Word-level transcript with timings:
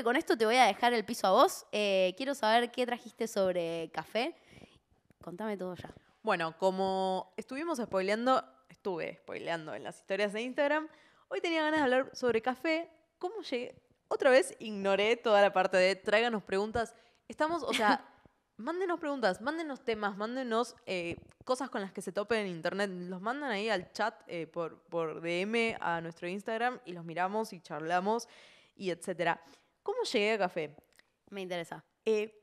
que 0.00 0.04
con 0.04 0.16
esto 0.16 0.34
te 0.34 0.46
voy 0.46 0.56
a 0.56 0.64
dejar 0.64 0.94
el 0.94 1.04
piso 1.04 1.26
a 1.26 1.32
vos. 1.32 1.66
Eh, 1.72 2.14
quiero 2.16 2.34
saber 2.34 2.70
qué 2.70 2.86
trajiste 2.86 3.28
sobre 3.28 3.90
café. 3.92 4.34
Contame 5.20 5.58
todo 5.58 5.74
ya. 5.74 5.92
Bueno, 6.22 6.56
como 6.56 7.34
estuvimos 7.36 7.76
spoileando, 7.76 8.42
estuve 8.70 9.16
spoileando 9.16 9.74
en 9.74 9.84
las 9.84 9.98
historias 9.98 10.32
de 10.32 10.40
Instagram, 10.40 10.88
hoy 11.28 11.42
tenía 11.42 11.62
ganas 11.62 11.80
de 11.80 11.84
hablar 11.84 12.10
sobre 12.14 12.40
café. 12.40 12.90
¿Cómo 13.18 13.42
llegué? 13.42 13.74
Otra 14.08 14.30
vez 14.30 14.56
ignoré 14.58 15.16
toda 15.16 15.42
la 15.42 15.52
parte 15.52 15.76
de 15.76 15.96
tráiganos 15.96 16.42
preguntas. 16.44 16.94
Estamos, 17.28 17.62
o 17.62 17.74
sea, 17.74 18.02
mándenos 18.56 18.98
preguntas, 19.00 19.42
mándenos 19.42 19.84
temas, 19.84 20.16
mándenos 20.16 20.76
eh, 20.86 21.16
cosas 21.44 21.68
con 21.68 21.82
las 21.82 21.92
que 21.92 22.00
se 22.00 22.10
topen 22.10 22.46
en 22.46 22.46
internet. 22.46 22.88
Los 22.90 23.20
mandan 23.20 23.50
ahí 23.50 23.68
al 23.68 23.92
chat 23.92 24.14
eh, 24.28 24.46
por, 24.46 24.80
por 24.84 25.20
DM 25.20 25.76
a 25.78 26.00
nuestro 26.00 26.26
Instagram 26.26 26.80
y 26.86 26.94
los 26.94 27.04
miramos 27.04 27.52
y 27.52 27.60
charlamos 27.60 28.28
y 28.80 28.90
etcétera. 28.90 29.42
¿Cómo 29.82 30.02
llegué 30.02 30.32
a 30.32 30.38
café? 30.38 30.74
Me 31.30 31.40
interesa. 31.42 31.84
Eh, 32.04 32.36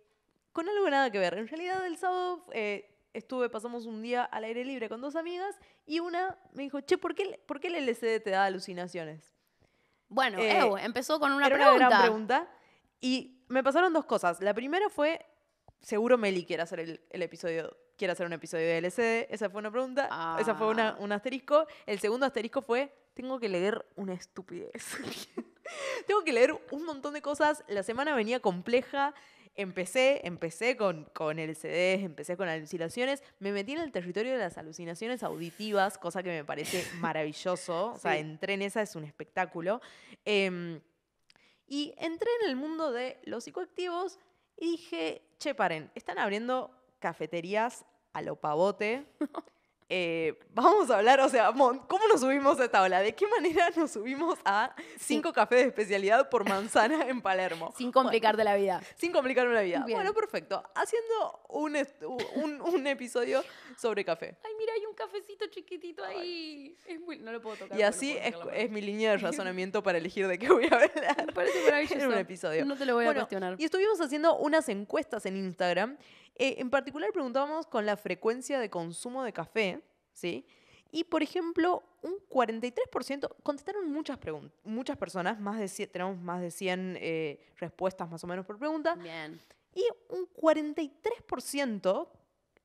con 0.53 0.67
algo 0.67 0.89
nada 0.89 1.11
que 1.11 1.19
ver. 1.19 1.35
En 1.37 1.47
realidad, 1.47 1.85
el 1.85 1.97
sábado 1.97 2.45
eh, 2.51 2.89
estuve, 3.13 3.49
pasamos 3.49 3.85
un 3.85 4.01
día 4.01 4.23
al 4.23 4.43
aire 4.43 4.63
libre 4.65 4.89
con 4.89 5.01
dos 5.01 5.15
amigas 5.15 5.55
y 5.85 5.99
una 5.99 6.37
me 6.53 6.63
dijo, 6.63 6.81
che, 6.81 6.97
¿por 6.97 7.13
qué, 7.15 7.39
por 7.45 7.59
qué 7.59 7.67
el 7.67 7.75
LCD 7.75 8.21
te 8.23 8.29
da 8.31 8.45
alucinaciones? 8.45 9.33
Bueno, 10.09 10.39
Eh, 10.39 10.59
Ew, 10.59 10.77
empezó 10.77 11.19
con 11.19 11.31
una 11.31 11.47
Era 11.47 11.55
pregunta. 11.57 11.75
una 11.77 11.89
gran 11.89 12.01
pregunta. 12.01 12.47
Y 13.01 13.43
me 13.49 13.63
pasaron 13.63 13.93
dos 13.93 14.05
cosas. 14.05 14.41
La 14.41 14.53
primera 14.53 14.89
fue, 14.89 15.23
seguro 15.81 16.17
Meli 16.17 16.45
quiere 16.45 16.63
hacer 16.63 16.79
el, 16.79 17.01
el 17.09 17.21
episodio, 17.21 17.75
quiere 17.97 18.13
hacer 18.13 18.25
un 18.25 18.33
episodio 18.33 18.65
de 18.65 18.77
LCD. 18.79 19.27
Esa 19.33 19.49
fue 19.49 19.59
una 19.59 19.69
pregunta. 19.69 20.37
Esa 20.39 20.55
fue 20.55 20.67
una, 20.69 20.89
Ah. 20.89 20.97
un 20.99 21.11
asterisco. 21.11 21.67
El 21.85 21.99
segundo 21.99 22.25
asterisco 22.25 22.61
fue, 22.61 22.91
tengo 23.13 23.39
que 23.39 23.49
leer 23.49 23.85
una 23.95 24.13
estupidez. 24.13 24.71
tengo 26.07 26.23
que 26.23 26.33
leer 26.33 26.53
un 26.71 26.85
montón 26.85 27.13
de 27.13 27.21
cosas. 27.21 27.63
La 27.67 27.83
semana 27.83 28.15
venía 28.15 28.39
compleja. 28.39 29.13
Empecé, 29.55 30.21
empecé 30.23 30.77
con, 30.77 31.05
con 31.15 31.39
LCDs, 31.39 32.03
empecé 32.03 32.37
con 32.37 32.47
alucinaciones. 32.47 33.23
Me 33.39 33.51
metí 33.51 33.71
en 33.73 33.79
el 33.79 33.91
territorio 33.91 34.33
de 34.33 34.37
las 34.37 34.57
alucinaciones 34.59 35.23
auditivas, 35.23 35.97
cosa 35.97 36.21
que 36.21 36.29
me 36.29 36.45
parece 36.45 36.83
maravilloso. 36.99 37.93
O 37.93 37.97
sea, 37.97 38.13
Sí. 38.13 38.19
entré 38.19 38.53
en 38.53 38.61
esa, 38.61 38.83
es 38.83 38.95
un 38.95 39.03
espectáculo. 39.03 39.81
Em, 40.25 40.79
y 41.65 41.93
entré 41.97 42.29
en 42.43 42.49
el 42.49 42.55
mundo 42.55 42.91
de 42.91 43.19
los 43.23 43.43
psicoactivos 43.45 44.19
y 44.57 44.71
dije, 44.71 45.23
che, 45.39 45.55
paren, 45.55 45.89
están 45.95 46.19
abriendo 46.19 46.71
cafeterías 46.99 47.83
a 48.13 48.21
lo 48.21 48.35
pavote. 48.35 49.05
Eh, 49.89 50.37
vamos 50.53 50.89
a 50.91 50.97
hablar, 50.97 51.21
o 51.21 51.29
sea, 51.29 51.53
¿cómo 51.53 52.07
nos 52.11 52.19
subimos 52.19 52.59
a 52.59 52.65
esta 52.65 52.81
ola? 52.81 52.99
¿De 53.01 53.15
qué 53.15 53.25
manera 53.27 53.69
nos 53.77 53.91
subimos 53.91 54.37
a 54.43 54.75
cinco 54.99 55.31
cafés 55.31 55.59
de 55.61 55.67
especialidad 55.67 56.29
por 56.29 56.47
manzana 56.47 57.07
en 57.07 57.21
Palermo? 57.21 57.73
Sin 57.77 57.91
complicarte 57.93 58.43
la 58.43 58.57
vida. 58.57 58.81
Sin 58.97 59.13
complicarme 59.13 59.53
la 59.53 59.61
vida. 59.61 59.83
Bien. 59.85 59.97
Bueno, 59.97 60.13
perfecto. 60.13 60.61
Haciendo 60.75 61.39
un, 61.47 61.77
un, 62.35 62.61
un 62.61 62.87
episodio 62.87 63.41
sobre 63.77 64.03
café. 64.03 64.37
Ay, 64.43 64.51
mira, 64.57 64.73
hay 64.73 64.85
un 64.85 64.93
cafecito 64.93 65.45
chiquitito 65.47 66.03
ahí. 66.03 66.75
Es 66.85 66.99
muy... 66.99 67.19
No 67.19 67.31
lo 67.31 67.41
puedo 67.41 67.55
tocar. 67.55 67.79
Y 67.79 67.81
así 67.83 68.17
es, 68.17 68.35
es 68.53 68.69
mi 68.69 68.81
línea 68.81 69.11
de 69.11 69.17
razonamiento 69.19 69.81
para 69.83 69.99
elegir 69.99 70.27
de 70.27 70.37
qué 70.37 70.49
voy 70.51 70.65
a 70.65 70.67
hablar 70.75 71.25
Me 71.27 71.31
parece 71.31 71.63
maravilloso. 71.63 71.95
en 71.95 72.07
un 72.07 72.13
episodio. 72.17 72.65
No 72.65 72.75
te 72.75 72.85
lo 72.85 72.95
voy 72.95 73.05
a 73.05 73.07
Bueno, 73.07 73.21
cuestionar. 73.21 73.55
Y 73.57 73.63
estuvimos 73.63 74.01
haciendo 74.01 74.35
unas 74.35 74.67
encuestas 74.67 75.25
en 75.25 75.37
Instagram. 75.37 75.97
Eh, 76.39 76.55
en 76.59 76.69
particular 76.69 77.11
preguntábamos 77.11 77.65
con 77.65 77.85
la 77.85 77.97
frecuencia 77.97 78.59
de 78.59 78.69
consumo 78.69 79.23
de 79.23 79.33
café, 79.33 79.81
¿sí? 80.13 80.45
Y, 80.91 81.03
por 81.03 81.23
ejemplo, 81.23 81.83
un 82.01 82.15
43%, 82.29 83.27
contestaron 83.43 83.91
muchas, 83.91 84.19
muchas 84.63 84.97
personas, 84.97 85.39
más 85.39 85.59
de 85.59 85.67
100 85.67 85.91
tenemos 85.91 86.17
más 86.17 86.41
de 86.41 86.51
100 86.51 86.97
eh, 87.01 87.39
respuestas 87.57 88.09
más 88.09 88.23
o 88.23 88.27
menos 88.27 88.45
por 88.45 88.57
pregunta, 88.57 88.95
Bien. 88.95 89.39
y 89.73 89.85
un 90.09 90.29
43% 90.29 92.07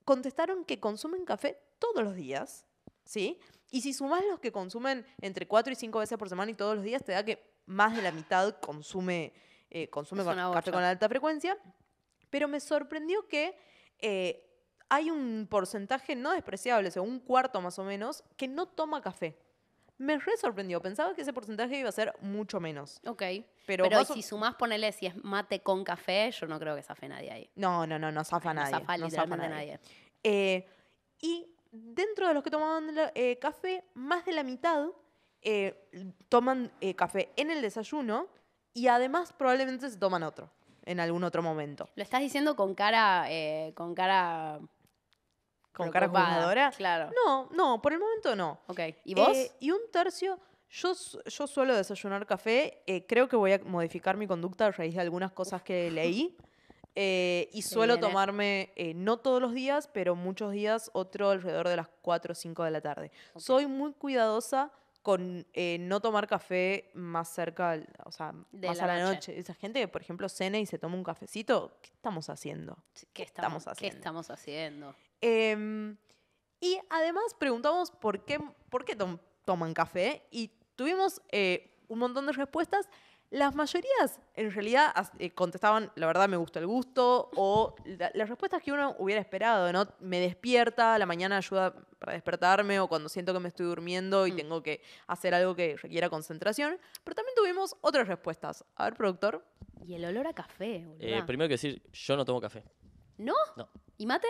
contestaron 0.04 0.64
que 0.64 0.78
consumen 0.78 1.24
café 1.24 1.58
todos 1.78 2.04
los 2.04 2.14
días, 2.14 2.66
¿sí? 3.04 3.40
Y 3.70 3.80
si 3.80 3.94
sumás 3.94 4.22
los 4.30 4.38
que 4.38 4.52
consumen 4.52 5.04
entre 5.20 5.48
4 5.48 5.72
y 5.72 5.76
5 5.76 5.98
veces 5.98 6.18
por 6.18 6.28
semana 6.28 6.50
y 6.50 6.54
todos 6.54 6.76
los 6.76 6.84
días, 6.84 7.02
te 7.02 7.12
da 7.12 7.24
que 7.24 7.42
más 7.66 7.96
de 7.96 8.02
la 8.02 8.12
mitad 8.12 8.54
consume, 8.60 9.32
eh, 9.70 9.88
consume 9.88 10.24
café 10.24 10.70
con 10.70 10.82
alta 10.82 11.08
frecuencia. 11.08 11.58
Pero 12.32 12.48
me 12.48 12.60
sorprendió 12.60 13.28
que 13.28 13.54
eh, 13.98 14.48
hay 14.88 15.10
un 15.10 15.46
porcentaje 15.50 16.16
no 16.16 16.32
despreciable, 16.32 16.88
o 16.88 16.90
sea, 16.90 17.02
un 17.02 17.20
cuarto 17.20 17.60
más 17.60 17.78
o 17.78 17.84
menos, 17.84 18.24
que 18.38 18.48
no 18.48 18.64
toma 18.64 19.02
café. 19.02 19.36
Me 19.98 20.16
re 20.16 20.34
sorprendió. 20.38 20.80
Pensaba 20.80 21.14
que 21.14 21.20
ese 21.20 21.34
porcentaje 21.34 21.78
iba 21.78 21.90
a 21.90 21.92
ser 21.92 22.14
mucho 22.22 22.58
menos. 22.58 23.02
Ok. 23.06 23.22
Pero, 23.66 23.84
Pero, 23.84 24.04
si 24.06 24.22
sumás, 24.22 24.54
ponele 24.54 24.90
si 24.92 25.04
es 25.04 25.14
mate 25.22 25.60
con 25.60 25.84
café, 25.84 26.30
yo 26.30 26.46
no 26.46 26.58
creo 26.58 26.74
que 26.74 26.82
zafe 26.82 27.06
nadie 27.06 27.30
ahí. 27.30 27.50
No, 27.54 27.86
no, 27.86 27.98
no, 27.98 28.10
no 28.10 28.24
zafa 28.24 28.50
Ay, 28.50 28.56
nadie. 28.56 28.72
No 28.72 28.80
zafa 28.80 28.96
no 28.96 29.10
zafa 29.10 29.36
nadie. 29.36 29.48
nadie. 29.50 29.80
Eh, 30.22 30.66
y 31.20 31.54
dentro 31.70 32.28
de 32.28 32.32
los 32.32 32.42
que 32.42 32.50
tomaban 32.50 32.88
eh, 33.14 33.38
café, 33.38 33.84
más 33.92 34.24
de 34.24 34.32
la 34.32 34.42
mitad 34.42 34.86
eh, 35.42 36.16
toman 36.30 36.72
eh, 36.80 36.94
café 36.94 37.30
en 37.36 37.50
el 37.50 37.60
desayuno 37.60 38.28
y 38.72 38.86
además 38.86 39.34
probablemente 39.34 39.90
se 39.90 39.98
toman 39.98 40.22
otro 40.22 40.50
en 40.84 41.00
algún 41.00 41.24
otro 41.24 41.42
momento. 41.42 41.88
Lo 41.94 42.02
estás 42.02 42.20
diciendo 42.20 42.56
con 42.56 42.74
cara, 42.74 43.26
eh, 43.28 43.72
con 43.74 43.94
cara 43.94 44.60
¿Con 45.72 45.90
cara 45.90 46.08
juzgadora? 46.08 46.70
Claro. 46.76 47.10
No, 47.24 47.48
no, 47.52 47.80
por 47.80 47.92
el 47.92 47.98
momento 47.98 48.36
no. 48.36 48.60
Ok. 48.66 48.80
¿Y 49.04 49.14
vos? 49.14 49.36
Eh, 49.36 49.50
y 49.60 49.70
un 49.70 49.80
tercio, 49.90 50.38
yo, 50.70 50.92
yo 51.24 51.46
suelo 51.46 51.74
desayunar 51.74 52.26
café, 52.26 52.82
eh, 52.86 53.06
creo 53.06 53.28
que 53.28 53.36
voy 53.36 53.52
a 53.52 53.60
modificar 53.64 54.16
mi 54.16 54.26
conducta 54.26 54.66
a 54.66 54.70
raíz 54.70 54.94
de 54.94 55.00
algunas 55.00 55.32
cosas 55.32 55.62
que 55.62 55.90
leí. 55.90 56.36
eh, 56.94 57.48
y 57.52 57.62
suelo 57.62 57.94
viene. 57.94 58.06
tomarme, 58.06 58.72
no 58.94 59.16
todos 59.16 59.40
los 59.40 59.54
días, 59.54 59.88
pero 59.88 60.14
muchos 60.14 60.52
días, 60.52 60.90
otro 60.92 61.30
alrededor 61.30 61.68
de 61.68 61.76
las 61.76 61.88
4 62.02 62.32
o 62.32 62.34
5 62.34 62.64
de 62.64 62.70
la 62.70 62.80
tarde. 62.82 63.10
Soy 63.36 63.66
muy 63.66 63.94
cuidadosa 63.94 64.70
con 65.02 65.46
eh, 65.52 65.78
no 65.80 66.00
tomar 66.00 66.28
café 66.28 66.90
más 66.94 67.28
cerca, 67.28 67.80
o 68.04 68.12
sea, 68.12 68.32
De 68.52 68.68
más 68.68 68.78
la 68.78 68.84
a 68.84 68.86
la 68.86 69.00
noche. 69.02 69.14
noche. 69.32 69.38
Esa 69.38 69.54
gente 69.54 69.80
que, 69.80 69.88
por 69.88 70.00
ejemplo, 70.00 70.28
cena 70.28 70.58
y 70.58 70.66
se 70.66 70.78
toma 70.78 70.94
un 70.94 71.02
cafecito, 71.04 71.76
¿qué 71.82 71.90
estamos 71.92 72.28
haciendo? 72.30 72.78
¿Qué 73.12 73.24
estamos 73.24 73.64
¿Qué 73.64 73.70
haciendo? 73.70 73.96
estamos 73.98 74.30
haciendo? 74.30 74.94
Em, 75.20 75.96
y 76.60 76.78
además 76.90 77.34
preguntamos 77.38 77.90
por 77.90 78.24
qué, 78.24 78.38
por 78.70 78.84
qué 78.84 78.94
tom- 78.94 79.18
toman 79.44 79.74
café 79.74 80.26
y 80.30 80.48
tuvimos 80.76 81.20
eh, 81.32 81.76
un 81.88 81.98
montón 81.98 82.26
de 82.26 82.32
respuestas. 82.32 82.88
Las 83.32 83.54
mayorías 83.54 84.20
en 84.34 84.52
realidad 84.52 84.92
eh, 85.18 85.30
contestaban, 85.30 85.90
la 85.94 86.06
verdad 86.06 86.28
me 86.28 86.36
gusta 86.36 86.58
el 86.58 86.66
gusto, 86.66 87.30
o 87.34 87.74
la- 87.86 88.10
las 88.12 88.28
respuestas 88.28 88.62
que 88.62 88.72
uno 88.72 88.94
hubiera 88.98 89.22
esperado, 89.22 89.72
¿no? 89.72 89.86
Me 90.00 90.20
despierta, 90.20 90.98
la 90.98 91.06
mañana 91.06 91.38
ayuda 91.38 91.74
para 91.98 92.12
despertarme, 92.12 92.78
o 92.78 92.88
cuando 92.88 93.08
siento 93.08 93.32
que 93.32 93.40
me 93.40 93.48
estoy 93.48 93.64
durmiendo 93.64 94.26
y 94.26 94.32
Mm. 94.32 94.36
tengo 94.36 94.62
que 94.62 94.82
hacer 95.06 95.32
algo 95.34 95.56
que 95.56 95.76
requiera 95.78 96.10
concentración. 96.10 96.78
Pero 97.04 97.14
también 97.14 97.34
tuvimos 97.34 97.74
otras 97.80 98.06
respuestas. 98.06 98.66
A 98.76 98.84
ver, 98.84 98.94
productor. 98.94 99.42
Y 99.86 99.94
el 99.94 100.04
olor 100.04 100.26
a 100.26 100.34
café. 100.34 100.86
Eh, 101.00 101.22
primero 101.26 101.48
que 101.48 101.54
decir, 101.54 101.82
yo 101.90 102.16
no 102.18 102.26
tomo 102.26 102.38
café. 102.38 102.62
¿No? 103.16 103.32
No. 103.56 103.66
¿Y 103.96 104.04
mate? 104.04 104.28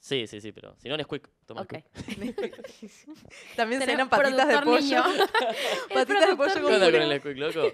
Sí, 0.00 0.26
sí, 0.26 0.40
sí, 0.40 0.52
pero 0.52 0.76
si 0.78 0.88
no 0.88 0.94
es 0.94 1.06
quick, 1.06 1.28
tomo 1.44 1.62
Ok. 1.62 1.74
Nesquik. 2.18 2.90
También 3.56 3.82
cenan 3.82 4.08
patitas 4.08 4.48
de 4.48 4.58
pollo. 4.60 5.02
patitas 5.94 6.28
de 6.28 6.36
pollo 6.36 6.54
con 6.54 6.66
¿Qué 6.66 6.74
onda 6.74 6.86
puré. 6.86 6.92
con 6.92 7.02
el 7.02 7.08
Nesquik, 7.08 7.36
loco? 7.36 7.72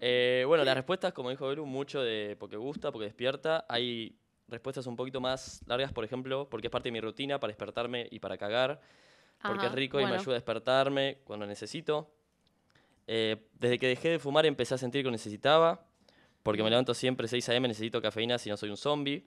Eh, 0.00 0.44
bueno, 0.46 0.64
las 0.64 0.74
respuestas, 0.74 1.12
como 1.12 1.30
dijo 1.30 1.48
Belu, 1.48 1.66
mucho 1.66 2.02
de 2.02 2.36
porque 2.38 2.56
gusta, 2.56 2.92
porque 2.92 3.06
despierta. 3.06 3.64
Hay 3.68 4.16
respuestas 4.48 4.86
un 4.86 4.94
poquito 4.96 5.20
más 5.20 5.62
largas, 5.66 5.92
por 5.92 6.04
ejemplo, 6.04 6.48
porque 6.48 6.68
es 6.68 6.70
parte 6.70 6.88
de 6.88 6.92
mi 6.92 7.00
rutina 7.00 7.40
para 7.40 7.50
despertarme 7.50 8.06
y 8.10 8.20
para 8.20 8.36
cagar. 8.38 8.80
Porque 9.42 9.66
Ajá, 9.66 9.68
es 9.68 9.74
rico 9.74 10.00
y 10.00 10.06
me 10.06 10.14
ayuda 10.14 10.32
a 10.32 10.34
despertarme 10.34 11.18
cuando 11.24 11.46
necesito. 11.46 12.12
Eh, 13.06 13.36
desde 13.54 13.78
que 13.78 13.86
dejé 13.88 14.10
de 14.10 14.18
fumar 14.18 14.46
empecé 14.46 14.74
a 14.74 14.78
sentir 14.78 15.00
que 15.00 15.06
lo 15.06 15.12
necesitaba. 15.12 15.84
Porque 16.42 16.62
me 16.62 16.70
levanto 16.70 16.94
siempre 16.94 17.26
6 17.26 17.48
a.m., 17.48 17.66
necesito 17.66 18.00
cafeína 18.00 18.38
si 18.38 18.48
no 18.48 18.56
soy 18.56 18.70
un 18.70 18.76
zombie. 18.76 19.26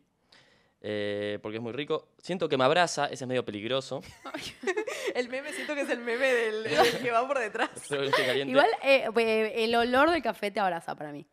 Eh, 0.81 1.39
porque 1.41 1.57
es 1.57 1.63
muy 1.63 1.73
rico. 1.73 2.07
Siento 2.17 2.47
que 2.47 2.57
me 2.57 2.63
abraza, 2.63 3.05
ese 3.05 3.25
es 3.25 3.27
medio 3.27 3.43
peligroso. 3.43 4.01
El 5.15 5.27
meme, 5.27 5.51
siento 5.51 5.73
que 5.73 5.81
es 5.81 5.89
el 5.89 5.99
meme 5.99 6.27
del, 6.27 6.63
del 6.63 6.99
que 7.01 7.11
va 7.11 7.27
por 7.27 7.39
detrás. 7.39 7.69
Caliente. 7.89 8.51
Igual 8.51 8.69
eh, 8.83 9.09
eh, 9.17 9.53
el 9.63 9.75
olor 9.75 10.11
del 10.11 10.21
café 10.21 10.51
te 10.51 10.59
abraza 10.59 10.95
para 10.95 11.11
mí. 11.11 11.25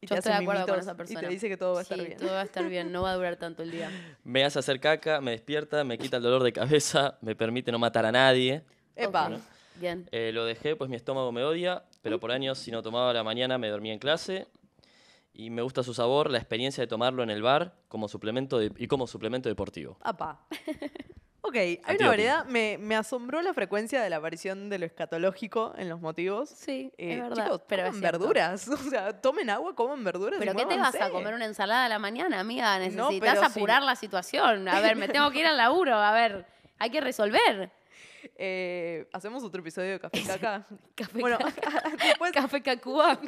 Y 0.00 0.06
Yo 0.06 0.16
estoy 0.16 0.32
de 0.32 0.38
acuerdo 0.38 0.66
con 0.66 0.80
esa 0.80 0.96
persona. 0.96 1.20
Y 1.20 1.24
te 1.24 1.28
dice 1.28 1.48
que 1.48 1.56
todo 1.56 1.74
va 1.74 1.80
a 1.80 1.82
estar 1.82 1.98
sí, 1.98 2.04
bien. 2.04 2.18
todo 2.18 2.32
va 2.32 2.40
a 2.40 2.44
estar 2.44 2.68
bien, 2.68 2.90
no 2.90 3.02
va 3.02 3.12
a 3.12 3.14
durar 3.14 3.36
tanto 3.36 3.62
el 3.62 3.70
día. 3.70 3.90
Me 4.24 4.44
hace 4.44 4.58
hacer 4.58 4.80
caca, 4.80 5.20
me 5.20 5.32
despierta, 5.32 5.84
me 5.84 5.98
quita 5.98 6.18
el 6.18 6.22
dolor 6.22 6.42
de 6.42 6.52
cabeza, 6.52 7.18
me 7.20 7.36
permite 7.36 7.70
no 7.70 7.78
matar 7.78 8.06
a 8.06 8.12
nadie. 8.12 8.62
Epa. 8.96 9.28
Ok, 9.28 9.40
Bien. 9.76 10.06
Eh, 10.12 10.32
lo 10.32 10.44
dejé, 10.44 10.76
pues 10.76 10.90
mi 10.90 10.96
estómago 10.96 11.32
me 11.32 11.42
odia, 11.42 11.84
pero 12.02 12.20
por 12.20 12.30
años 12.30 12.58
si 12.58 12.70
no 12.70 12.82
tomaba 12.82 13.10
a 13.10 13.14
la 13.14 13.24
mañana 13.24 13.58
me 13.58 13.68
dormía 13.68 13.92
en 13.92 13.98
clase. 13.98 14.46
Y 15.34 15.50
me 15.50 15.62
gusta 15.62 15.82
su 15.82 15.94
sabor, 15.94 16.30
la 16.30 16.38
experiencia 16.38 16.82
de 16.82 16.86
tomarlo 16.88 17.22
en 17.22 17.30
el 17.30 17.42
bar 17.42 17.74
como 17.88 18.06
suplemento 18.08 18.58
de- 18.58 18.72
y 18.76 18.86
como 18.86 19.06
suplemento 19.06 19.48
deportivo. 19.48 19.96
Apa. 20.02 20.40
Ok. 21.44 21.56
Hay 21.56 21.96
una 21.98 22.06
variedad. 22.08 22.44
Me, 22.46 22.78
me 22.78 22.94
asombró 22.94 23.42
la 23.42 23.52
frecuencia 23.52 24.00
de 24.00 24.08
la 24.08 24.18
aparición 24.18 24.70
de 24.70 24.78
lo 24.78 24.86
escatológico 24.86 25.74
en 25.76 25.88
los 25.88 26.00
motivos. 26.00 26.48
Sí, 26.48 26.92
Eh, 26.96 27.14
es 27.14 27.20
verdad. 27.20 27.44
chicos, 27.44 27.62
pero 27.66 27.84
coman 27.86 28.00
verduras. 28.00 28.68
O 28.68 28.76
sea, 28.76 29.20
tomen 29.20 29.50
agua, 29.50 29.74
coman 29.74 30.04
verduras. 30.04 30.36
y 30.36 30.38
¿Pero 30.38 30.54
qué 30.54 30.66
te 30.66 30.76
vas 30.78 30.94
a 30.94 31.10
comer 31.10 31.34
una 31.34 31.44
ensalada 31.46 31.86
a 31.86 31.88
la 31.88 31.98
mañana, 31.98 32.38
amiga? 32.38 32.78
No, 32.78 32.84
Necesitas 33.10 33.40
sí. 33.40 33.44
apurar 33.58 33.82
la 33.82 33.96
situación. 33.96 34.68
A 34.68 34.80
ver, 34.80 34.94
me 34.94 35.08
tengo 35.08 35.28
que 35.32 35.40
ir 35.40 35.46
al 35.46 35.56
laburo. 35.56 35.96
A 35.96 36.12
ver, 36.12 36.46
hay 36.78 36.90
que 36.90 37.00
resolver. 37.00 37.72
Eh, 38.36 39.08
Hacemos 39.12 39.42
otro 39.42 39.60
episodio 39.62 39.90
de 39.90 39.98
Café 40.00 40.22
Caca. 40.24 40.64
Café 40.94 41.18
bueno, 41.20 41.38
después 42.04 42.30
Café 42.30 42.62
Cacúa. 42.62 43.18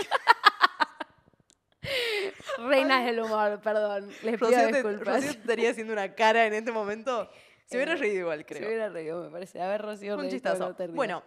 Reinas 2.58 3.04
del 3.04 3.20
humor, 3.20 3.60
perdón. 3.62 4.08
Les 4.22 4.34
pido 4.36 4.50
Rocío, 4.50 4.66
te- 4.68 4.72
disculpas. 4.74 5.16
Rocío 5.16 5.30
estaría 5.30 5.70
haciendo 5.70 5.92
una 5.92 6.14
cara 6.14 6.46
en 6.46 6.54
este 6.54 6.72
momento. 6.72 7.30
Se 7.66 7.76
hubiera 7.76 7.92
Eh, 7.94 7.96
reído 7.96 8.20
igual, 8.20 8.38
Se 8.40 8.44
creo. 8.44 8.68
hubiera 8.68 8.88
reído, 8.90 9.24
me 9.24 9.30
parece. 9.30 9.60
A 9.60 9.68
ver, 9.68 9.82
Rocío, 9.82 10.16
Un 10.16 10.28
chistazo. 10.28 10.74
Bueno, 10.90 11.22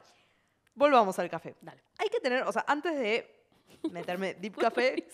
volvamos 0.76 1.18
al 1.20 1.30
café. 1.30 1.56
Dale. 1.62 1.82
Hay 1.98 2.10
que 2.10 2.20
tener, 2.20 2.44
o 2.44 2.52
sea, 2.52 2.64
antes 2.68 2.96
de 2.98 3.44
meterme 3.92 4.36
deep 4.36 4.56
café. 4.58 5.08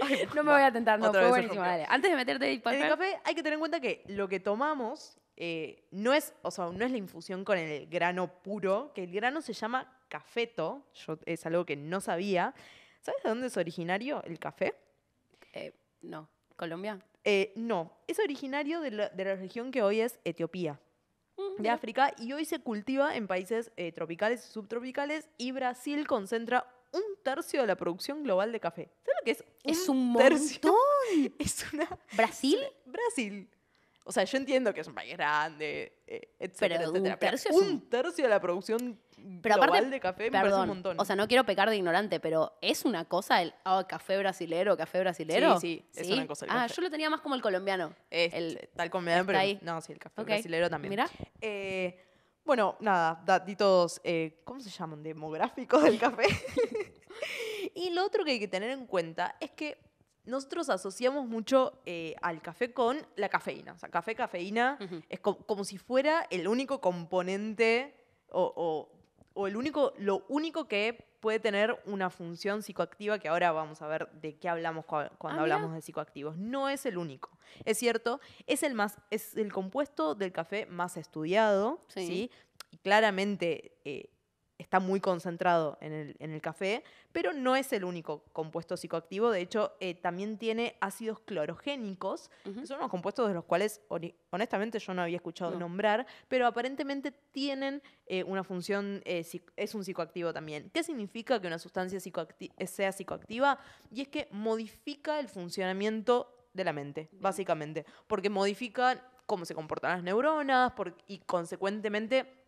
Ay, 0.00 0.28
No 0.34 0.42
me 0.44 0.52
voy 0.52 0.60
a 0.62 0.72
tentar, 0.72 0.98
no, 0.98 1.08
otra 1.08 1.22
fue 1.22 1.28
vez 1.28 1.28
se 1.28 1.30
buenísimo. 1.40 1.62
rompió. 1.64 1.70
Dale. 1.78 1.86
Antes 1.88 2.10
de 2.10 2.16
meterte 2.16 2.44
Deep 2.46 2.66
En 2.66 2.74
el 2.74 2.88
Purple, 2.88 3.06
café 3.12 3.20
hay 3.24 3.34
que 3.34 3.42
tener 3.42 3.54
en 3.54 3.60
cuenta 3.60 3.80
que 3.80 4.02
lo 4.08 4.28
que 4.28 4.40
tomamos 4.40 5.16
eh, 5.36 5.86
no 5.90 6.12
es, 6.12 6.34
o 6.42 6.50
sea, 6.50 6.66
no 6.66 6.84
es 6.84 6.90
la 6.90 6.96
infusión 6.98 7.44
con 7.44 7.56
el 7.56 7.86
grano 7.86 8.28
puro, 8.42 8.92
que 8.94 9.04
el 9.04 9.12
grano 9.12 9.40
se 9.40 9.52
llama 9.54 9.90
cafeto. 10.08 10.86
Yo 11.06 11.18
es 11.24 11.46
algo 11.46 11.64
que 11.64 11.76
no 11.76 12.00
sabía. 12.00 12.52
¿Sabes 13.02 13.22
de 13.22 13.28
dónde 13.28 13.46
es 13.48 13.56
originario 13.56 14.22
el 14.24 14.38
café? 14.38 14.74
eh, 15.52 15.72
no, 16.02 16.28
Colombia. 16.56 16.98
Eh, 17.24 17.52
no, 17.56 17.92
es 18.06 18.18
originario 18.18 18.80
de 18.80 18.90
la, 18.90 19.08
de 19.08 19.24
la 19.24 19.34
región 19.34 19.70
que 19.70 19.82
hoy 19.82 20.00
es 20.00 20.18
Etiopía, 20.24 20.80
de 21.58 21.70
África, 21.70 22.14
y 22.18 22.32
hoy 22.32 22.44
se 22.44 22.60
cultiva 22.60 23.16
en 23.16 23.26
países 23.26 23.72
eh, 23.76 23.92
tropicales 23.92 24.46
y 24.46 24.52
subtropicales, 24.52 25.28
y 25.36 25.52
Brasil 25.52 26.06
concentra 26.06 26.66
un 26.92 27.02
tercio 27.22 27.60
de 27.62 27.66
la 27.66 27.76
producción 27.76 28.22
global 28.22 28.52
de 28.52 28.60
café. 28.60 28.90
¿Sabes 29.04 29.16
lo 29.20 29.24
que 29.24 29.30
es? 29.32 29.44
Es 29.64 29.88
un 29.88 30.16
tercio? 30.16 30.60
montón. 30.62 31.34
Es 31.38 31.72
una... 31.72 31.88
¿Brasil? 32.16 32.58
Brasil. 32.84 33.48
O 34.08 34.12
sea, 34.12 34.22
yo 34.22 34.38
entiendo 34.38 34.72
que 34.72 34.80
es 34.82 34.86
un 34.86 34.94
país 34.94 35.12
grande, 35.16 35.98
eh, 36.06 36.34
etcétera, 36.38 36.78
Pero 36.78 36.90
un 36.90 36.96
etcétera, 36.96 37.18
pero 37.18 37.30
tercio 37.32 37.50
es 37.50 37.56
un 37.56 37.68
un- 37.68 37.90
tercio 37.90 38.24
de 38.24 38.30
la 38.30 38.40
producción 38.40 39.00
Pero 39.42 39.56
global 39.56 39.68
aparte, 39.70 39.90
de 39.90 40.00
café 40.00 40.30
me 40.30 40.38
parece 40.38 40.54
un 40.60 40.66
montón. 40.68 41.00
o 41.00 41.04
sea, 41.04 41.16
no 41.16 41.26
quiero 41.26 41.44
pecar 41.44 41.68
de 41.68 41.76
ignorante, 41.76 42.20
pero 42.20 42.56
¿es 42.60 42.84
una 42.84 43.04
cosa 43.06 43.42
el 43.42 43.52
ah, 43.64 43.84
café 43.88 44.16
brasilero, 44.18 44.76
café 44.76 45.00
brasilero? 45.00 45.58
Sí, 45.58 45.84
sí, 45.90 46.00
es 46.02 46.10
una 46.10 46.26
cosa 46.26 46.44
el 46.46 46.52
Ah, 46.52 46.62
café. 46.68 46.74
yo 46.76 46.82
lo 46.82 46.90
tenía 46.90 47.10
más 47.10 47.20
como 47.20 47.34
el 47.34 47.42
colombiano. 47.42 47.94
El- 48.10 48.68
tal 48.76 48.90
como 48.90 49.02
me 49.02 49.10
dan, 49.10 49.26
pero 49.26 49.38
ahí. 49.38 49.58
no, 49.62 49.80
sí, 49.80 49.92
el 49.92 49.98
café 49.98 50.22
brasilero 50.22 50.70
también. 50.70 50.90
Mira, 50.90 51.08
Eh, 51.40 52.00
bueno, 52.44 52.76
nada, 52.78 53.20
datitos, 53.24 54.00
eh, 54.04 54.40
¿cómo 54.44 54.60
se 54.60 54.70
llaman? 54.70 55.02
Demográficos 55.02 55.82
del 55.82 55.98
café. 55.98 56.22
y 57.74 57.90
lo 57.90 58.04
otro 58.04 58.24
que 58.24 58.30
hay 58.32 58.38
que 58.38 58.46
tener 58.48 58.70
en 58.70 58.86
cuenta 58.86 59.36
es 59.40 59.50
que 59.50 59.78
nosotros 60.26 60.68
asociamos 60.68 61.26
mucho 61.26 61.80
eh, 61.86 62.14
al 62.22 62.42
café 62.42 62.72
con 62.72 62.98
la 63.16 63.28
cafeína. 63.28 63.72
O 63.72 63.78
sea, 63.78 63.88
café, 63.88 64.14
cafeína, 64.14 64.78
es 65.08 65.20
co- 65.20 65.38
como 65.46 65.64
si 65.64 65.78
fuera 65.78 66.26
el 66.30 66.46
único 66.48 66.80
componente 66.80 67.94
o, 68.30 68.52
o- 68.56 68.88
o 69.34 69.46
el 69.46 69.56
único, 69.56 69.92
lo 69.98 70.24
único 70.28 70.66
que 70.66 71.04
puede 71.20 71.40
tener 71.40 71.80
una 71.86 72.08
función 72.10 72.62
psicoactiva, 72.62 73.18
que 73.18 73.28
ahora 73.28 73.52
vamos 73.52 73.82
a 73.82 73.86
ver 73.86 74.08
de 74.12 74.36
qué 74.38 74.48
hablamos 74.48 74.84
cua- 74.86 75.10
cuando 75.18 75.40
Ah, 75.40 75.44
mira. 75.44 75.54
hablamos 75.56 75.74
de 75.74 75.82
psicoactivos. 75.82 76.36
No 76.36 76.68
es 76.68 76.86
el 76.86 76.96
único. 76.98 77.30
Es 77.64 77.78
cierto, 77.78 78.20
es 78.46 78.62
el, 78.62 78.74
más, 78.74 78.98
es 79.10 79.36
el 79.36 79.52
compuesto 79.52 80.14
del 80.14 80.32
café 80.32 80.66
más 80.66 80.96
estudiado, 80.96 81.80
Sí. 81.88 82.06
¿sí? 82.06 82.30
Y 82.70 82.78
claramente 82.78 83.72
eh, 83.84 84.10
está 84.58 84.80
muy 84.80 85.00
concentrado 85.00 85.76
en 85.80 85.92
el, 85.92 86.16
en 86.18 86.30
el 86.32 86.40
café, 86.40 86.82
pero 87.12 87.32
no 87.32 87.56
es 87.56 87.72
el 87.72 87.84
único 87.84 88.24
compuesto 88.32 88.76
psicoactivo. 88.76 89.30
De 89.30 89.40
hecho, 89.40 89.72
eh, 89.80 89.94
también 89.94 90.38
tiene 90.38 90.76
ácidos 90.80 91.20
clorogénicos, 91.20 92.30
que 92.44 92.66
son 92.66 92.78
unos 92.78 92.90
compuestos 92.90 93.28
de 93.28 93.34
los 93.34 93.44
cuales, 93.44 93.80
honestamente, 94.30 94.78
yo 94.78 94.94
no 94.94 95.02
había 95.02 95.16
escuchado 95.16 95.52
No. 95.52 95.58
nombrar, 95.60 96.06
pero 96.28 96.46
aparentemente 96.46 97.12
tienen 97.32 97.82
eh, 98.06 98.22
una 98.24 98.44
función, 98.44 99.02
eh, 99.04 99.24
es 99.56 99.74
un 99.74 99.84
psicoactivo 99.84 100.32
también. 100.32 100.70
¿Qué 100.72 100.82
significa 100.82 101.40
que 101.40 101.46
una 101.48 101.58
sustancia 101.58 101.98
psicoacti- 101.98 102.52
sea 102.66 102.92
psicoactiva? 102.92 103.58
Y 103.90 104.02
es 104.02 104.08
que 104.08 104.28
modifica 104.30 105.18
el 105.20 105.28
funcionamiento 105.28 106.32
de 106.54 106.64
la 106.64 106.72
mente, 106.72 107.08
básicamente, 107.12 107.84
porque 108.06 108.30
modifica 108.30 109.02
cómo 109.26 109.44
se 109.44 109.54
comportan 109.54 109.90
las 109.92 110.02
neuronas 110.02 110.72
por- 110.72 110.96
y 111.06 111.18
consecuentemente 111.18 112.45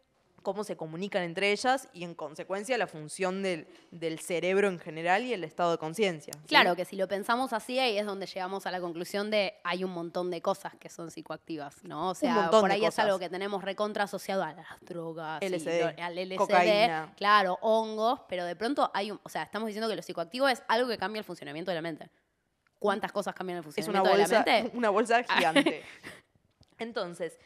cómo 0.48 0.64
se 0.64 0.78
comunican 0.78 1.22
entre 1.24 1.52
ellas 1.52 1.90
y 1.92 2.04
en 2.04 2.14
consecuencia 2.14 2.78
la 2.78 2.86
función 2.86 3.42
del, 3.42 3.68
del 3.90 4.18
cerebro 4.18 4.66
en 4.68 4.78
general 4.78 5.22
y 5.26 5.34
el 5.34 5.44
estado 5.44 5.72
de 5.72 5.76
conciencia. 5.76 6.32
¿sí? 6.32 6.46
Claro, 6.48 6.74
que 6.74 6.86
si 6.86 6.96
lo 6.96 7.06
pensamos 7.06 7.52
así, 7.52 7.78
ahí 7.78 7.98
es 7.98 8.06
donde 8.06 8.24
llegamos 8.24 8.64
a 8.64 8.70
la 8.70 8.80
conclusión 8.80 9.30
de 9.30 9.52
hay 9.62 9.84
un 9.84 9.90
montón 9.90 10.30
de 10.30 10.40
cosas 10.40 10.74
que 10.76 10.88
son 10.88 11.10
psicoactivas, 11.10 11.84
¿no? 11.84 12.08
O 12.08 12.14
sea, 12.14 12.48
por 12.50 12.70
ahí 12.72 12.82
es 12.82 12.98
algo 12.98 13.18
que 13.18 13.28
tenemos 13.28 13.62
recontra 13.62 14.04
asociado 14.04 14.42
a 14.42 14.54
las 14.54 14.66
drogas, 14.80 15.42
y 15.42 15.50
LSD, 15.50 15.80
lo- 15.98 16.02
al 16.02 16.14
LSD, 16.18 16.36
cocaína. 16.36 17.12
claro, 17.14 17.58
hongos, 17.60 18.20
pero 18.26 18.46
de 18.46 18.56
pronto 18.56 18.90
hay 18.94 19.10
un, 19.10 19.20
o 19.22 19.28
sea, 19.28 19.42
estamos 19.42 19.66
diciendo 19.66 19.86
que 19.90 19.96
lo 19.96 20.00
psicoactivo 20.02 20.48
es 20.48 20.62
algo 20.66 20.88
que 20.88 20.96
cambia 20.96 21.18
el 21.20 21.24
funcionamiento 21.26 21.70
de 21.70 21.74
la 21.74 21.82
mente. 21.82 22.08
¿Cuántas 22.78 23.12
cosas 23.12 23.34
cambian 23.34 23.58
el 23.58 23.64
es 23.68 23.86
una 23.86 24.00
funcionamiento 24.00 24.10
de 24.16 24.22
bolsa, 24.22 24.44
la 24.46 24.52
mente? 24.62 24.70
una 24.78 24.88
bolsa 24.88 25.22
gigante. 25.24 25.82
Entonces, 26.78 27.38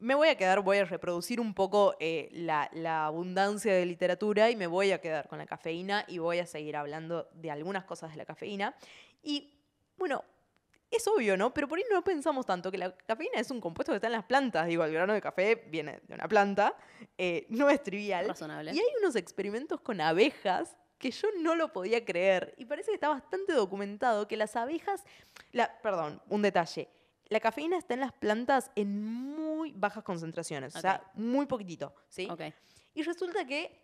me 0.00 0.14
voy 0.14 0.28
a 0.28 0.36
quedar, 0.36 0.60
voy 0.60 0.78
a 0.78 0.84
reproducir 0.84 1.40
un 1.40 1.54
poco 1.54 1.96
eh, 2.00 2.28
la, 2.32 2.70
la 2.72 3.06
abundancia 3.06 3.74
de 3.74 3.84
literatura 3.86 4.50
y 4.50 4.56
me 4.56 4.66
voy 4.66 4.92
a 4.92 5.00
quedar 5.00 5.28
con 5.28 5.38
la 5.38 5.46
cafeína 5.46 6.04
y 6.08 6.18
voy 6.18 6.38
a 6.38 6.46
seguir 6.46 6.76
hablando 6.76 7.28
de 7.34 7.50
algunas 7.50 7.84
cosas 7.84 8.10
de 8.10 8.16
la 8.16 8.24
cafeína. 8.24 8.74
Y 9.22 9.52
bueno, 9.96 10.24
es 10.90 11.06
obvio, 11.06 11.36
¿no? 11.36 11.52
Pero 11.52 11.68
por 11.68 11.78
ahí 11.78 11.84
no 11.90 12.02
pensamos 12.02 12.46
tanto 12.46 12.70
que 12.70 12.78
la 12.78 12.96
cafeína 12.96 13.38
es 13.38 13.50
un 13.50 13.60
compuesto 13.60 13.92
que 13.92 13.96
está 13.96 14.06
en 14.06 14.14
las 14.14 14.24
plantas. 14.24 14.66
Digo, 14.66 14.84
el 14.84 14.92
grano 14.92 15.12
de 15.12 15.20
café 15.20 15.56
viene 15.56 16.00
de 16.06 16.14
una 16.14 16.28
planta, 16.28 16.74
eh, 17.16 17.46
no 17.50 17.68
es 17.68 17.82
trivial. 17.82 18.28
Razonable. 18.28 18.72
Y 18.72 18.78
hay 18.78 18.88
unos 19.00 19.16
experimentos 19.16 19.80
con 19.80 20.00
abejas 20.00 20.76
que 20.98 21.10
yo 21.10 21.28
no 21.40 21.54
lo 21.54 21.72
podía 21.72 22.04
creer. 22.04 22.54
Y 22.56 22.64
parece 22.64 22.90
que 22.90 22.94
está 22.94 23.08
bastante 23.08 23.52
documentado 23.52 24.26
que 24.26 24.36
las 24.36 24.56
abejas. 24.56 25.04
La, 25.52 25.78
perdón, 25.80 26.22
un 26.28 26.42
detalle. 26.42 26.88
La 27.28 27.40
cafeína 27.40 27.76
está 27.76 27.94
en 27.94 28.00
las 28.00 28.12
plantas 28.12 28.70
en 28.74 29.02
muy 29.02 29.72
bajas 29.72 30.02
concentraciones, 30.02 30.74
o 30.76 30.80
sea, 30.80 31.02
muy 31.14 31.46
poquitito, 31.46 31.94
¿sí? 32.08 32.28
Y 32.94 33.02
resulta 33.02 33.44
que 33.46 33.78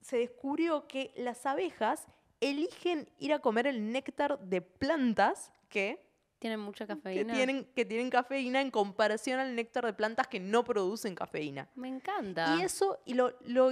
se 0.00 0.18
descubrió 0.18 0.88
que 0.88 1.12
las 1.16 1.46
abejas 1.46 2.06
eligen 2.40 3.08
ir 3.18 3.32
a 3.32 3.38
comer 3.38 3.66
el 3.66 3.92
néctar 3.92 4.38
de 4.40 4.60
plantas 4.60 5.52
que, 5.68 6.02
Tienen 6.38 6.58
mucha 6.60 6.86
que, 6.86 6.94
cafeína. 6.94 7.34
tienen, 7.34 7.64
que 7.76 7.84
tienen 7.84 8.10
cafeína 8.10 8.60
en 8.60 8.70
comparación 8.70 9.38
al 9.40 9.54
néctar 9.54 9.84
de 9.84 9.92
plantas 9.92 10.26
que 10.26 10.40
no 10.40 10.64
producen 10.64 11.14
cafeína. 11.14 11.68
Me 11.74 11.88
encanta. 11.88 12.56
Y 12.56 12.62
eso, 12.62 12.98
y 13.04 13.14
lo, 13.14 13.34
lo, 13.44 13.70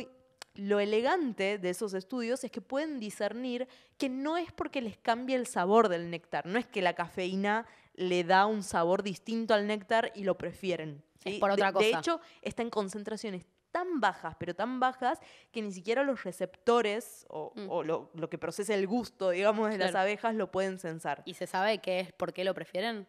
lo 0.54 0.80
elegante 0.80 1.58
de 1.58 1.70
esos 1.70 1.94
estudios 1.94 2.44
es 2.44 2.50
que 2.50 2.60
pueden 2.60 3.00
discernir 3.00 3.66
que 3.96 4.08
no 4.08 4.36
es 4.36 4.52
porque 4.52 4.82
les 4.82 4.98
cambie 4.98 5.34
el 5.34 5.46
sabor 5.46 5.88
del 5.88 6.10
néctar, 6.10 6.46
no 6.46 6.58
es 6.58 6.66
que 6.66 6.82
la 6.82 6.92
cafeína 6.94 7.66
le 7.98 8.24
da 8.24 8.46
un 8.46 8.62
sabor 8.62 9.02
distinto 9.02 9.54
al 9.54 9.66
néctar 9.66 10.12
y 10.14 10.24
lo 10.24 10.38
prefieren. 10.38 11.02
Es 11.24 11.38
por 11.38 11.50
otra 11.50 11.72
De- 11.72 11.78
de, 11.78 11.86
cosa. 11.90 11.98
hecho, 11.98 12.20
está 12.42 12.62
en 12.62 12.70
concentraciones 12.70 13.44
tan 13.72 14.00
bajas, 14.00 14.34
pero 14.38 14.54
tan 14.54 14.80
bajas, 14.80 15.18
que 15.52 15.60
ni 15.60 15.72
siquiera 15.72 16.02
los 16.04 16.24
receptores 16.24 17.26
o, 17.28 17.52
Mm. 17.54 17.66
o 17.70 17.82
lo, 17.82 18.10
lo 18.14 18.30
que 18.30 18.38
procesa 18.38 18.74
el 18.74 18.86
gusto, 18.86 19.30
digamos, 19.30 19.68
de 19.70 19.78
las 19.78 19.94
abejas 19.94 20.34
lo 20.34 20.50
pueden 20.50 20.78
censar. 20.78 21.22
¿Y 21.26 21.34
se 21.34 21.46
sabe 21.46 21.78
qué 21.78 22.00
es, 22.00 22.12
por 22.12 22.32
qué 22.32 22.44
lo 22.44 22.54
prefieren? 22.54 23.06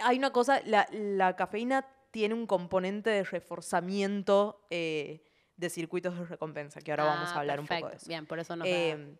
Hay 0.00 0.18
una 0.18 0.30
cosa, 0.32 0.60
la, 0.66 0.86
la 0.92 1.36
cafeína 1.36 1.86
tiene 2.10 2.34
un 2.34 2.46
componente 2.46 3.08
de 3.10 3.24
reforzamiento 3.24 4.66
eh, 4.70 5.22
de 5.56 5.70
circuitos 5.70 6.18
de 6.18 6.24
recompensa, 6.26 6.80
que 6.80 6.90
ahora 6.90 7.04
vamos 7.04 7.30
Ah, 7.30 7.36
a 7.36 7.40
hablar 7.40 7.60
un 7.60 7.66
poco 7.66 7.88
de 7.88 7.96
eso. 7.96 8.06
Bien, 8.08 8.26
por 8.26 8.38
eso 8.40 8.56
no 8.56 8.64
Em, 8.64 9.16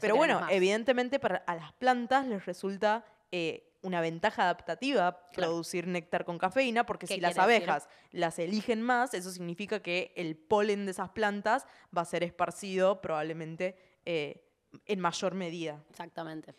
pero 0.00 0.16
bueno, 0.16 0.40
más. 0.40 0.50
evidentemente 0.52 1.18
para 1.20 1.36
a 1.46 1.54
las 1.54 1.72
plantas 1.74 2.26
les 2.26 2.44
resulta 2.46 3.04
eh, 3.30 3.70
una 3.84 4.00
ventaja 4.00 4.42
adaptativa 4.42 5.12
Claro. 5.32 5.50
producir 5.52 5.86
néctar 5.86 6.24
con 6.24 6.38
cafeína, 6.38 6.84
porque 6.84 7.06
¿Qué 7.06 7.14
si 7.14 7.20
las 7.20 7.34
decir? 7.36 7.42
abejas 7.42 7.88
las 8.10 8.38
eligen 8.38 8.82
más, 8.82 9.14
eso 9.14 9.30
significa 9.30 9.80
que 9.80 10.12
el 10.16 10.36
polen 10.36 10.84
de 10.86 10.90
esas 10.90 11.10
plantas 11.10 11.66
va 11.96 12.02
a 12.02 12.04
ser 12.04 12.24
esparcido 12.24 13.00
probablemente 13.00 13.76
eh, 14.04 14.44
en 14.86 14.98
mayor 15.00 15.34
medida. 15.34 15.82
Exactamente. 15.90 16.54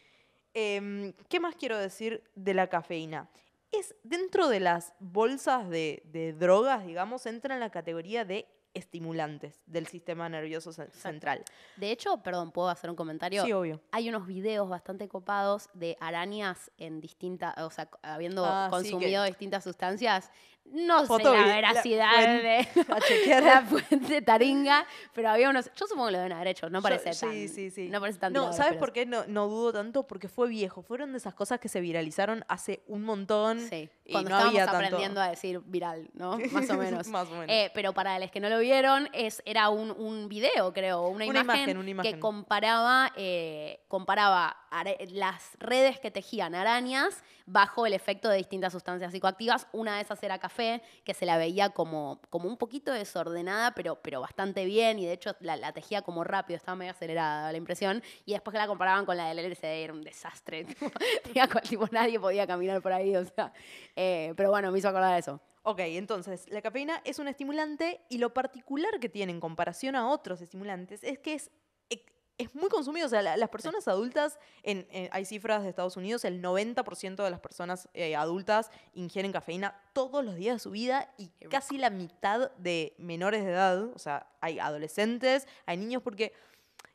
Em, 0.54 1.12
¿Qué 1.28 1.40
más 1.42 1.56
quiero 1.56 1.78
decir 1.78 2.24
de 2.36 2.54
la 2.54 2.68
cafeína? 2.68 3.30
Es 3.72 3.94
dentro 4.04 4.48
de 4.48 4.62
las 4.62 4.94
bolsas 5.00 5.68
de, 5.70 6.02
de 6.06 6.32
drogas, 6.32 6.86
digamos, 6.86 7.26
entra 7.26 7.56
en 7.56 7.60
la 7.60 7.72
categoría 7.72 8.24
de 8.24 8.48
estimulantes 8.76 9.60
del 9.66 9.88
sistema 9.88 10.30
nervioso 10.30 10.72
ce- 10.72 10.92
central. 10.92 11.44
De 11.78 11.92
hecho, 11.92 12.18
perdón, 12.22 12.52
¿puedo 12.52 12.70
hacer 12.70 12.90
un 12.90 12.96
comentario? 12.96 13.44
Sí, 13.44 13.52
obvio. 13.52 13.82
Hay 13.92 14.08
unos 14.10 14.28
videos 14.28 14.70
bastante 14.70 15.08
copados 15.08 15.70
de 15.74 15.98
arañas 16.00 16.72
en 16.78 17.02
distintas, 17.02 17.58
o 17.58 17.70
sea, 17.72 17.90
habiendo 18.04 18.46
Ah, 18.46 18.68
sí, 18.82 18.92
consumido 18.92 19.24
distintas 19.24 19.64
sustancias. 19.64 20.30
No 20.72 21.06
Foto 21.06 21.32
sé 21.32 21.38
la 21.38 21.46
la 21.48 21.56
veracidad 21.56 22.12
fuen- 22.12 22.42
de 22.42 22.68
A 22.94 23.00
chequear. 23.00 23.44
la 23.44 23.62
fuente 23.62 24.22
taringa, 24.22 24.86
pero 25.14 25.30
había 25.30 25.50
unos. 25.50 25.70
Yo 25.76 25.88
supongo 25.88 26.08
que 26.08 26.12
lo 26.14 26.18
deben 26.18 26.34
haber 26.34 26.48
hecho, 26.50 26.70
no 26.70 26.80
Yo- 26.80 26.84
parece 26.84 27.12
tan. 27.12 27.32
Sí, 27.32 27.48
sí, 27.48 27.70
sí. 27.70 27.88
No 27.90 28.00
parece 28.02 28.20
tan 28.20 28.34
No, 28.34 28.52
¿sabes 28.52 28.72
pero 28.74 28.80
por 28.80 28.92
qué 28.92 29.06
no, 29.06 29.26
no 29.28 29.48
dudo 29.48 29.72
tanto? 29.72 30.04
Porque 30.08 30.28
fue 30.28 30.50
viejo. 30.50 30.82
Fueron 30.82 31.12
de 31.12 31.18
esas 31.20 31.34
cosas 31.34 31.60
que 31.60 31.70
se 31.70 31.80
viralizaron 31.82 32.44
hace 32.50 32.84
un 32.88 33.04
montón. 33.04 33.60
Sí, 33.70 33.90
y 34.06 34.12
cuando 34.12 34.32
no 34.32 34.36
estábamos 34.38 34.48
había 34.60 34.66
tanto- 34.66 34.78
aprendiendo 34.86 35.22
a 35.22 35.30
decir 35.30 35.62
viral, 35.66 36.10
¿no? 36.14 36.38
Más 36.52 36.70
o 36.70 36.78
menos. 36.78 37.08
Más 37.08 37.28
o 37.30 37.32
menos. 37.32 37.48
Eh, 37.50 37.72
pero 37.74 37.94
para 37.94 38.20
los 38.20 38.30
que 38.32 38.40
no 38.40 38.50
lo 38.50 38.60
vieron, 38.60 39.08
es, 39.14 39.42
era 39.46 39.70
un, 39.70 39.92
un 39.92 40.28
video, 40.28 40.74
creo, 40.74 41.04
una, 41.08 41.26
Una 41.26 41.40
imagen, 41.42 41.62
imagen, 41.62 41.78
una 41.78 41.90
imagen. 41.90 42.14
que 42.16 42.20
comparaba, 42.20 43.14
eh, 43.16 43.80
comparaba 43.88 44.58
las 45.12 45.52
redes 45.60 46.00
que 46.00 46.12
tejían 46.12 46.56
arañas 46.56 47.24
bajo 47.46 47.86
el 47.86 47.94
efecto 47.94 48.30
de 48.30 48.38
distintas 48.38 48.74
sustancias 48.74 49.12
psicoactivas. 49.12 49.68
Una 49.72 49.96
de 49.96 50.02
esas 50.02 50.22
era 50.24 50.40
café, 50.40 50.82
que 51.04 51.14
se 51.14 51.26
la 51.26 51.38
veía 51.38 51.70
como, 51.70 52.20
como 52.30 52.48
un 52.48 52.58
poquito 52.58 52.92
desordenada, 52.92 53.72
pero, 53.72 54.02
pero 54.02 54.22
bastante 54.22 54.66
bien, 54.66 55.00
y 55.00 55.06
de 55.06 55.14
hecho 55.14 55.36
la, 55.40 55.72
tejía 55.72 56.02
como 56.02 56.24
rápido, 56.24 56.58
estaba 56.58 56.76
medio 56.76 56.92
acelerada, 56.92 57.52
la 57.52 57.58
impresión. 57.58 58.02
Y 58.26 58.34
después 58.34 58.54
que 58.54 58.60
la 58.60 58.68
comparaban 58.68 59.06
con 59.06 59.18
la 59.18 59.28
del 59.34 59.52
LSD, 59.52 59.66
era 59.66 59.94
un 59.94 60.02
desastre. 60.02 60.66
tipo, 61.70 61.88
nadie 61.92 62.20
podía 62.20 62.48
caminar 62.48 62.82
por 62.82 62.94
ahí, 62.94 63.16
o 63.16 63.26
sea. 63.26 63.54
eh, 63.96 64.34
pero 64.36 64.50
bueno, 64.50 64.72
me 64.72 64.80
hizo 64.80 64.90
acordar 64.90 65.14
de 65.14 65.20
eso. 65.20 65.42
Ok, 65.68 65.80
entonces, 65.80 66.48
la 66.50 66.62
cafeína 66.62 67.02
es 67.06 67.18
un 67.18 67.28
estimulante 67.28 68.00
y 68.08 68.20
lo 68.20 68.36
particular 68.36 69.00
que 69.00 69.10
tiene 69.10 69.32
en 69.32 69.40
comparación 69.40 69.96
a 69.96 70.10
otros 70.10 70.40
estimulantes 70.42 71.04
es 71.04 71.18
que 71.18 71.34
es, 71.34 71.50
es 72.38 72.54
muy 72.54 72.70
consumido. 72.70 73.06
O 73.08 73.10
sea, 73.10 73.22
la- 73.22 73.38
las 73.38 73.50
personas 73.50 73.88
adultas, 73.88 74.38
en, 74.64 74.88
en- 74.92 75.10
hay 75.12 75.26
cifras 75.26 75.64
de 75.64 75.70
Estados 75.70 75.96
Unidos, 75.98 76.26
el 76.26 76.42
90% 76.42 77.24
de 77.24 77.30
las 77.30 77.40
personas 77.40 77.88
eh, 77.94 78.16
adultas 78.16 78.72
ingieren 78.94 79.32
cafeína 79.32 79.80
todos 79.94 80.24
los 80.26 80.36
días 80.36 80.56
de 80.56 80.60
su 80.60 80.72
vida 80.72 81.14
y 81.18 81.30
casi 81.50 81.78
la 81.78 81.90
mitad 81.90 82.52
de 82.58 82.94
menores 82.98 83.46
de 83.46 83.52
edad, 83.52 83.84
o 83.84 84.00
sea, 84.00 84.28
hay 84.42 84.60
adolescentes, 84.60 85.48
hay 85.66 85.78
niños, 85.78 86.02
porque 86.04 86.34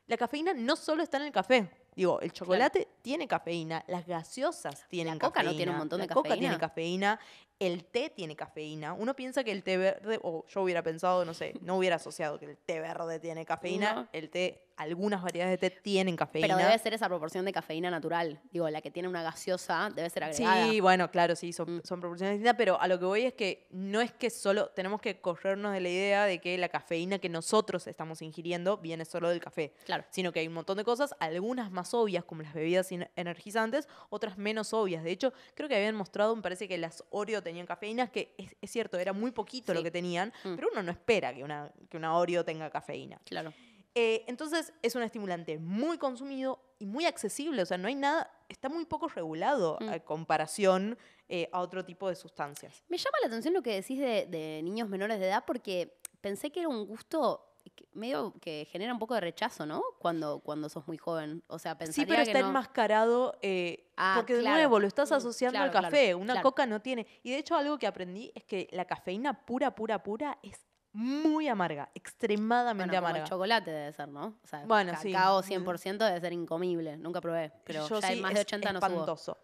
la 0.07 0.17
cafeína 0.17 0.53
no 0.53 0.75
solo 0.75 1.01
está 1.03 1.17
en 1.17 1.23
el 1.23 1.31
café. 1.31 1.69
Digo, 1.95 2.21
el 2.21 2.31
chocolate 2.31 2.87
tiene 3.01 3.27
cafeína, 3.27 3.83
las 3.87 4.05
gaseosas 4.07 4.85
tienen 4.87 5.19
coca 5.19 5.41
cafeína. 5.43 5.51
no 5.51 5.57
tiene 5.57 5.71
un 5.73 5.77
montón 5.79 5.99
de 5.99 6.07
la 6.07 6.13
coca 6.13 6.29
tiene 6.39 6.57
cafeína. 6.59 7.19
El 7.61 7.85
té 7.85 8.09
tiene 8.09 8.35
cafeína. 8.35 8.93
Uno 8.93 9.15
piensa 9.15 9.43
que 9.43 9.51
el 9.51 9.61
té 9.63 9.77
verde, 9.77 10.19
o 10.23 10.45
yo 10.47 10.61
hubiera 10.63 10.81
pensado, 10.81 11.23
no 11.25 11.33
sé, 11.35 11.53
no 11.61 11.77
hubiera 11.77 11.97
asociado 11.97 12.39
que 12.39 12.45
el 12.45 12.57
té 12.57 12.79
verde 12.79 13.19
tiene 13.19 13.45
cafeína. 13.45 13.93
No. 13.93 14.07
El 14.11 14.29
té, 14.31 14.63
algunas 14.77 15.21
variedades 15.21 15.59
de 15.61 15.69
té 15.69 15.79
tienen 15.81 16.15
cafeína. 16.15 16.47
Pero 16.47 16.57
debe 16.57 16.75
ser 16.79 16.95
esa 16.95 17.07
proporción 17.07 17.45
de 17.45 17.53
cafeína 17.53 17.91
natural. 17.91 18.41
Digo, 18.51 18.67
la 18.67 18.81
que 18.81 18.89
tiene 18.89 19.07
una 19.07 19.21
gaseosa 19.21 19.91
debe 19.95 20.09
ser 20.09 20.23
agregada. 20.23 20.67
Sí, 20.71 20.79
bueno, 20.79 21.11
claro, 21.11 21.35
sí, 21.35 21.53
son, 21.53 21.77
Mm. 21.77 21.81
son 21.83 21.99
proporciones 22.01 22.33
distintas, 22.37 22.55
pero 22.57 22.81
a 22.81 22.87
lo 22.87 22.97
que 22.97 23.05
voy 23.05 23.21
es 23.25 23.33
que 23.35 23.67
no 23.69 24.01
es 24.01 24.11
que 24.11 24.31
solo 24.31 24.69
tenemos 24.69 24.99
que 24.99 25.21
corrernos 25.21 25.71
de 25.73 25.81
la 25.81 25.89
idea 25.89 26.25
de 26.25 26.39
que 26.41 26.57
la 26.57 26.67
cafeína 26.69 27.19
que 27.19 27.29
nosotros 27.29 27.85
estamos 27.85 28.23
ingiriendo 28.23 28.77
viene 28.77 29.05
solo 29.05 29.29
del 29.29 29.39
café, 29.39 29.71
Claro. 29.85 30.03
sino 30.09 30.31
que 30.31 30.39
hay 30.39 30.47
un 30.47 30.53
montón 30.55 30.77
de 30.77 30.83
cosas, 30.83 31.13
algunas 31.19 31.69
más 31.69 31.93
obvias 31.93 32.23
como 32.23 32.41
las 32.41 32.55
bebidas 32.55 32.91
energizantes, 33.15 33.87
otras 34.09 34.37
menos 34.39 34.73
obvias. 34.73 35.03
De 35.03 35.11
hecho, 35.11 35.31
creo 35.53 35.69
que 35.69 35.75
habían 35.75 35.93
mostrado, 35.95 36.35
me 36.35 36.41
parece 36.41 36.67
que 36.67 36.79
las 36.79 37.03
Oreo 37.11 37.43
tenían 37.51 37.67
cafeína, 37.67 38.07
que 38.11 38.33
es, 38.37 38.55
es 38.61 38.71
cierto, 38.71 38.97
era 38.97 39.13
muy 39.13 39.31
poquito 39.31 39.73
lo 39.73 39.83
que 39.83 39.91
tenían, 39.91 40.31
Mm. 40.43 40.55
pero 40.55 40.69
uno 40.71 40.81
no 40.83 40.91
espera 40.91 41.33
que 41.33 41.43
una, 41.43 41.71
que 41.89 41.97
una 41.97 42.17
Oreo 42.17 42.43
tenga 42.45 42.69
cafeína. 42.69 43.19
Claro. 43.25 43.53
Eh, 43.93 44.23
entonces 44.27 44.71
es 44.81 44.95
un 44.95 45.03
estimulante 45.03 45.57
muy 45.57 45.97
consumido 45.97 46.61
y 46.79 46.85
muy 46.85 47.05
accesible, 47.05 47.61
o 47.61 47.65
sea, 47.65 47.77
no 47.77 47.89
hay 47.89 47.95
nada, 47.95 48.31
está 48.47 48.69
muy 48.69 48.85
poco 48.85 49.09
regulado 49.09 49.77
Mm. 49.81 49.89
a 49.89 49.99
comparación 49.99 50.97
eh, 51.33 51.49
a 51.51 51.59
otro 51.61 51.83
tipo 51.85 52.07
de 52.09 52.15
sustancias. 52.15 52.83
Me 52.89 52.97
llama 52.97 53.17
la 53.21 53.27
atención 53.27 53.53
lo 53.53 53.61
que 53.61 53.73
decís 53.73 53.99
de, 53.99 54.25
de 54.27 54.61
niños 54.63 54.87
menores 54.89 55.19
de 55.19 55.27
edad 55.27 55.43
porque 55.45 55.97
pensé 56.21 56.51
que 56.51 56.59
era 56.61 56.69
un 56.69 56.85
gusto 56.85 57.50
medio 57.93 58.33
que 58.41 58.67
genera 58.71 58.93
un 58.93 58.99
poco 58.99 59.13
de 59.15 59.21
rechazo, 59.21 59.65
¿no? 59.65 59.83
Cuando, 59.99 60.39
cuando 60.39 60.69
sos 60.69 60.87
muy 60.87 60.97
joven. 60.97 61.43
O 61.47 61.59
sea, 61.59 61.77
pensaría 61.77 62.03
Sí, 62.05 62.09
pero 62.09 62.23
que 62.23 62.29
está 62.31 62.41
no. 62.41 62.47
enmascarado 62.47 63.37
eh, 63.41 63.87
Ah, 63.97 64.13
porque 64.17 64.35
de 64.35 64.43
nuevo 64.43 64.79
lo 64.79 64.87
estás 64.87 65.11
Mm, 65.11 65.15
asociando 65.15 65.53
claro, 65.57 65.65
al 65.65 65.71
claro, 65.71 65.85
café, 65.87 66.15
una 66.15 66.41
coca 66.41 66.65
no 66.65 66.81
tiene. 66.81 67.05
Y 67.23 67.31
de 67.31 67.37
hecho 67.37 67.55
algo 67.55 67.77
que 67.77 67.87
aprendí 67.87 68.31
es 68.35 68.43
que 68.45 68.67
la 68.71 68.85
cafeína 68.85 69.45
pura, 69.45 69.75
pura, 69.75 70.01
pura 70.03 70.37
es 70.41 70.65
muy 70.93 71.47
amarga, 71.47 71.89
extremadamente 71.95 72.89
Bueno, 72.89 73.01
como 73.01 73.07
el 73.09 73.15
amarga. 73.15 73.29
chocolate 73.29 73.71
debe 73.71 73.93
ser, 73.93 74.07
¿no? 74.09 74.37
O 74.43 74.47
sea, 74.47 74.65
Bueno, 74.65 74.93
sí. 75.01 75.11
cacao 75.11 75.41
100% 75.41 75.97
debe 76.05 76.19
ser 76.19 76.33
incomible. 76.33 76.97
Nunca 76.97 77.21
probé, 77.21 77.51
pero 77.63 77.87
Yo 77.87 77.99
ya 78.01 78.07
sí, 78.07 78.13
hay 78.13 78.21
más 78.21 78.33
de 78.33 78.39
es 78.41 78.45
80 78.45 78.73
no 78.73 78.79
subo. 78.79 78.89
espantoso. 78.89 79.37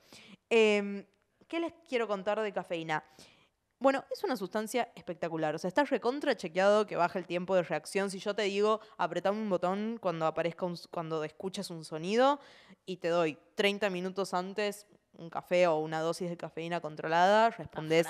Em, 0.50 1.06
¿Qué 1.48 1.60
les 1.62 1.74
quiero 1.88 2.08
contar 2.08 2.42
de 2.42 2.52
cafeína? 2.52 3.04
Bueno, 3.80 4.04
es 4.12 4.24
una 4.24 4.36
sustancia 4.36 4.92
espectacular. 4.96 5.54
O 5.54 5.60
sea, 5.60 5.68
está 5.68 5.84
recontra 5.84 6.36
chequeado 6.36 6.88
que 6.88 6.96
baja 6.96 7.20
el 7.20 7.28
tiempo 7.28 7.56
de 7.56 7.62
reacción. 7.62 8.10
Si 8.10 8.18
yo 8.20 8.34
te 8.34 8.44
digo, 8.44 8.80
apretame 8.98 9.38
un 9.40 9.50
botón 9.50 9.98
cuando 10.02 10.26
aparezca 10.26 10.66
un, 10.66 10.76
cuando 10.90 11.24
escuches 11.24 11.70
un 11.70 11.86
sonido 11.86 12.40
y 12.88 12.98
te 12.98 13.10
doy 13.10 13.38
30 13.56 13.90
minutos 13.92 14.34
antes 14.34 14.88
un 15.14 15.30
café 15.30 15.66
o 15.68 15.78
una 15.78 16.00
dosis 16.00 16.30
de 16.30 16.38
cafeína 16.38 16.80
controlada, 16.80 17.50
respondes, 17.50 18.08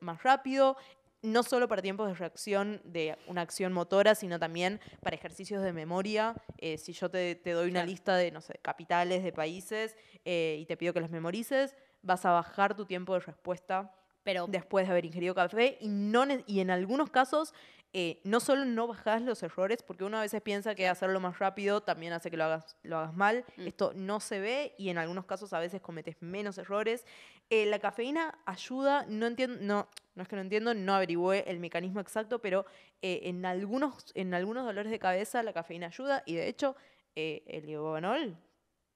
más 0.00 0.22
rápido. 0.22 0.76
No 1.22 1.42
solo 1.44 1.68
para 1.68 1.82
tiempos 1.82 2.08
de 2.08 2.14
reacción 2.14 2.80
de 2.84 3.16
una 3.28 3.42
acción 3.42 3.72
motora, 3.72 4.14
sino 4.14 4.38
también 4.40 4.80
para 5.02 5.14
ejercicios 5.14 5.62
de 5.62 5.72
memoria. 5.72 6.34
Eh, 6.58 6.78
si 6.78 6.92
yo 6.92 7.10
te, 7.10 7.36
te 7.36 7.52
doy 7.52 7.66
una 7.66 7.80
Claro. 7.80 7.90
lista 7.90 8.16
de, 8.16 8.32
no 8.32 8.40
sé, 8.40 8.54
capitales 8.60 9.22
de 9.22 9.32
países 9.32 9.96
eh, 10.24 10.56
y 10.60 10.66
te 10.66 10.76
pido 10.76 10.92
que 10.92 11.00
las 11.00 11.10
memorices, 11.10 11.76
vas 12.02 12.24
a 12.24 12.32
bajar 12.32 12.74
tu 12.74 12.86
tiempo 12.86 13.14
de 13.14 13.20
respuesta 13.20 13.94
Pero 14.22 14.46
después 14.46 14.86
de 14.86 14.92
haber 14.92 15.04
ingerido 15.04 15.34
café 15.34 15.78
y, 15.80 15.88
no, 15.88 16.24
y 16.46 16.60
en 16.60 16.70
algunos 16.70 17.10
casos 17.10 17.52
eh, 17.94 18.20
no 18.24 18.40
solo 18.40 18.64
no 18.64 18.86
bajás 18.86 19.20
los 19.20 19.42
errores, 19.42 19.82
porque 19.82 20.04
uno 20.04 20.16
a 20.16 20.22
veces 20.22 20.40
piensa 20.40 20.74
que 20.74 20.88
hacerlo 20.88 21.20
más 21.20 21.38
rápido 21.38 21.82
también 21.82 22.14
hace 22.14 22.30
que 22.30 22.38
lo 22.38 22.44
hagas, 22.44 22.76
lo 22.82 22.96
hagas 22.96 23.14
mal. 23.14 23.44
Mm. 23.56 23.66
Esto 23.66 23.92
no 23.94 24.18
se 24.18 24.40
ve 24.40 24.74
y 24.78 24.88
en 24.88 24.96
algunos 24.96 25.26
casos 25.26 25.52
a 25.52 25.58
veces 25.58 25.82
cometes 25.82 26.16
menos 26.20 26.56
errores. 26.56 27.04
Eh, 27.50 27.66
la 27.66 27.78
cafeína 27.80 28.38
ayuda, 28.46 29.04
no 29.08 29.26
entiendo, 29.26 29.58
no, 29.60 29.88
no 30.14 30.22
es 30.22 30.28
que 30.28 30.36
no 30.36 30.42
entiendo, 30.42 30.72
no 30.72 30.94
averigüé 30.94 31.44
el 31.46 31.58
mecanismo 31.58 32.00
exacto, 32.00 32.40
pero 32.40 32.64
eh, 33.02 33.20
en, 33.24 33.44
algunos, 33.44 34.10
en 34.14 34.32
algunos 34.32 34.64
dolores 34.64 34.90
de 34.90 34.98
cabeza 34.98 35.42
la 35.42 35.52
cafeína 35.52 35.88
ayuda 35.88 36.22
y 36.24 36.34
de 36.34 36.48
hecho 36.48 36.76
eh, 37.14 37.42
el 37.46 37.68
ibuprofenol, 37.68 38.38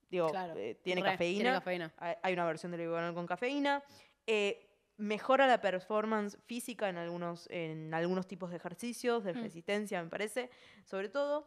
digo, 0.09 0.31
claro, 0.31 0.55
tiene 0.83 1.03
re, 1.03 1.11
cafeína. 1.11 1.43
Tiene 1.43 1.53
cafeína. 1.53 1.93
Hay 1.99 2.15
hay 2.23 2.33
una 2.33 2.47
versión 2.47 2.73
del 2.73 2.81
ibuprofenol 2.81 3.15
con 3.15 3.27
cafeína. 3.27 3.83
Eh, 4.27 4.66
mejora 4.99 5.47
la 5.47 5.61
performance 5.61 6.39
física 6.47 6.89
en 6.89 6.97
algunos, 6.97 7.47
en 7.51 7.93
algunos 7.95 8.27
tipos 8.27 8.51
de 8.51 8.57
ejercicios, 8.57 9.25
de 9.25 9.35
Mm. 9.35 9.43
resistencia, 9.43 10.03
me 10.03 10.09
parece. 10.09 10.51
Sobre 10.85 11.09
todo, 11.09 11.47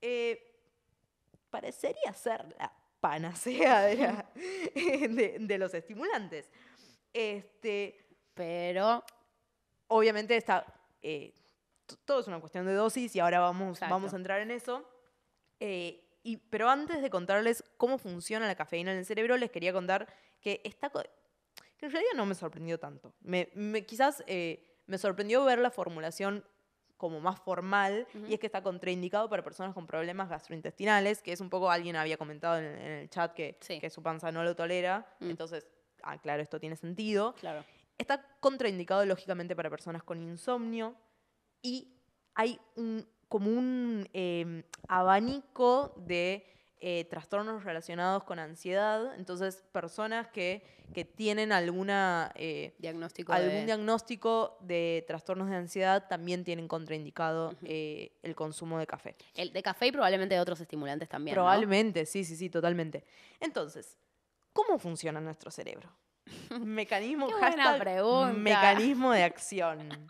eh, 0.00 0.54
parecería 1.50 2.12
ser 2.12 2.54
la 2.58 2.72
panacea 3.00 3.82
de, 3.82 3.96
la- 3.96 4.30
de- 4.74 5.36
de 5.40 5.58
los 5.58 5.72
estimulantes. 5.74 6.50
Este, 7.12 8.04
Pero 8.34 9.02
obviamente 9.88 10.36
está, 10.36 10.64
eh, 11.02 11.34
todo 12.04 12.20
es 12.20 12.28
una 12.28 12.38
cuestión 12.38 12.66
de 12.66 12.72
dosis 12.74 13.16
y 13.16 13.20
ahora 13.20 13.40
vamos, 13.40 13.78
Exacto. 13.78 13.94
vamos 13.94 14.12
a 14.12 14.16
entrar 14.16 14.40
en 14.40 14.52
eso. 14.52 14.88
Eh, 15.58 16.04
y, 16.22 16.36
pero 16.36 16.68
antes 16.68 17.02
de 17.02 17.10
contarles 17.10 17.64
cómo 17.78 17.98
funciona 17.98 18.46
la 18.46 18.54
cafeína 18.54 18.92
en 18.92 18.98
el 18.98 19.04
cerebro, 19.06 19.36
les 19.36 19.50
quería 19.50 19.72
contar 19.72 20.06
que 20.40 20.60
está 20.64 20.90
que 21.78 21.86
en 21.86 21.92
realidad 21.92 22.12
no 22.16 22.26
me 22.26 22.34
sorprendió 22.34 22.78
tanto. 22.78 23.14
Me, 23.20 23.48
me- 23.54 23.86
quizás 23.86 24.22
eh, 24.26 24.62
me 24.86 24.98
sorprendió 24.98 25.44
ver 25.44 25.58
la 25.60 25.70
formulación 25.70 26.44
como 26.96 27.20
más 27.20 27.38
formal 27.38 28.08
y 28.28 28.34
es 28.34 28.40
que 28.40 28.46
está 28.46 28.60
contraindicado 28.62 29.28
para 29.30 29.44
personas 29.44 29.72
con 29.72 29.86
problemas 29.86 30.28
gastrointestinales, 30.28 31.22
que 31.22 31.32
es 31.32 31.40
un 31.40 31.48
poco, 31.48 31.70
alguien 31.70 31.94
había 31.94 32.16
comentado 32.16 32.58
en, 32.58 32.64
el- 32.64 32.78
en 32.80 32.92
el 32.92 33.08
chat 33.10 33.32
que, 33.34 33.56
Sí. 33.60 33.78
que 33.78 33.88
su 33.90 34.02
panza 34.02 34.32
no 34.32 34.42
lo 34.42 34.56
tolera, 34.56 35.06
Mm. 35.20 35.30
entonces, 35.30 35.66
ah, 36.02 36.18
claro, 36.18 36.42
esto 36.42 36.58
tiene 36.58 36.74
sentido. 36.76 37.34
claro. 37.34 37.64
Está 37.96 38.24
contraindicado 38.40 39.04
lógicamente 39.06 39.56
para 39.56 39.70
personas 39.70 40.04
con 40.04 40.20
insomnio 40.22 40.94
y 41.62 41.96
hay 42.34 42.60
un, 42.76 43.04
como 43.28 43.50
un 43.50 44.08
eh, 44.12 44.62
abanico 44.86 45.94
de 45.96 46.44
eh, 46.80 47.04
trastornos 47.10 47.64
relacionados 47.64 48.24
con 48.24 48.38
ansiedad. 48.38 49.14
Entonces, 49.16 49.64
personas 49.72 50.28
que, 50.28 50.62
que 50.94 51.04
tienen 51.04 51.52
alguna, 51.52 52.30
eh, 52.36 52.74
Diagnóstico 52.78 53.32
algún 53.32 53.50
de... 53.50 53.64
diagnóstico 53.66 54.56
de 54.60 55.04
trastornos 55.06 55.50
de 55.50 55.56
ansiedad 55.56 56.06
también 56.08 56.44
tienen 56.44 56.68
contraindicado 56.68 57.54
eh, 57.62 58.12
el 58.22 58.34
consumo 58.34 58.78
de 58.78 58.86
café. 58.86 59.16
El 59.34 59.52
de 59.52 59.62
café 59.62 59.88
y 59.88 59.92
probablemente 59.92 60.34
de 60.34 60.40
otros 60.40 60.60
estimulantes 60.60 61.08
también, 61.08 61.34
¿no? 61.34 61.42
Probablemente, 61.42 62.06
sí, 62.06 62.24
sí, 62.24 62.36
sí, 62.36 62.48
totalmente. 62.48 63.04
Entonces, 63.40 63.96
¿cómo 64.52 64.78
funciona 64.78 65.20
nuestro 65.20 65.50
cerebro? 65.50 65.90
Mecanismo, 66.60 67.26
Qué 67.26 67.32
buena 67.34 67.48
hashtag 67.50 67.78
pregunta. 67.80 68.32
mecanismo 68.34 69.12
de 69.12 69.22
acción. 69.24 70.08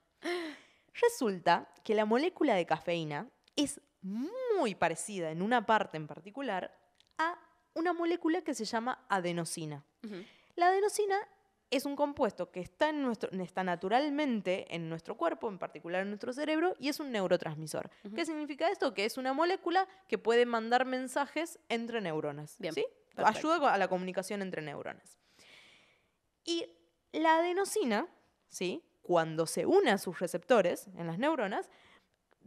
Resulta 0.92 1.68
que 1.84 1.94
la 1.94 2.04
molécula 2.04 2.54
de 2.54 2.66
cafeína 2.66 3.28
es 3.56 3.80
muy 4.02 4.74
parecida 4.74 5.30
en 5.30 5.42
una 5.42 5.66
parte 5.66 5.96
en 5.96 6.06
particular 6.06 6.76
a 7.18 7.38
una 7.74 7.92
molécula 7.92 8.42
que 8.42 8.54
se 8.54 8.64
llama 8.64 9.04
adenosina. 9.08 9.84
La 10.56 10.68
adenosina 10.68 11.16
es 11.70 11.84
un 11.84 11.96
compuesto 11.96 12.50
que 12.50 12.60
está, 12.60 12.90
en 12.90 13.02
nuestro, 13.02 13.30
está 13.42 13.62
naturalmente 13.62 14.74
en 14.74 14.88
nuestro 14.88 15.16
cuerpo, 15.16 15.48
en 15.48 15.58
particular 15.58 16.02
en 16.02 16.08
nuestro 16.08 16.32
cerebro, 16.32 16.74
y 16.78 16.88
es 16.88 16.98
un 16.98 17.12
neurotransmisor. 17.12 17.90
¿Qué 18.14 18.24
significa 18.24 18.70
esto? 18.70 18.94
Que 18.94 19.04
es 19.04 19.18
una 19.18 19.32
molécula 19.32 19.86
que 20.08 20.18
puede 20.18 20.46
mandar 20.46 20.86
mensajes 20.86 21.58
entre 21.68 22.00
neuronas. 22.00 22.56
Bien, 22.58 22.74
¿sí? 22.74 22.86
perfecto. 23.14 23.50
Ayuda 23.50 23.74
a 23.74 23.78
la 23.78 23.88
comunicación 23.88 24.42
entre 24.42 24.62
neuronas. 24.62 25.18
Y 26.44 26.66
la 27.12 27.38
adenosina, 27.38 28.08
¿sí? 28.48 28.82
cuando 29.02 29.46
se 29.46 29.66
une 29.66 29.90
a 29.90 29.98
sus 29.98 30.18
receptores 30.18 30.88
en 30.96 31.06
las 31.06 31.18
neuronas, 31.18 31.70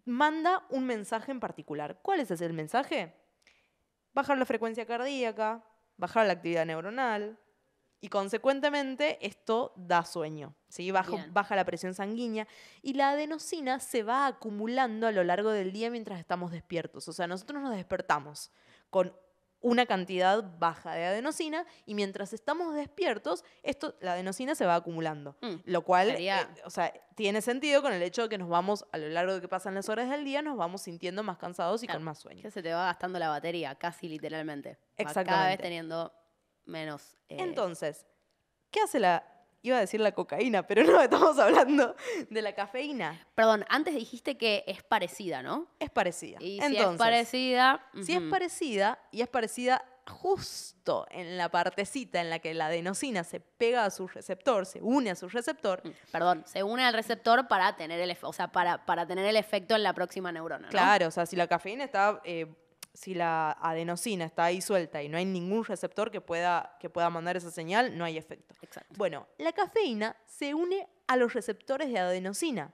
manda 0.05 0.65
un 0.69 0.85
mensaje 0.85 1.31
en 1.31 1.39
particular. 1.39 1.99
¿Cuál 2.01 2.19
es 2.19 2.31
ese 2.31 2.49
mensaje? 2.49 3.13
Bajar 4.13 4.37
la 4.37 4.45
frecuencia 4.45 4.85
cardíaca, 4.85 5.63
bajar 5.97 6.25
la 6.27 6.33
actividad 6.33 6.65
neuronal 6.65 7.37
y 8.01 8.09
consecuentemente 8.09 9.25
esto 9.25 9.73
da 9.75 10.03
sueño, 10.03 10.55
¿sí? 10.67 10.91
Bien. 10.91 11.31
baja 11.31 11.55
la 11.55 11.65
presión 11.65 11.93
sanguínea 11.93 12.47
y 12.81 12.93
la 12.93 13.11
adenosina 13.11 13.79
se 13.79 14.01
va 14.01 14.25
acumulando 14.25 15.05
a 15.05 15.11
lo 15.11 15.23
largo 15.23 15.51
del 15.51 15.71
día 15.71 15.91
mientras 15.91 16.19
estamos 16.19 16.51
despiertos. 16.51 17.07
O 17.07 17.13
sea, 17.13 17.27
nosotros 17.27 17.61
nos 17.61 17.75
despertamos 17.75 18.51
con 18.89 19.15
una 19.61 19.85
cantidad 19.85 20.43
baja 20.59 20.93
de 20.93 21.05
adenosina 21.05 21.65
y 21.85 21.93
mientras 21.93 22.33
estamos 22.33 22.73
despiertos, 22.75 23.43
esto, 23.63 23.95
la 24.01 24.13
adenosina 24.13 24.55
se 24.55 24.65
va 24.65 24.75
acumulando. 24.75 25.37
Mm, 25.41 25.55
Lo 25.65 25.83
cual, 25.83 26.07
sería- 26.09 26.41
eh, 26.41 26.61
o 26.65 26.69
sea, 26.69 26.91
tiene 27.15 27.41
sentido 27.41 27.81
con 27.81 27.93
el 27.93 28.01
hecho 28.01 28.23
de 28.23 28.29
que 28.29 28.37
nos 28.39 28.49
vamos, 28.49 28.85
a 28.91 28.97
lo 28.97 29.07
largo 29.09 29.35
de 29.35 29.41
que 29.41 29.47
pasan 29.47 29.75
las 29.75 29.87
horas 29.89 30.09
del 30.09 30.25
día, 30.25 30.41
nos 30.41 30.57
vamos 30.57 30.81
sintiendo 30.81 31.21
más 31.23 31.37
cansados 31.37 31.83
y 31.83 31.87
con 31.87 32.01
más 32.03 32.17
sueño. 32.19 32.41
Que 32.41 32.51
se 32.51 32.63
te 32.63 32.73
va 32.73 32.85
gastando 32.85 33.19
la 33.19 33.29
batería, 33.29 33.75
casi 33.75 34.09
literalmente. 34.09 34.69
Va 34.71 34.75
Cada 34.75 34.87
vez 34.97 35.07
Exactamente. 35.07 35.63
teniendo 35.63 36.13
menos. 36.65 37.17
eh, 37.29 37.37
Entonces, 37.39 38.05
¿qué 38.71 38.81
hace 38.81 38.99
la... 38.99 39.23
Iba 39.63 39.77
a 39.77 39.79
decir 39.81 39.99
la 39.99 40.11
cocaína, 40.11 40.65
pero 40.65 40.83
no, 40.83 41.01
estamos 41.01 41.37
hablando 41.39 41.95
de 42.29 42.41
la 42.41 42.53
cafeína. 42.53 43.27
Perdón, 43.35 43.65
antes 43.69 43.93
dijiste 43.95 44.37
que 44.37 44.63
es 44.67 44.83
parecida, 44.83 45.43
¿no? 45.43 45.67
Es 45.79 45.89
parecida. 45.89 46.37
Y 46.41 46.59
si 46.61 46.77
es 46.77 46.85
parecida. 46.97 47.85
si 48.03 48.13
es 48.13 48.21
parecida, 48.21 48.99
y 49.11 49.21
es 49.21 49.27
parecida 49.27 49.83
justo 50.07 51.05
en 51.11 51.37
la 51.37 51.49
partecita 51.49 52.21
en 52.21 52.29
la 52.29 52.39
que 52.39 52.53
la 52.53 52.67
adenosina 52.67 53.23
se 53.23 53.39
pega 53.39 53.85
a 53.85 53.91
su 53.91 54.07
receptor, 54.07 54.65
se 54.65 54.81
une 54.81 55.11
a 55.11 55.15
su 55.15 55.29
receptor, 55.29 55.81
Mm, 55.83 56.11
Perdón, 56.11 56.43
se 56.45 56.63
une 56.63 56.83
al 56.83 56.93
receptor 56.93 57.47
para 57.47 57.75
tener 57.75 57.99
el, 57.99 58.17
o 58.21 58.33
sea, 58.33 58.51
para, 58.51 58.85
para 58.85 59.05
tener 59.05 59.25
el 59.25 59.35
efecto 59.35 59.75
en 59.75 59.83
la 59.83 59.93
próxima 59.93 60.31
neurona. 60.31 60.67
¿no? 60.67 60.71
Claro, 60.71 61.07
o 61.07 61.11
sea, 61.11 61.25
si 61.25 61.35
la 61.35 61.47
cafeína 61.47 61.83
está, 61.85 62.19
eh, 62.23 62.47
si 62.93 63.13
la 63.13 63.51
adenosina 63.51 64.25
está 64.25 64.45
ahí 64.45 64.61
suelta 64.61 65.01
y 65.01 65.09
no 65.09 65.17
hay 65.17 65.25
ningún 65.25 65.63
receptor 65.65 66.11
que 66.11 66.21
pueda, 66.21 66.77
que 66.79 66.89
pueda 66.89 67.09
mandar 67.09 67.37
esa 67.37 67.51
señal, 67.51 67.97
no 67.97 68.03
hay 68.03 68.17
efecto. 68.17 68.53
Exacto. 68.61 68.93
Bueno, 68.97 69.27
la 69.37 69.53
cafeína 69.53 70.15
se 70.25 70.53
une 70.53 70.87
a 71.07 71.15
los 71.15 71.33
receptores 71.33 71.91
de 71.91 71.99
adenosina, 71.99 72.73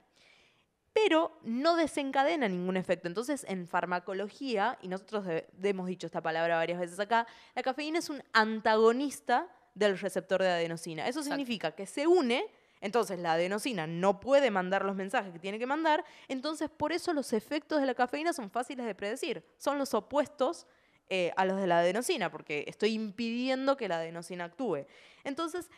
pero 0.92 1.38
no 1.42 1.76
desencadena 1.76 2.48
ningún 2.48 2.76
efecto. 2.76 3.06
Entonces, 3.06 3.44
en 3.48 3.68
farmacología, 3.68 4.78
y 4.82 4.88
nosotros 4.88 5.24
hemos 5.62 5.86
dicho 5.86 6.06
esta 6.06 6.20
palabra 6.20 6.56
varias 6.56 6.80
veces 6.80 6.98
acá, 6.98 7.26
la 7.54 7.62
cafeína 7.62 8.00
es 8.00 8.10
un 8.10 8.22
antagonista 8.32 9.46
del 9.74 9.98
receptor 9.98 10.42
de 10.42 10.48
adenosina. 10.48 11.06
Eso 11.06 11.20
Exacto. 11.20 11.36
significa 11.36 11.72
que 11.72 11.86
se 11.86 12.06
une, 12.08 12.44
entonces 12.80 13.18
la 13.18 13.32
adenosina 13.32 13.86
no 13.86 14.20
puede 14.20 14.50
mandar 14.50 14.84
los 14.84 14.96
mensajes 14.96 15.32
que 15.32 15.38
tiene 15.38 15.58
que 15.58 15.66
mandar, 15.66 16.04
entonces 16.28 16.70
por 16.70 16.92
eso 16.92 17.12
los 17.12 17.32
efectos 17.32 17.80
de 17.80 17.86
la 17.86 17.94
cafeína 17.94 18.32
son 18.32 18.50
fáciles 18.50 18.86
de 18.86 18.94
predecir. 18.94 19.44
Son 19.56 19.78
los 19.78 19.94
opuestos 19.94 20.66
eh, 21.10 21.32
a 21.36 21.44
los 21.44 21.58
de 21.58 21.66
la 21.66 21.80
adenosina, 21.80 22.30
porque 22.30 22.64
estoy 22.66 22.92
impidiendo 22.92 23.76
que 23.76 23.88
la 23.88 23.96
adenosina 23.96 24.44
actúe. 24.44 24.84
Entonces, 25.24 25.70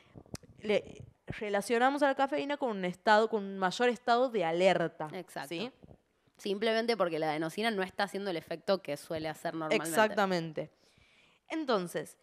le 0.59 1.05
relacionamos 1.27 2.03
a 2.03 2.09
la 2.09 2.15
cafeína 2.15 2.57
con 2.57 2.71
un 2.71 2.85
estado, 2.85 3.29
con 3.29 3.45
un 3.45 3.59
mayor 3.59 3.89
estado 3.89 4.29
de 4.29 4.45
alerta. 4.45 5.09
Exacto. 5.13 5.49
¿sí? 5.49 5.71
Simplemente 6.37 6.97
porque 6.97 7.19
la 7.19 7.31
adenosina 7.31 7.71
no 7.71 7.83
está 7.83 8.05
haciendo 8.05 8.31
el 8.31 8.37
efecto 8.37 8.83
que 8.83 8.97
suele 8.97 9.29
hacer 9.29 9.55
normalmente. 9.55 9.89
Exactamente. 9.89 10.71
Entonces, 11.49 12.17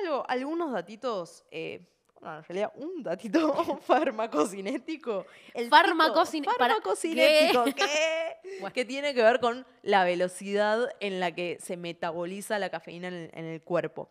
algo, 0.00 0.24
algunos 0.28 0.72
datitos, 0.72 1.44
eh, 1.50 1.86
en 2.24 2.44
realidad 2.44 2.72
un 2.76 3.02
datito 3.02 3.52
farmacocinético. 3.86 5.26
El 5.54 5.64
pico- 5.64 6.56
para- 6.56 6.74
farmacocinético, 6.74 7.64
¿qué? 7.64 7.74
¿qué? 7.74 8.58
Bueno. 8.60 8.72
Que 8.72 8.84
tiene 8.84 9.14
que 9.14 9.22
ver 9.22 9.40
con 9.40 9.66
la 9.82 10.04
velocidad 10.04 10.88
en 11.00 11.20
la 11.20 11.32
que 11.34 11.58
se 11.60 11.76
metaboliza 11.76 12.58
la 12.58 12.70
cafeína 12.70 13.08
en 13.08 13.14
el, 13.14 13.30
en 13.34 13.44
el 13.46 13.62
cuerpo. 13.62 14.10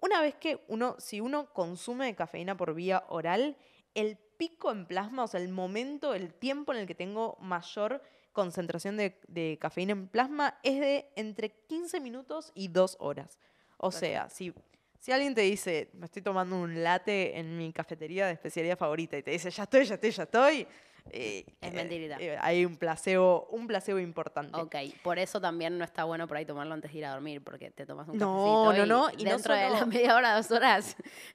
Una 0.00 0.20
vez 0.22 0.34
que 0.36 0.64
uno, 0.68 0.96
si 0.98 1.20
uno 1.20 1.52
consume 1.52 2.14
cafeína 2.14 2.56
por 2.56 2.74
vía 2.74 3.04
oral, 3.08 3.56
el 3.94 4.16
pico 4.38 4.70
en 4.70 4.86
plasma, 4.86 5.24
o 5.24 5.26
sea, 5.28 5.40
el 5.40 5.48
momento, 5.50 6.14
el 6.14 6.32
tiempo 6.32 6.72
en 6.72 6.78
el 6.78 6.86
que 6.86 6.94
tengo 6.94 7.36
mayor 7.40 8.02
concentración 8.32 8.96
de, 8.96 9.20
de 9.28 9.58
cafeína 9.60 9.92
en 9.92 10.08
plasma 10.08 10.58
es 10.62 10.80
de 10.80 11.10
entre 11.16 11.50
15 11.50 12.00
minutos 12.00 12.52
y 12.54 12.68
2 12.68 12.96
horas. 13.00 13.38
O 13.76 13.90
sea, 13.92 14.30
si, 14.30 14.54
si 15.00 15.12
alguien 15.12 15.34
te 15.34 15.40
dice, 15.40 15.88
me 15.94 16.04
estoy 16.04 16.20
tomando 16.20 16.56
un 16.56 16.82
latte 16.84 17.38
en 17.38 17.56
mi 17.56 17.72
cafetería 17.72 18.26
de 18.26 18.34
especialidad 18.34 18.76
favorita 18.76 19.16
y 19.16 19.22
te 19.22 19.30
dice, 19.30 19.50
ya 19.50 19.62
estoy, 19.62 19.84
ya 19.86 19.94
estoy, 19.94 20.10
ya 20.10 20.22
estoy, 20.24 20.66
eh, 21.10 21.44
Es 21.60 21.70
eh, 21.70 21.74
mentirita. 21.74 22.16
eh, 22.20 22.36
hay 22.38 22.66
un 22.66 22.76
placebo, 22.76 23.48
un 23.50 23.66
placebo 23.66 23.98
importante. 23.98 24.60
Ok, 24.60 24.76
por 25.02 25.18
eso 25.18 25.40
también 25.40 25.78
no 25.78 25.84
está 25.84 26.04
bueno 26.04 26.28
por 26.28 26.36
ahí 26.36 26.44
tomarlo 26.44 26.74
antes 26.74 26.92
de 26.92 26.98
ir 26.98 27.06
a 27.06 27.12
dormir, 27.12 27.42
porque 27.42 27.70
te 27.70 27.86
tomas 27.86 28.08
un 28.08 28.18
No, 28.18 28.72
no, 28.74 28.84
no, 28.84 29.08
y 29.16 29.22
y 29.22 29.24
no 29.24 29.30
dentro 29.30 29.54
de 29.54 29.70
la 29.70 29.86
media 29.86 30.14
hora, 30.14 30.36
dos 30.36 30.50
horas. 30.50 30.94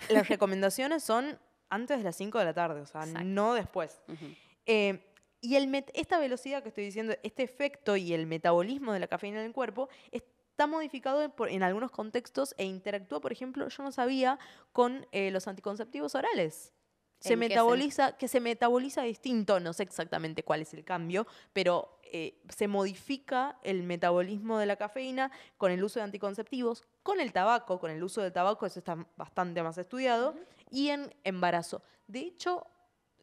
Las 0.10 0.30
recomendaciones 0.30 1.04
son 1.04 1.40
antes 1.72 1.98
de 1.98 2.04
las 2.04 2.16
5 2.16 2.38
de 2.38 2.46
la 2.46 2.54
tarde, 2.54 2.82
o 2.82 2.86
sea, 2.86 3.02
Exacto. 3.02 3.26
no 3.28 3.56
después. 3.56 4.00
Eh, 4.68 5.04
y 5.42 5.56
el 5.56 5.74
esta 5.94 6.20
velocidad 6.20 6.62
que 6.62 6.70
estoy 6.70 6.86
diciendo, 6.86 7.16
este 7.24 7.42
efecto 7.44 7.96
y 7.98 8.14
el 8.14 8.28
metabolismo 8.28 8.94
de 8.94 9.00
la 9.00 9.08
cafeína 9.08 9.40
en 9.40 9.48
el 9.48 9.54
cuerpo 9.54 9.90
está 10.56 10.68
modificado 10.68 11.22
en, 11.22 11.32
por- 11.32 11.50
en 11.50 11.64
algunos 11.64 11.92
contextos 11.92 12.56
e 12.58 12.64
interactúa, 12.64 13.20
por 13.20 13.34
ejemplo, 13.34 13.68
yo 13.68 13.84
no 13.84 13.92
sabía, 13.92 14.40
con 14.72 15.06
eh, 15.12 15.30
los 15.30 15.50
anticonceptivos 15.50 16.16
orales. 16.16 16.72
Se 17.20 17.34
¿En 17.34 17.40
qué 17.42 17.50
metaboliza, 17.50 18.16
que 18.18 18.30
se 18.30 18.40
metaboliza 18.40 19.02
distinto, 19.02 19.60
no 19.60 19.74
sé 19.74 19.84
exactamente 19.84 20.44
cuál 20.44 20.62
es 20.62 20.74
el 20.74 20.86
cambio, 20.86 21.28
pero 21.52 22.00
eh, 22.04 22.40
se 22.48 22.70
modifica 22.70 23.60
el 23.64 23.84
metabolismo 23.84 24.58
de 24.58 24.66
la 24.66 24.78
cafeína 24.78 25.30
con 25.58 25.72
el 25.72 25.84
uso 25.84 26.00
de 26.00 26.04
anticonceptivos, 26.06 26.84
con 27.04 27.20
el 27.20 27.34
tabaco, 27.34 27.78
con 27.78 27.92
el 27.92 28.02
uso 28.02 28.22
del 28.22 28.32
tabaco, 28.32 28.66
eso 28.66 28.80
está 28.80 28.96
bastante 29.18 29.62
más 29.62 29.78
estudiado, 29.78 30.36
y 30.72 30.88
en 30.90 31.14
embarazo. 31.26 31.82
De 32.08 32.20
hecho, 32.20 32.66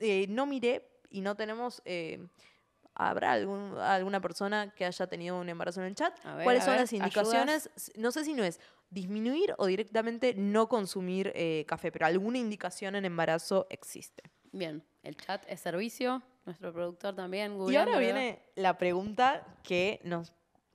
eh, 0.01 0.27
no 0.29 0.45
miré 0.45 0.87
y 1.09 1.23
no 1.23 1.35
tenemos. 1.35 1.81
eh, 1.87 2.27
¿Habrá 2.95 3.33
algún- 3.33 3.79
alguna 3.79 4.21
persona 4.21 4.73
que 4.75 4.85
haya 4.85 5.07
tenido 5.07 5.41
un 5.41 5.49
embarazo 5.49 5.81
en 5.81 5.87
el 5.87 5.95
chat? 5.95 6.13
Ver, 6.25 6.45
¿Cuáles 6.45 6.63
son 6.65 6.73
ver, 6.75 6.81
las 6.83 6.93
indicaciones? 6.93 7.71
No 7.97 8.13
sé 8.13 8.25
si 8.25 8.35
no 8.35 8.45
es 8.45 8.61
disminuir 8.91 9.55
o 9.57 9.67
directamente 9.67 10.35
no 10.35 10.69
consumir 10.69 11.33
eh, 11.35 11.65
café, 11.67 11.91
pero 11.91 12.05
alguna 12.07 12.37
indicación 12.39 12.95
en 12.95 13.07
embarazo 13.07 13.67
existe. 13.71 14.23
Bien, 14.53 14.85
el 15.03 15.17
chat 15.17 15.43
es 15.49 15.61
servicio, 15.61 16.23
nuestro 16.45 16.71
productor 16.73 17.15
también. 17.15 17.57
Y 17.71 17.77
ahora 17.77 17.99
viene 17.99 18.43
la 18.57 18.77
pregunta 18.77 19.43
que 19.63 20.01
nos, 20.05 20.35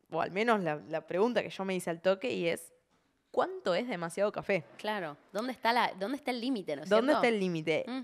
o 0.09 0.19
al 0.19 0.31
menos 0.31 0.63
la, 0.63 0.77
la 0.89 1.05
pregunta 1.05 1.43
que 1.43 1.49
yo 1.51 1.63
me 1.65 1.75
hice 1.75 1.91
al 1.91 2.01
toque 2.01 2.33
y 2.33 2.47
es, 2.47 2.73
¿cuánto 3.29 3.75
es 3.75 3.87
demasiado 3.87 4.31
café? 4.31 4.63
Claro, 4.77 5.15
¿dónde 5.31 5.51
está, 5.51 5.71
la, 5.71 5.93
dónde 5.99 6.17
está 6.17 6.31
el 6.31 6.41
límite, 6.41 6.75
no 6.75 6.81
¿Dónde 6.85 7.11
cierto? 7.11 7.11
está 7.11 7.27
el 7.27 7.39
límite? 7.39 7.85
Mm. 7.87 8.01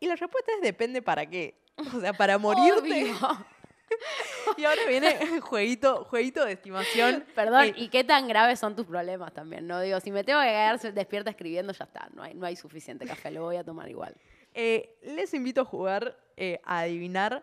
Y 0.00 0.06
la 0.06 0.16
respuesta 0.16 0.52
es 0.56 0.60
depende 0.60 1.00
para 1.00 1.24
qué. 1.24 1.54
O 1.96 2.00
sea, 2.00 2.12
para 2.12 2.36
morirte. 2.38 2.80
Obvio. 3.12 3.16
Y 4.56 4.64
ahora 4.64 4.82
viene 4.88 5.16
jueguito, 5.40 6.04
jueguito 6.04 6.44
de 6.44 6.52
estimación. 6.52 7.24
Perdón, 7.34 7.64
Eh, 7.64 7.74
¿y 7.76 7.88
qué 7.88 8.04
tan 8.04 8.28
graves 8.28 8.58
son 8.60 8.76
tus 8.76 8.86
problemas 8.86 9.32
también? 9.32 9.66
No 9.66 9.80
digo, 9.80 9.98
si 10.00 10.10
me 10.12 10.22
tengo 10.24 10.40
que 10.40 10.46
quedar 10.48 10.78
despierta 10.80 11.30
escribiendo, 11.30 11.72
ya 11.72 11.84
está, 11.84 12.08
no 12.14 12.22
hay, 12.22 12.34
no 12.34 12.46
hay 12.46 12.56
suficiente 12.56 13.06
café, 13.06 13.30
lo 13.30 13.42
voy 13.42 13.56
a 13.56 13.64
tomar 13.64 13.88
igual. 13.88 14.14
eh, 14.52 14.96
les 15.02 15.32
invito 15.34 15.62
a 15.62 15.64
jugar 15.64 16.16
eh, 16.36 16.60
a 16.64 16.80
adivinar 16.80 17.42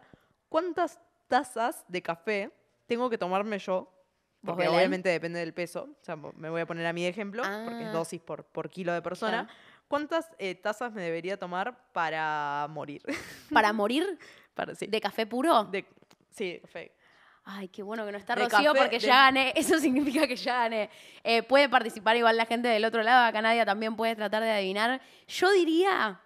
cuántas 0.49 0.99
tazas 1.27 1.84
de 1.88 2.01
café 2.01 2.51
tengo 2.88 3.10
que 3.10 3.17
tomarme 3.17 3.58
yo. 3.60 3.91
Porque 4.43 4.67
obviamente 4.67 5.08
depende 5.10 5.39
del 5.39 5.54
peso. 5.54 5.89
O 6.01 6.04
sea, 6.04 6.15
me 6.15 6.49
voy 6.49 6.62
a 6.62 6.65
poner 6.65 6.84
a 6.88 6.93
mi 6.93 7.06
ejemplo, 7.06 7.43
porque 7.43 7.84
es 7.84 7.89
Ah. 7.89 7.91
dosis 7.91 8.19
por, 8.19 8.43
por 8.43 8.71
kilo 8.71 8.91
de 8.91 8.99
persona. 9.01 9.45
Claro. 9.45 9.60
¿Cuántas 9.88 10.32
tazas 10.63 10.91
me 10.93 11.04
debería 11.04 11.38
tomar 11.38 11.77
para 11.93 12.65
morir? 12.71 13.04
¿Para 13.54 13.71
morir 13.71 14.17
para, 14.56 14.73
sí. 14.73 14.88
de 14.88 14.99
café 14.99 15.27
puro? 15.27 15.65
De- 15.65 15.86
sí, 16.32 16.60
café. 16.62 16.94
Ay, 17.44 17.70
qué 17.70 17.82
bueno 17.82 18.06
que 18.06 18.12
no 18.12 18.17
está 18.20 18.36
De 18.36 18.44
Rocío 18.44 18.72
café, 18.74 18.80
porque 18.80 19.00
de- 19.00 19.08
ya 19.08 19.15
gané. 19.24 19.52
Eso 19.56 19.80
significa 19.80 20.28
que 20.28 20.36
ya 20.36 20.60
gané. 20.60 20.89
Eh, 21.24 21.41
puede 21.44 21.67
participar 21.70 22.15
igual 22.15 22.38
la 22.38 22.46
gente 22.46 22.67
del 22.67 22.86
otro 22.86 23.02
lado. 23.02 23.26
Acá 23.26 23.41
Nadia 23.41 23.65
también 23.65 23.96
puede 23.96 24.15
tratar 24.15 24.44
de 24.44 24.52
adivinar. 24.52 25.02
Yo 25.28 25.52
diría. 25.52 26.22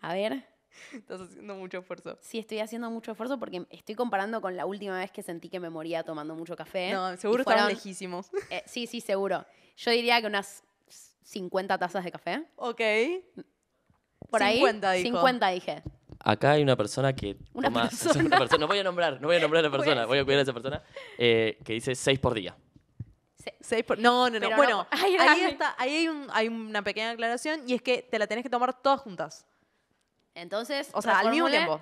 A 0.00 0.12
ver. 0.14 0.46
Estás 0.92 1.20
haciendo 1.22 1.54
mucho 1.54 1.78
esfuerzo. 1.78 2.18
Sí, 2.20 2.38
estoy 2.38 2.58
haciendo 2.58 2.90
mucho 2.90 3.12
esfuerzo 3.12 3.38
porque 3.38 3.64
estoy 3.70 3.94
comparando 3.94 4.40
con 4.42 4.54
la 4.56 4.66
última 4.66 4.98
vez 4.98 5.10
que 5.10 5.22
sentí 5.22 5.48
que 5.48 5.60
me 5.60 5.70
moría 5.70 6.02
tomando 6.02 6.34
mucho 6.34 6.56
café. 6.56 6.92
No, 6.92 7.16
seguro 7.16 7.44
fueron- 7.44 7.68
lejísimos. 7.68 8.30
eh, 8.50 8.62
sí, 8.66 8.86
sí, 8.86 9.00
seguro. 9.00 9.46
Yo 9.76 9.90
diría 9.92 10.20
que 10.20 10.26
unas 10.26 10.62
50 11.24 11.78
tazas 11.78 12.04
de 12.04 12.12
café. 12.12 12.44
ok. 12.56 12.80
Por 14.28 14.40
50 14.42 14.90
ahí. 14.90 15.02
dijo. 15.02 15.16
50 15.16 15.48
dije. 15.48 15.82
Acá 16.24 16.52
hay 16.52 16.62
una 16.62 16.76
persona 16.76 17.12
que 17.14 17.36
Una 17.52 17.68
toma- 17.68 17.88
persona. 17.88 18.24
una 18.24 18.38
persona- 18.38 18.60
No 18.60 18.66
voy 18.68 18.78
a 18.78 18.84
nombrar, 18.84 19.20
no 19.20 19.26
voy 19.28 19.36
a 19.36 19.40
nombrar 19.42 19.64
a 19.64 19.68
la 19.68 19.76
persona, 19.76 20.06
voy 20.06 20.18
a 20.18 20.24
cuidar 20.24 20.40
a 20.40 20.42
esa 20.42 20.52
persona, 20.52 20.82
eh, 21.18 21.58
que 21.64 21.72
dice 21.74 21.94
6 21.94 22.18
por 22.18 22.34
día. 22.34 22.54
Se- 23.42 23.56
Seis 23.60 23.82
por- 23.84 23.98
No, 23.98 24.30
no, 24.30 24.38
no. 24.38 24.46
Pero 24.46 24.56
bueno, 24.56 24.86
Ay, 24.90 25.16
ahí, 25.18 25.40
está, 25.42 25.74
ahí 25.78 25.96
hay, 25.96 26.08
un- 26.08 26.28
hay 26.32 26.46
una 26.48 26.82
pequeña 26.82 27.10
aclaración 27.10 27.62
y 27.68 27.74
es 27.74 27.82
que 27.82 28.02
te 28.02 28.18
la 28.18 28.26
tenés 28.28 28.44
que 28.44 28.50
tomar 28.50 28.72
todas 28.80 29.00
juntas. 29.00 29.44
Entonces, 30.34 30.90
O 30.94 31.02
sea, 31.02 31.18
al 31.18 31.30
mismo 31.30 31.48
tiempo. 31.50 31.80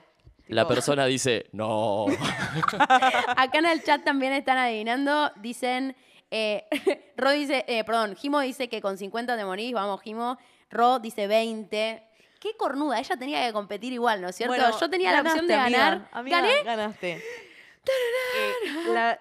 La 0.49 0.67
persona 0.67 1.05
dice, 1.07 1.47
no. 1.53 2.07
Acá 3.37 3.59
en 3.59 3.67
el 3.67 3.85
chat 3.85 4.03
también 4.05 4.33
están 4.33 4.59
adivinando. 4.59 5.31
Dicen. 5.37 5.95
Eh, 6.33 6.65
Ro 7.17 7.31
dice. 7.31 7.65
eh, 7.69 7.85
perdón, 7.85 8.17
Jimo 8.17 8.41
dice 8.41 8.69
que 8.69 8.81
con 8.81 8.97
50 8.99 9.37
te 9.37 9.45
morís. 9.45 9.73
Vamos, 9.73 10.01
Jimo. 10.03 10.39
Ro 10.71 10.99
dice 10.99 11.27
20. 11.29 12.03
Qué 12.41 12.57
cornuda. 12.57 12.99
Ella 12.99 13.17
tenía 13.17 13.47
que 13.47 13.53
competir 13.53 13.93
igual, 13.93 14.21
¿no 14.23 14.29
es 14.29 14.37
cierto? 14.37 14.57
bueno, 14.57 14.79
Yo 14.81 14.91
tenía 14.91 15.13
la 15.13 15.21
opción 15.21 15.47
de 15.47 15.55
ganaste, 15.55 15.77
ganar. 15.77 16.09
amiga, 16.11 16.39
amiga, 16.39 16.41
¿Gané? 16.41 16.63
Ganaste. 16.65 17.13
Eh, 17.13 18.93
la- 18.93 19.19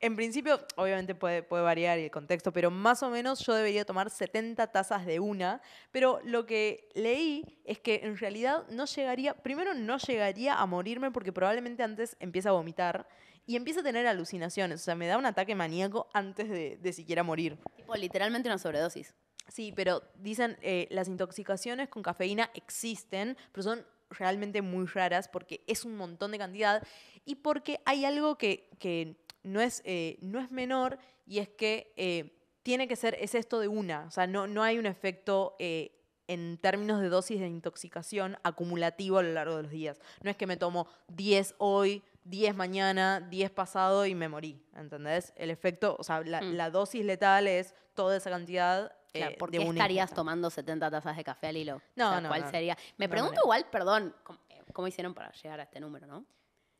en 0.00 0.14
principio, 0.14 0.60
obviamente 0.76 1.16
puede, 1.16 1.42
puede 1.42 1.64
variar 1.64 1.98
el 1.98 2.10
contexto, 2.12 2.52
pero 2.52 2.70
más 2.70 3.02
o 3.02 3.10
menos 3.10 3.40
yo 3.44 3.52
debería 3.54 3.84
tomar 3.84 4.10
70 4.10 4.68
tazas 4.68 5.04
de 5.06 5.18
una. 5.18 5.60
Pero 5.90 6.20
lo 6.22 6.46
que 6.46 6.88
leí 6.94 7.58
es 7.64 7.80
que 7.80 8.02
en 8.04 8.16
realidad 8.16 8.64
no 8.70 8.84
llegaría, 8.84 9.34
primero 9.34 9.74
no 9.74 9.98
llegaría 9.98 10.54
a 10.54 10.66
morirme 10.66 11.10
porque 11.10 11.32
probablemente 11.32 11.82
antes 11.82 12.16
empieza 12.20 12.50
a 12.50 12.52
vomitar 12.52 13.08
y 13.44 13.56
empieza 13.56 13.80
a 13.80 13.82
tener 13.82 14.06
alucinaciones. 14.06 14.80
O 14.82 14.84
sea, 14.84 14.94
me 14.94 15.08
da 15.08 15.18
un 15.18 15.26
ataque 15.26 15.56
maníaco 15.56 16.08
antes 16.14 16.48
de, 16.48 16.76
de 16.76 16.92
siquiera 16.92 17.24
morir. 17.24 17.58
Tipo, 17.76 17.96
literalmente 17.96 18.48
una 18.48 18.58
sobredosis. 18.58 19.14
Sí, 19.48 19.72
pero 19.74 20.02
dicen 20.16 20.56
eh, 20.62 20.86
las 20.90 21.08
intoxicaciones 21.08 21.88
con 21.88 22.02
cafeína 22.02 22.50
existen, 22.54 23.36
pero 23.52 23.62
son 23.62 23.86
realmente 24.10 24.62
muy 24.62 24.86
raras 24.86 25.28
porque 25.28 25.62
es 25.66 25.84
un 25.84 25.96
montón 25.96 26.30
de 26.32 26.38
cantidad 26.38 26.82
y 27.24 27.36
porque 27.36 27.80
hay 27.84 28.04
algo 28.04 28.38
que, 28.38 28.70
que 28.78 29.16
no, 29.42 29.60
es, 29.60 29.82
eh, 29.84 30.18
no 30.20 30.40
es 30.40 30.50
menor 30.50 30.98
y 31.26 31.38
es 31.38 31.48
que 31.48 31.92
eh, 31.96 32.34
tiene 32.62 32.88
que 32.88 32.96
ser, 32.96 33.16
es 33.20 33.34
esto 33.34 33.60
de 33.60 33.68
una, 33.68 34.04
o 34.06 34.10
sea, 34.10 34.26
no, 34.26 34.46
no 34.46 34.62
hay 34.62 34.78
un 34.78 34.86
efecto 34.86 35.56
eh, 35.58 35.94
en 36.26 36.58
términos 36.58 37.00
de 37.00 37.08
dosis 37.08 37.40
de 37.40 37.46
intoxicación 37.48 38.36
acumulativo 38.42 39.18
a 39.18 39.22
lo 39.22 39.32
largo 39.32 39.56
de 39.56 39.62
los 39.62 39.72
días. 39.72 39.98
No 40.22 40.30
es 40.30 40.36
que 40.36 40.46
me 40.46 40.58
tomo 40.58 40.86
10 41.08 41.54
hoy, 41.58 42.02
10 42.24 42.54
mañana, 42.54 43.20
10 43.20 43.50
pasado 43.50 44.04
y 44.04 44.14
me 44.14 44.28
morí, 44.28 44.62
¿entendés? 44.76 45.32
El 45.36 45.50
efecto, 45.50 45.96
o 45.98 46.04
sea, 46.04 46.20
la, 46.20 46.42
Mm. 46.42 46.52
la 46.56 46.70
dosis 46.70 47.04
letal 47.04 47.46
es 47.46 47.74
toda 47.94 48.16
esa 48.18 48.28
cantidad 48.28 48.92
Claro, 49.12 49.32
eh, 49.32 49.36
¿Por 49.38 49.50
de 49.50 49.58
qué 49.58 49.64
una 49.64 49.72
estarías 49.78 50.04
ingesta. 50.04 50.16
tomando 50.16 50.50
70 50.50 50.90
tazas 50.90 51.16
de 51.16 51.24
café 51.24 51.46
al 51.48 51.56
hilo? 51.56 51.80
No, 51.96 52.06
O 52.08 52.10
sea, 52.12 52.20
no, 52.20 52.28
¿Cuál 52.28 52.42
no. 52.42 52.50
sería? 52.50 52.76
Me 52.98 53.06
No 53.06 53.10
pregunto 53.10 53.30
manera. 53.34 53.42
igual, 53.44 53.66
perdón, 53.70 54.14
¿cómo, 54.22 54.38
eh, 54.50 54.62
cómo 54.72 54.86
hicieron 54.88 55.14
para 55.14 55.32
llegar 55.32 55.60
a 55.60 55.62
este 55.64 55.80
número, 55.80 56.06
no? 56.06 56.24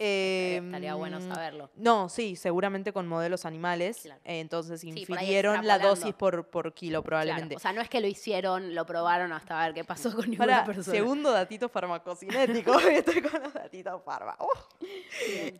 Eh, 0.01 0.61
estaría 0.65 0.95
bueno 0.95 1.17
Em, 1.19 1.29
saberlo. 1.29 1.71
No, 1.75 2.09
sí, 2.09 2.37
seguramente 2.37 2.93
con 2.93 3.09
modelos 3.09 3.45
animales. 3.45 3.99
Claro. 4.03 4.21
eh, 4.25 4.41
entonces 4.41 4.83
ahí 4.85 4.91
infirieron 4.91 5.67
la 5.67 5.79
dosis 5.79 6.15
por, 6.15 6.49
por 6.49 6.73
kilo, 6.73 7.03
probablemente. 7.03 7.57
Claro, 7.57 7.57
o 7.57 7.61
sea, 7.61 7.73
no 7.73 7.81
es 7.81 7.89
que 7.89 8.01
lo 8.01 8.07
hicieron, 8.07 8.75
lo 8.75 8.87
probaron 8.87 9.33
hasta 9.33 9.59
ver 9.65 9.75
qué 9.75 9.85
pasó 9.85 10.15
con 10.15 10.31
ninguna 10.31 10.61
Ahora, 10.61 10.65
persona. 10.67 10.97
segundo 10.97 11.33
datito 11.33 11.69
farmacocinético. 11.69 12.79
Estoy 12.91 13.23
con 13.23 13.43
los 13.43 13.53
datitos 13.53 14.01
farma. 14.05 14.37
¡Oh! 14.39 14.49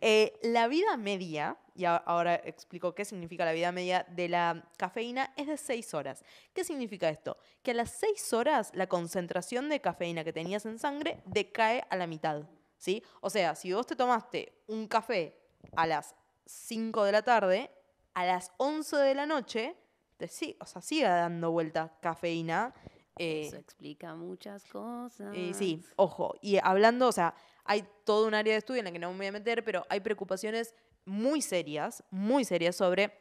Eh, 0.01 0.33
la 0.43 0.67
vida 0.67 0.95
media, 0.97 1.57
y 1.75 1.85
ahora 1.85 2.35
explico 2.35 2.95
qué 2.95 3.03
significa 3.05 3.43
la 3.45 3.51
vida 3.51 3.71
media 3.71 4.05
de 4.09 4.29
la 4.29 4.63
cafeína, 4.77 5.33
es 5.35 5.47
de 5.47 5.57
6 5.57 5.93
horas. 5.93 6.23
¿Qué 6.53 6.63
significa 6.63 7.09
esto? 7.09 7.37
Que 7.61 7.71
a 7.71 7.73
las 7.73 7.91
6 7.91 8.33
horas 8.33 8.71
la 8.73 8.87
concentración 8.87 9.67
de 9.69 9.81
cafeína 9.81 10.23
que 10.23 10.31
tenías 10.33 10.65
en 10.65 10.79
sangre 10.79 11.21
decae 11.25 11.83
a 11.89 11.95
la 11.97 12.07
mitad. 12.07 12.43
¿Sí? 12.79 13.03
O 13.21 13.29
sea, 13.29 13.53
si 13.53 13.71
vos 13.71 13.85
te 13.85 13.95
tomaste 13.95 14.63
un 14.65 14.87
café 14.87 15.37
a 15.75 15.85
las 15.85 16.15
5 16.47 17.03
de 17.03 17.11
la 17.11 17.21
tarde, 17.21 17.69
a 18.15 18.25
las 18.25 18.51
11 18.57 18.97
de 18.97 19.13
la 19.13 19.27
noche, 19.27 19.75
te 20.17 20.27
si- 20.27 20.57
o 20.59 20.65
sea, 20.65 20.81
sigue 20.81 21.03
dando 21.03 21.51
vuelta 21.51 21.95
cafeína. 22.01 22.73
eh, 23.21 23.47
Eso 23.47 23.57
explica 23.57 24.15
muchas 24.15 24.63
cosas. 24.63 25.35
y 25.35 25.53
sí, 25.53 25.83
ojo. 25.97 26.35
Y 26.41 26.57
hablando, 26.63 27.07
o 27.07 27.11
sea, 27.11 27.35
hay 27.65 27.85
todo 28.05 28.25
un 28.25 28.33
área 28.33 28.53
de 28.53 28.59
estudio 28.59 28.79
en 28.79 28.85
la 28.85 28.91
que 28.91 28.99
no 28.99 29.11
me 29.11 29.17
voy 29.17 29.25
a 29.27 29.31
meter, 29.33 29.63
pero 29.63 29.85
hay 29.89 29.99
preocupaciones 29.99 30.73
muy 31.05 31.41
serias, 31.41 32.01
muy 32.11 32.45
serias 32.45 32.75
sobre 32.77 33.17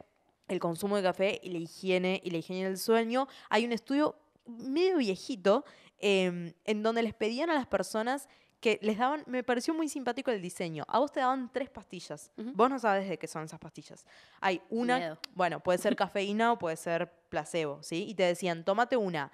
el 0.46 0.60
consumo 0.60 0.96
de 0.96 1.02
café 1.02 1.40
y 1.42 1.50
la 1.50 1.58
higiene 1.58 2.20
y 2.24 2.30
la 2.30 2.38
higiene 2.38 2.64
del 2.64 2.78
sueño. 2.78 3.26
Hay 3.50 3.64
un 3.66 3.72
estudio 3.72 4.16
medio 4.46 4.96
viejito 4.98 5.64
em, 5.98 6.54
en 6.64 6.82
donde 6.84 7.02
les 7.02 7.12
pedían 7.14 7.50
a 7.50 7.54
las 7.54 7.66
personas 7.66 8.28
que 8.60 8.78
les 8.82 8.98
daban, 8.98 9.22
me 9.26 9.42
pareció 9.44 9.72
muy 9.74 9.88
simpático 9.88 10.30
el 10.30 10.42
diseño. 10.42 10.84
A 10.88 10.98
vos 10.98 11.12
te 11.12 11.20
daban 11.20 11.50
tres 11.52 11.70
pastillas. 11.70 12.32
Ujú. 12.36 12.52
Vos 12.54 12.68
no 12.70 12.78
sabes 12.78 13.08
de 13.08 13.16
qué 13.18 13.26
son 13.28 13.44
esas 13.44 13.60
pastillas. 13.60 14.04
Hay 14.40 14.60
una, 14.70 14.98
Miedo. 14.98 15.18
bueno, 15.34 15.60
puede 15.60 15.78
ser 15.78 15.94
cafeína 15.96 16.52
o 16.52 16.58
puede 16.58 16.76
ser 16.76 17.12
placebo, 17.28 17.82
¿sí? 17.82 18.06
Y 18.08 18.14
te 18.14 18.24
decían, 18.24 18.64
tómate 18.64 18.96
una 18.96 19.30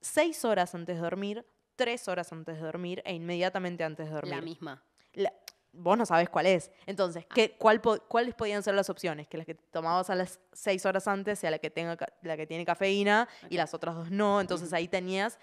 seis 0.00 0.44
horas 0.44 0.74
antes 0.74 0.96
de 0.96 1.02
dormir, 1.02 1.46
tres 1.76 2.08
horas 2.08 2.32
antes 2.32 2.56
de 2.56 2.62
dormir 2.62 3.02
e 3.04 3.14
inmediatamente 3.14 3.84
antes 3.84 4.06
de 4.06 4.12
dormir. 4.12 4.34
La 4.34 4.40
misma. 4.42 4.82
La- 5.14 5.32
vos 5.72 5.96
no 5.98 6.04
sabés 6.06 6.28
cuál 6.28 6.46
es. 6.46 6.70
Entonces, 6.86 7.24
Ah. 7.28 7.32
¿qué, 7.34 7.56
cuál 7.56 7.80
¿cuáles 7.80 8.34
podían 8.34 8.62
ser 8.62 8.74
las 8.74 8.90
opciones? 8.90 9.26
Que 9.28 9.38
la 9.38 9.44
que 9.44 9.54
tomabas 9.54 10.08
a 10.10 10.14
las 10.14 10.38
seis 10.52 10.84
horas 10.86 11.08
antes 11.08 11.38
sea 11.38 11.50
la 11.50 11.58
que, 11.58 11.70
tenga, 11.70 11.96
la 12.22 12.36
que 12.36 12.46
tiene 12.46 12.64
cafeína 12.64 13.28
y 13.50 13.56
las 13.56 13.72
otras 13.74 13.94
dos 13.94 14.10
no. 14.10 14.40
Entonces 14.40 14.72
ahí 14.72 14.86
tenías, 14.88 15.38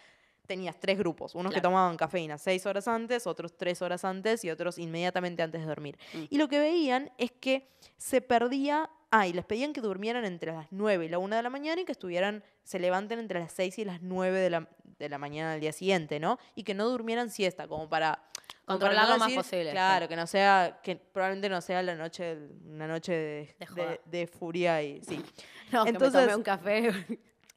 tenías 0.53 0.77
tres 0.79 0.97
grupos. 0.97 1.33
Unos 1.35 1.53
que 1.53 1.61
tomaban 1.61 1.95
cafeína 1.95 2.37
seis 2.37 2.65
horas 2.65 2.87
antes, 2.87 3.25
otros 3.25 3.55
tres 3.57 3.81
horas 3.81 4.03
antes 4.03 4.43
y 4.43 4.49
otros 4.49 4.77
inmediatamente 4.77 5.41
antes 5.43 5.61
de 5.61 5.67
dormir. 5.67 5.97
Mm. 6.13 6.23
Y 6.29 6.37
lo 6.37 6.47
que 6.49 6.59
veían 6.59 7.11
es 7.17 7.31
que 7.31 7.67
se 7.97 8.21
perdía... 8.21 8.89
Ah, 9.13 9.27
y 9.27 9.33
les 9.33 9.43
pedían 9.45 9.73
que 9.73 9.81
durmieran 9.81 10.23
entre 10.23 10.53
las 10.53 10.67
9 10.71 11.05
y 11.05 11.09
la 11.09 11.19
1 11.19 11.35
de 11.35 11.43
la 11.43 11.49
mañana 11.49 11.81
y 11.81 11.85
que 11.85 11.91
estuvieran, 11.91 12.43
se 12.63 12.79
levanten 12.79 13.19
entre 13.19 13.39
las 13.41 13.51
6 13.51 13.79
y 13.79 13.83
las 13.85 14.01
9 14.01 14.39
de 14.39 14.49
la, 14.49 14.69
de 14.99 15.09
la 15.09 15.17
mañana 15.17 15.51
del 15.51 15.59
día 15.59 15.73
siguiente, 15.73 16.17
¿no? 16.21 16.37
Y 16.55 16.63
que 16.63 16.73
no 16.73 16.87
durmieran 16.87 17.29
siesta, 17.29 17.67
como 17.67 17.89
para... 17.89 18.23
Controlar 18.63 19.07
no 19.07 19.13
lo 19.15 19.19
más 19.19 19.33
posible, 19.33 19.71
Claro, 19.71 20.07
que 20.07 20.15
no 20.15 20.27
sea, 20.27 20.79
que 20.81 20.95
probablemente 20.95 21.49
no 21.49 21.59
sea 21.59 21.81
la 21.83 21.95
noche, 21.95 22.37
una 22.65 22.87
noche 22.87 23.11
de, 23.11 23.55
De 23.59 23.65
joda. 23.65 23.85
de- 23.89 24.01
de 24.05 24.27
furia 24.27 24.81
y 24.81 25.01
sí. 25.03 25.21
No, 25.73 25.83
que 25.83 25.89
Entonces- 25.89 26.13
me 26.21 26.21
tomé 26.27 26.35
un 26.37 26.43
café. 26.43 26.91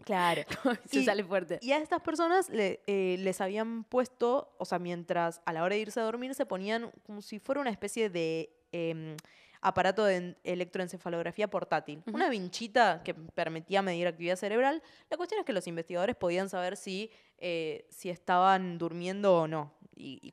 Claro. 0.05 0.43
Se 0.91 1.01
Y- 1.01 1.05
sale 1.05 1.25
fuerte. 1.25 1.59
Y 1.63 1.73
a 1.73 1.79
estas 1.79 2.01
personas 2.03 2.49
le- 2.51 2.81
eh, 2.87 3.17
les 3.21 3.41
habían 3.41 3.85
puesto, 3.85 4.55
o 4.59 4.65
sea, 4.65 4.79
mientras 4.79 5.41
a 5.47 5.53
la 5.53 5.63
hora 5.63 5.75
de 5.77 5.81
irse 5.83 6.01
a 6.01 6.03
dormir 6.05 6.35
se 6.35 6.47
ponían 6.47 6.91
como 7.07 7.23
si 7.23 7.39
fuera 7.39 7.61
una 7.61 7.71
especie 7.71 8.11
de 8.11 8.51
em, 8.73 9.17
aparato 9.61 10.05
de 10.05 10.17
en- 10.17 10.37
electroencefalografía 10.45 11.49
portátil. 11.49 12.03
Una 12.13 12.29
vinchita 12.29 13.03
que 13.05 13.15
permitía 13.15 13.81
medir 13.83 14.07
actividad 14.07 14.37
cerebral. 14.37 14.83
La 15.11 15.17
cuestión 15.17 15.39
es 15.41 15.47
que 15.47 15.53
los 15.53 15.67
investigadores 15.67 16.17
podían 16.17 16.49
saber 16.49 16.77
si, 16.77 17.11
eh, 17.39 17.87
si 17.89 18.11
estaban 18.11 18.77
durmiendo 18.79 19.35
o 19.43 19.49
no 19.49 19.73
y, 19.97 20.33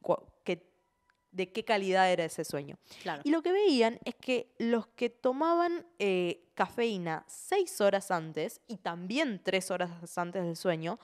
de 1.32 1.52
qué 1.52 1.64
calidad 1.64 2.12
era 2.12 2.26
ese 2.26 2.44
sueño. 2.44 2.78
Claro. 3.02 3.22
Y 3.26 3.32
lo 3.32 3.42
que 3.42 3.52
veían 3.52 4.00
es 4.06 4.16
que 4.16 4.54
los 4.58 4.88
que 4.88 5.10
tomaban 5.10 5.86
eh, 6.00 6.50
cafeína 6.56 7.24
seis 7.28 7.80
horas 7.82 8.12
antes 8.12 8.62
y 8.68 8.78
también 8.78 9.42
tres 9.44 9.72
horas 9.72 10.18
antes 10.18 10.44
del 10.44 10.56
sueño, 10.58 11.00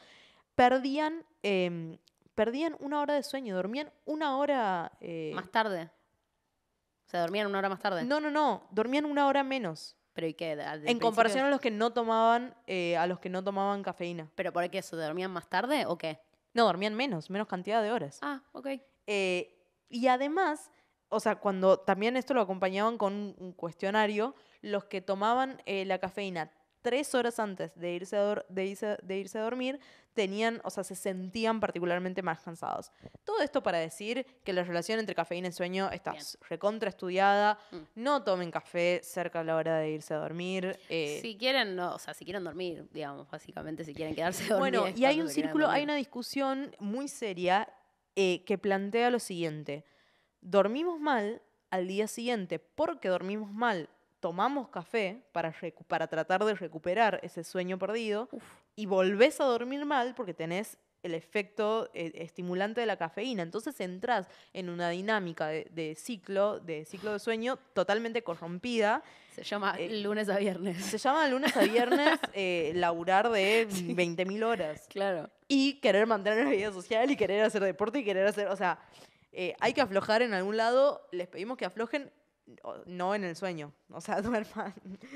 perdían, 0.56 1.26
em, 1.44 1.98
perdían 2.36 2.76
una 2.80 3.02
hora 3.02 3.14
de 3.14 3.24
sueño, 3.24 3.56
dormían 3.56 3.92
una 4.06 4.38
hora... 4.38 4.92
eh, 5.02 5.32
Más 5.34 5.50
tarde. 5.52 5.90
Se 7.06 7.18
dormían 7.18 7.48
una 7.48 7.60
hora 7.60 7.70
más 7.70 7.80
tarde. 7.80 8.04
no, 8.04 8.20
no, 8.20 8.30
no, 8.30 8.68
dormían 8.72 9.06
una 9.06 9.28
hora 9.28 9.44
menos. 9.44 9.96
Pero 10.14 10.28
¿y 10.28 10.34
qué? 10.34 10.52
¿Al- 10.54 10.58
del 10.58 10.66
En 10.66 10.82
principio? 10.84 11.08
comparación 11.08 11.46
a 11.46 11.50
los 11.50 11.62
que 11.62 11.72
no 11.72 11.94
tomaban, 11.94 12.54
eh, 12.66 12.98
a 12.98 13.06
los 13.08 13.20
que 13.20 13.30
no 13.30 13.44
tomaban 13.44 13.84
cafeína. 13.84 14.30
¿Pero 14.36 14.52
por 14.52 14.68
qué? 14.70 14.82
¿Se 14.82 14.96
dormían 14.96 15.32
más 15.32 15.48
tarde 15.48 15.86
o 15.86 15.98
qué? 15.98 16.20
No, 16.54 16.66
dormían 16.66 16.96
menos, 16.96 17.30
menos 17.30 17.48
cantidad 17.48 17.84
de 17.84 17.92
horas. 17.92 18.18
Ah, 18.24 18.42
ok. 18.52 18.68
Eh, 19.06 19.57
y 19.90 20.08
además, 20.08 20.72
o 21.10 21.20
sea, 21.20 21.36
cuando 21.36 21.78
también 21.80 22.18
esto 22.18 22.34
lo 22.34 22.42
acompañaban 22.42 22.98
con 22.98 23.36
un, 23.38 23.54
cuestionario, 23.54 24.36
los 24.62 24.86
que 24.86 25.02
tomaban 25.02 25.62
eh, 25.66 25.86
la 25.86 26.00
cafeína 26.00 26.52
tres 26.82 27.14
horas 27.16 27.38
antes 27.40 27.76
de 27.78 27.94
irse, 27.96 28.16
a 28.16 28.46
de, 28.48 28.66
irse, 28.66 28.98
de 29.04 29.18
irse 29.18 29.38
a 29.38 29.42
dormir, 29.42 29.78
tenían, 30.14 30.62
o 30.64 30.70
sea, 30.70 30.86
se 30.86 30.96
sentían 30.96 31.60
particularmente 31.60 32.22
más 32.22 32.40
cansados. 32.40 32.92
Todo 33.26 33.42
esto 33.42 33.62
para 33.62 33.78
decir 33.80 34.26
que 34.46 34.54
la 34.54 34.64
relación 34.64 34.98
entre 35.00 35.14
cafeína 35.14 35.50
y 35.50 35.52
sueño 35.52 35.90
está 35.92 36.12
Bien. 36.12 36.22
s- 36.22 36.38
recontra 36.50 36.88
estudiada. 36.90 37.60
Mm. 37.72 37.78
No 37.96 38.24
tomen 38.24 38.52
café 38.52 39.02
cerca 39.04 39.42
a 39.42 39.44
la 39.44 39.58
hora 39.58 39.80
de 39.80 39.90
irse 39.92 40.14
a 40.14 40.18
dormir. 40.18 40.80
eh, 40.88 41.20
Si 41.22 41.38
quieren, 41.38 41.76
no, 41.76 41.94
o 41.96 42.00
sea, 42.00 42.14
si 42.14 42.24
quieren 42.24 42.44
dormir, 42.46 42.88
digamos, 42.94 43.30
básicamente, 43.30 43.84
si 43.84 43.94
quieren 43.94 44.16
quedarse 44.16 44.44
dormidos. 44.48 44.60
Bueno, 44.60 44.98
y 44.98 45.04
hay 45.06 45.20
un 45.20 45.30
círculo, 45.30 45.68
hay 45.70 45.84
una 45.84 45.96
discusión 45.96 46.74
muy 46.80 47.10
seria 47.10 47.68
eh, 48.20 48.44
que 48.46 48.58
plantea 48.58 49.12
lo 49.12 49.20
siguiente. 49.20 49.86
Dormimos 50.42 51.00
mal 51.00 51.40
al 51.70 51.88
día 51.88 52.08
siguiente 52.08 52.58
porque 52.58 53.10
dormimos 53.10 53.52
mal, 53.54 53.90
tomamos 54.20 54.70
café 54.70 55.22
para, 55.32 55.54
para 55.88 56.08
tratar 56.08 56.44
de 56.44 56.56
recuperar 56.56 57.20
ese 57.22 57.44
sueño 57.44 57.78
perdido 57.78 58.28
y 58.76 58.88
volvés 58.88 59.40
a 59.40 59.44
dormir 59.46 59.86
mal 59.86 60.16
porque 60.16 60.34
tenés 60.34 60.80
el 61.04 61.14
efecto 61.14 61.92
eh, 61.94 62.12
estimulante 62.16 62.82
de 62.82 62.88
la 62.88 62.98
cafeína. 62.98 63.44
Entonces 63.44 63.80
entras 63.82 64.28
en 64.52 64.70
una 64.70 64.90
dinámica 64.90 65.48
de, 65.48 65.68
de 65.70 65.94
ciclo, 65.94 66.60
de 66.60 66.86
ciclo 66.86 67.14
de 67.14 67.20
sueño 67.20 67.60
totalmente 67.74 68.24
corrompida. 68.24 69.04
Se 69.36 69.44
llama 69.44 69.76
Eh, 69.78 70.02
lunes 70.02 70.28
a 70.28 70.40
viernes. 70.40 70.84
Se 70.84 70.98
llama 70.98 71.28
lunes 71.28 71.56
a 71.56 71.62
viernes 71.62 72.20
eh, 72.34 72.72
laburar 72.74 73.30
de 73.30 73.68
20.000 73.70 74.44
horas 74.44 74.88
Claro. 74.90 75.30
Y 75.48 75.80
querer 75.80 76.08
mantener 76.08 76.46
la 76.46 76.52
vida 76.52 76.72
social 76.72 77.10
y 77.12 77.16
querer 77.16 77.44
hacer 77.44 77.64
deporte 77.64 78.00
y 78.00 78.04
querer 78.04 78.28
hacer, 78.28 78.48
o 78.48 78.56
sea, 78.56 78.80
eh, 79.32 79.56
hay 79.60 79.74
que 79.74 79.82
aflojar 79.82 80.22
en 80.22 80.34
algún 80.34 80.58
lado, 80.58 81.08
les 81.12 81.28
pedimos 81.28 81.58
que 81.58 81.66
aflojen, 81.66 82.12
no 82.86 83.14
en 83.14 83.26
el 83.26 83.36
sueño, 83.36 83.74
o 83.92 84.00
sea, 84.00 84.22
duerman, 84.22 84.74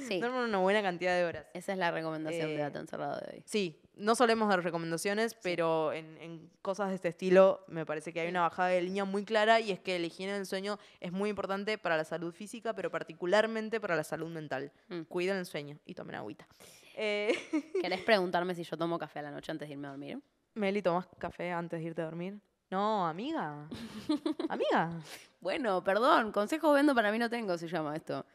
Sí. 0.08 0.20
duerman 0.20 0.44
una 0.50 0.58
buena 0.60 0.82
cantidad 0.82 1.16
de 1.16 1.24
horas. 1.26 1.46
Esa 1.54 1.72
es 1.72 1.78
la 1.78 1.90
recomendación 1.92 2.48
de 2.48 2.56
Eh, 2.56 2.60
Dato 2.60 2.80
Encerrado 2.80 3.20
de 3.22 3.36
hoy. 3.38 3.44
Sí, 3.46 3.80
no 3.96 4.16
solemos 4.16 4.50
dar 4.50 4.62
recomendaciones, 4.64 5.36
pero 5.36 5.94
en, 5.94 6.18
en 6.20 6.50
cosas 6.62 6.90
de 6.90 6.96
este 6.96 7.08
estilo 7.08 7.64
me 7.68 7.86
parece 7.86 8.12
que 8.12 8.20
hay 8.20 8.28
una 8.30 8.42
bajada 8.42 8.70
de 8.70 8.82
línea 8.82 9.06
muy 9.06 9.24
clara 9.24 9.60
y 9.62 9.72
es 9.72 9.80
que 9.80 9.98
la 9.98 10.08
higiene 10.08 10.34
del 10.34 10.46
sueño 10.46 10.78
es 11.00 11.12
muy 11.14 11.30
importante 11.30 11.78
para 11.78 11.96
la 11.98 12.04
salud 12.04 12.34
física, 12.34 12.74
pero 12.74 12.92
particularmente 12.92 13.80
para 13.80 13.96
la 13.96 14.04
salud 14.04 14.30
mental. 14.30 14.72
Mm. 14.90 15.02
Cuiden 15.04 15.38
el 15.38 15.46
sueño 15.46 15.78
y 15.86 15.94
tomen 15.94 16.16
agüita. 16.16 16.48
Eh, 16.96 17.34
¿Querés 17.82 18.02
preguntarme 18.02 18.56
si 18.56 18.64
yo 18.64 18.78
tomo 18.78 18.98
café 19.00 19.20
a 19.20 19.24
la 19.24 19.32
noche 19.32 19.52
antes 19.52 19.68
de 19.68 19.74
irme 19.74 19.88
a 19.88 19.92
dormir? 19.92 20.20
Meli, 20.56 20.82
¿tomas 20.82 21.08
café 21.18 21.52
antes 21.52 21.80
de 21.80 21.86
irte 21.86 22.02
a 22.02 22.06
dormir? 22.06 22.40
No, 22.70 23.06
amiga. 23.08 23.68
amiga. 24.50 24.92
Bueno, 25.40 25.84
perdón, 25.84 26.32
consejos 26.32 26.74
vendo 26.74 26.96
para 26.96 27.12
mí 27.12 27.20
no 27.20 27.30
tengo, 27.30 27.58
se 27.58 27.68
llama 27.68 27.96
esto. 27.96 28.26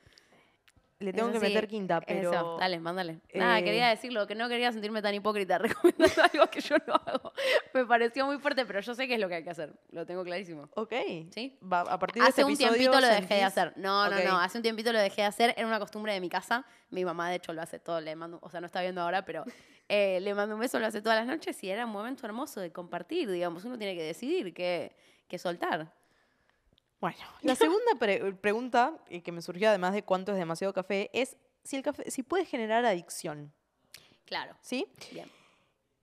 Le 0.99 1.13
tengo 1.13 1.29
Eso 1.29 1.39
que 1.41 1.47
sí, 1.47 1.53
meter 1.53 1.69
quinta, 1.69 2.01
pero. 2.01 2.33
Eso, 2.33 2.57
dale, 2.59 2.81
mándale. 2.81 3.21
Nada, 3.35 3.59
eh, 3.59 3.65
quería 3.65 3.89
decirlo, 3.89 4.27
que 4.27 4.35
no 4.35 4.49
quería 4.49 4.73
sentirme 4.73 5.03
tan 5.03 5.15
hipócrita 5.15 5.59
recomendando 5.59 6.23
algo 6.33 6.47
que 6.51 6.61
yo 6.63 6.77
no 6.87 6.95
hago. 6.95 7.33
Me 7.75 7.85
pareció 7.85 8.25
muy 8.25 8.39
fuerte, 8.39 8.65
pero 8.65 8.81
yo 8.81 8.95
sé 8.95 9.07
que 9.07 9.15
es 9.15 9.21
lo 9.21 9.29
que 9.29 9.35
hay 9.35 9.45
que 9.45 9.51
hacer. 9.51 9.75
Lo 9.91 10.07
tengo 10.07 10.25
clarísimo. 10.25 10.71
Ok. 10.75 10.95
¿Sí? 11.33 11.59
Va- 11.63 11.81
a 11.83 11.99
partir 11.99 12.23
de 12.23 12.29
Hace 12.29 12.41
este 12.41 12.45
un 12.45 12.53
episodio 12.53 12.73
tiempito 12.79 13.01
lo 13.01 13.09
dejé 13.09 13.35
de 13.35 13.43
hacer. 13.43 13.75
No, 13.77 14.09
no, 14.09 14.17
Ok. 14.17 14.23
no. 14.25 14.39
Hace 14.41 14.57
un 14.57 14.63
tiempito 14.63 14.91
lo 14.91 14.99
dejé 14.99 15.21
de 15.21 15.27
hacer. 15.27 15.55
Era 15.59 15.67
una 15.67 15.79
costumbre 15.79 16.15
de 16.15 16.21
mi 16.21 16.31
casa. 16.31 16.65
Mi 16.89 17.05
mamá, 17.05 17.29
de 17.29 17.37
hecho, 17.37 17.53
lo 17.53 17.61
hace 17.61 17.79
todo. 17.79 18.01
Le 18.01 18.17
mando, 18.17 18.39
o 18.41 18.49
sea, 18.49 18.61
no 18.61 18.67
está 18.67 18.81
viendo 18.81 19.03
ahora, 19.03 19.23
pero 19.27 19.45
eh, 19.91 20.19
le 20.21 20.33
mando 20.35 20.55
un 20.55 20.61
beso, 20.63 20.79
lo 20.79 20.87
hace 20.87 21.03
todas 21.03 21.19
las 21.19 21.27
noches 21.27 21.63
y 21.63 21.69
era 21.69 21.85
un 21.85 21.93
momento 21.93 22.25
hermoso 22.25 22.61
de 22.61 22.73
compartir. 22.73 23.31
Digamos, 23.31 23.67
uno 23.67 23.77
tiene 23.77 23.95
que 23.95 24.03
decidir 24.03 24.55
qué, 24.55 24.97
qué 25.29 25.37
soltar. 25.39 25.93
Bueno, 27.01 27.19
la 27.43 27.55
segunda 27.55 27.95
pre- 27.99 28.33
pregunta 28.35 28.99
eh, 29.11 29.23
que 29.23 29.33
me 29.33 29.43
surgió, 29.43 29.69
además 29.69 29.93
de 29.93 30.03
cuánto 30.03 30.33
es 30.33 30.39
demasiado 30.39 30.73
café, 30.73 31.11
es 31.13 31.37
si 31.63 31.77
el 31.77 31.83
café 31.83 32.11
si 32.11 32.23
puede 32.23 32.45
generar 32.45 32.85
adicción. 32.85 33.53
Claro. 34.25 34.57
¿Sí? 34.61 34.87
Bien. 35.13 35.31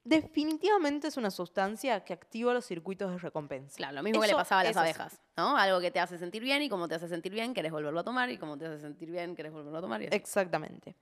Definitivamente 0.05 1.07
es 1.07 1.15
una 1.15 1.31
sustancia 1.31 2.03
que 2.03 2.11
activa 2.11 2.53
los 2.53 2.65
circuitos 2.65 3.09
de 3.09 3.17
recompensa. 3.17 3.77
Claro, 3.77 3.95
lo 3.95 4.03
mismo 4.03 4.19
que 4.21 4.27
le 4.27 4.33
pasaba 4.33 4.61
a 4.61 4.63
las 4.65 4.75
abejas, 4.75 5.21
¿no? 5.37 5.55
Algo 5.57 5.79
que 5.79 5.91
te 5.91 5.99
hace 6.01 6.17
sentir 6.17 6.43
bien 6.43 6.61
y 6.61 6.67
como 6.69 6.89
te 6.89 6.95
hace 6.95 7.07
sentir 7.07 7.31
bien, 7.31 7.53
querés 7.53 7.71
volverlo 7.71 8.01
a 8.01 8.03
tomar 8.03 8.29
y 8.29 8.37
como 8.37 8.57
te 8.57 8.65
hace 8.65 8.81
sentir 8.81 9.09
bien, 9.09 9.33
querés 9.33 9.53
volverlo 9.53 9.77
a 9.77 9.81
tomar. 9.81 10.01
Y 10.01 10.07
así. 10.07 10.15
Exactamente. 10.15 10.97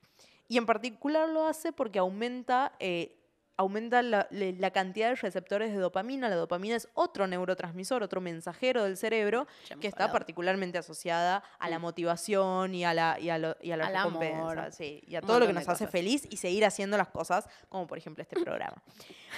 Y 0.48 0.58
en 0.58 0.68
particular 0.68 1.28
lo 1.30 1.48
hace 1.48 1.74
porque 1.74 1.98
aumenta, 1.98 2.74
eh, 2.80 3.18
aumenta 3.62 4.02
la, 4.02 4.28
cantidad 4.72 5.10
de 5.10 5.16
receptores 5.16 5.72
de 5.72 5.78
dopamina. 5.78 6.30
La 6.30 6.36
dopamina 6.36 6.76
es 6.76 6.88
otro 6.94 7.28
neurotransmisor, 7.28 8.04
otro 8.04 8.20
mensajero 8.22 8.84
del 8.84 8.98
cerebro 8.98 9.48
que 9.80 9.88
está 9.88 10.04
hablado. 10.04 10.20
particularmente 10.20 10.78
asociada 10.78 11.44
a 11.60 11.70
la 11.70 11.80
motivación 11.80 12.76
y 12.76 12.84
a 12.86 12.94
la, 12.94 13.20
y 13.20 13.30
a 13.30 13.38
lo- 13.38 13.56
y 13.62 13.72
a 13.72 13.78
la 13.78 13.88
Al 13.88 13.94
recompensa. 13.94 14.38
amor, 14.40 14.72
sí, 14.72 15.02
y 15.08 15.16
a 15.16 15.22
todo 15.22 15.40
lo 15.40 15.48
que 15.48 15.54
nos 15.54 15.68
hace 15.70 15.88
feliz 15.88 16.28
y 16.30 16.38
seguir 16.38 16.66
haciendo 16.66 16.98
las 16.98 17.10
cosas, 17.10 17.48
como 17.70 17.88
por 17.88 17.98
ejemplo 17.98 18.22
este 18.22 18.40
programa. 18.42 18.82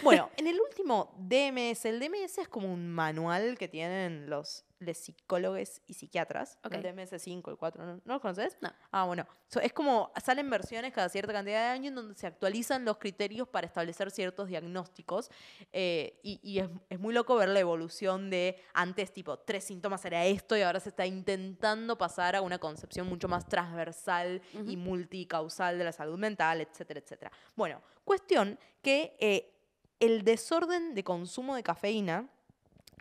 Bueno, 0.02 0.30
en 0.38 0.48
el 0.48 0.60
último 0.60 1.14
DMS, 1.18 1.86
el 1.86 2.00
DMS 2.00 2.40
es 2.42 2.48
como 2.48 2.72
un 2.74 2.90
manual 2.90 3.58
que 3.58 3.68
tienen 3.68 4.30
los, 4.30 4.66
los 4.86 4.98
psicólogos 4.98 5.82
y 5.88 5.94
psiquiatras. 5.94 6.58
Ok. 6.64 6.74
El 6.74 6.84
DMS 6.84 7.22
5, 7.22 7.52
el 7.52 7.58
4, 7.58 7.86
¿no, 7.86 7.94
¿no 8.04 8.14
lo 8.14 8.22
conoces? 8.22 8.58
No. 8.62 8.72
Ah, 8.92 9.06
bueno. 9.06 9.26
So, 9.48 9.60
es 9.60 9.74
como, 9.74 10.12
salen 10.24 10.50
versiones 10.50 10.94
cada 10.94 11.10
cierta 11.10 11.34
cantidad 11.34 11.62
de 11.62 11.70
años 11.70 11.88
en 11.90 11.96
donde 11.96 12.16
se 12.16 12.28
actualizan 12.28 12.86
los 12.86 12.98
criterios 12.98 13.48
para 13.48 13.68
establecer 13.68 14.12
ciertos 14.12 14.48
diagnósticos. 14.48 15.30
eh, 15.72 16.20
y 16.22 16.40
y 16.44 16.60
es, 16.60 16.70
es 16.90 17.00
muy 17.00 17.14
loco 17.14 17.36
ver 17.36 17.50
la 17.50 17.60
evolución 17.60 18.30
de 18.30 18.62
antes, 18.74 19.12
tipo, 19.12 19.40
tres 19.40 19.64
síntomas 19.64 20.04
era 20.06 20.26
esto 20.26 20.58
y 20.58 20.62
ahora 20.62 20.80
se 20.80 20.90
está 20.90 21.06
intentando 21.06 21.98
pasar 21.98 22.36
a 22.36 22.42
una 22.42 22.60
concepción 22.60 23.08
mucho 23.08 23.28
más 23.28 23.48
transversal 23.48 24.42
y 24.68 24.78
multicausal 24.78 25.78
de 25.78 25.84
la 25.86 25.92
salud 25.92 26.18
mental, 26.18 26.62
etcétera, 26.62 27.00
etcétera. 27.00 27.32
Bueno, 27.56 27.82
cuestión 28.04 28.60
que 28.82 29.16
eh, 29.20 29.54
el 30.00 30.24
desorden 30.24 30.94
de 30.94 31.04
consumo 31.04 31.56
de 31.56 31.64
cafeína 31.64 32.30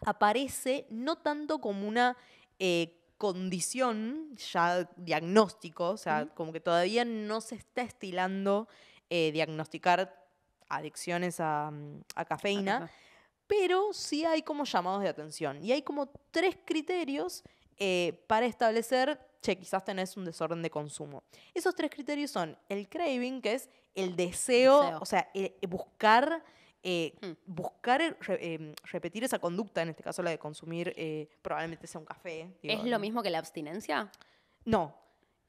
aparece 0.04 0.86
no 0.90 1.16
tanto 1.16 1.60
como 1.60 1.86
una 1.86 2.16
eh, 2.58 2.98
condición 3.18 4.36
ya 4.36 4.88
diagnóstico, 4.96 5.90
o 5.90 5.96
sea, 5.96 6.26
como 6.34 6.52
que 6.52 6.60
todavía 6.60 7.04
no 7.04 7.40
se 7.40 7.54
está 7.54 7.82
estilando 7.82 8.68
eh, 9.10 9.30
diagnosticar 9.32 10.26
adicciones 10.68 11.38
a, 11.38 11.70
mm, 11.70 12.00
a 12.16 12.24
cafeína, 12.24 12.76
Ajá. 12.76 12.90
pero 13.46 13.92
sí 13.92 14.24
hay 14.24 14.42
como 14.42 14.64
llamados 14.64 15.02
de 15.02 15.08
atención. 15.08 15.62
Y 15.64 15.72
hay 15.72 15.82
como 15.82 16.10
tres 16.30 16.58
criterios 16.64 17.44
eh, 17.78 18.24
para 18.26 18.46
establecer, 18.46 19.20
che, 19.40 19.56
quizás 19.56 19.84
tenés 19.84 20.16
un 20.16 20.24
desorden 20.24 20.62
de 20.62 20.70
consumo. 20.70 21.22
Esos 21.54 21.74
tres 21.74 21.90
criterios 21.90 22.30
son 22.30 22.56
el 22.68 22.88
craving, 22.88 23.40
que 23.40 23.54
es 23.54 23.68
el 23.94 24.16
deseo, 24.16 24.82
Deseo. 24.82 24.98
o 25.00 25.06
sea, 25.06 25.30
buscar... 25.68 26.42
eh, 26.82 27.12
Hmm. 27.22 27.32
buscar 27.46 28.00
re- 28.20 28.38
eh, 28.54 28.74
repetir 28.90 29.24
esa 29.24 29.38
conducta, 29.38 29.82
en 29.82 29.90
este 29.90 30.02
caso 30.02 30.22
la 30.22 30.30
de 30.30 30.38
consumir 30.38 30.92
eh, 30.96 31.28
probablemente 31.42 31.86
sea 31.86 32.00
un 32.00 32.04
café. 32.06 32.48
digo, 32.62 32.74
¿Es 32.74 32.84
lo 32.84 32.98
mismo 32.98 33.22
que 33.22 33.30
la 33.30 33.38
abstinencia? 33.38 34.10
No, 34.64 34.94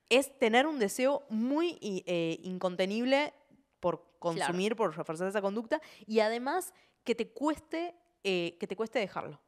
es 0.09 0.37
tener 0.39 0.67
un 0.67 0.79
deseo 0.79 1.23
muy 1.29 1.77
eh, 1.81 2.39
incontenible 2.43 3.33
por 3.79 4.03
consumir, 4.19 4.75
por 4.75 4.95
reforzar 4.95 5.27
esa 5.27 5.41
conducta 5.41 5.81
y 6.05 6.19
además 6.19 6.73
que 7.03 7.15
te 7.15 7.27
cueste, 7.29 7.93
que 8.23 8.65
te 8.67 8.75
cueste 8.75 8.99
dejarlo. 8.99 9.39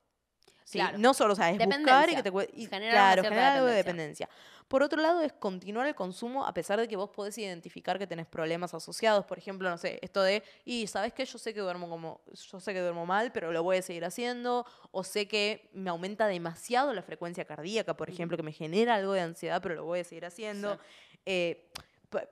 ¿Sí? 0.65 0.79
Claro. 0.79 0.97
No 0.97 1.13
solo, 1.13 1.33
o 1.33 1.35
sea, 1.35 1.49
es 1.49 1.57
buscar 1.57 2.09
y 2.09 2.15
que 2.15 2.23
te 2.23 2.31
Claro, 2.31 3.23
generar 3.23 3.53
algo 3.53 3.67
de 3.67 3.75
dependencia. 3.75 4.27
Por 4.67 4.81
otro 4.81 4.99
lado, 4.99 5.21
es 5.21 5.31
continuar 5.31 5.85
el 5.85 5.93
consumo 5.93 6.43
a 6.45 6.53
pesar 6.53 6.79
de 6.79 6.87
que 6.87 6.95
vos 6.95 7.11
podés 7.11 7.37
identificar 7.37 7.99
que 7.99 8.07
tenés 8.07 8.25
problemas 8.25 8.73
asociados. 8.73 9.23
Por 9.23 9.37
ejemplo, 9.37 9.69
no 9.69 9.77
sé, 9.77 9.99
esto 10.01 10.23
de, 10.23 10.43
y 10.65 10.87
sabes 10.87 11.13
qué, 11.13 11.23
yo 11.23 11.37
sé 11.37 11.53
que 11.53 11.59
duermo 11.59 11.87
como, 11.87 12.21
yo 12.33 12.59
sé 12.59 12.73
que 12.73 12.81
duermo 12.81 13.05
mal, 13.05 13.31
pero 13.31 13.51
lo 13.51 13.61
voy 13.61 13.77
a 13.77 13.81
seguir 13.83 14.03
haciendo. 14.05 14.65
O 14.91 15.03
sé 15.03 15.27
que 15.27 15.69
me 15.73 15.91
aumenta 15.91 16.25
demasiado 16.25 16.93
la 16.93 17.03
frecuencia 17.03 17.45
cardíaca, 17.45 17.95
por 17.95 18.09
ejemplo, 18.09 18.35
que 18.37 18.43
me 18.43 18.51
genera 18.51 18.95
algo 18.95 19.13
de 19.13 19.21
ansiedad, 19.21 19.61
pero 19.61 19.75
lo 19.75 19.85
voy 19.85 19.99
a 19.99 20.03
seguir 20.03 20.25
haciendo. 20.25 20.73
Sí. 20.73 20.79
Eh, 21.27 21.71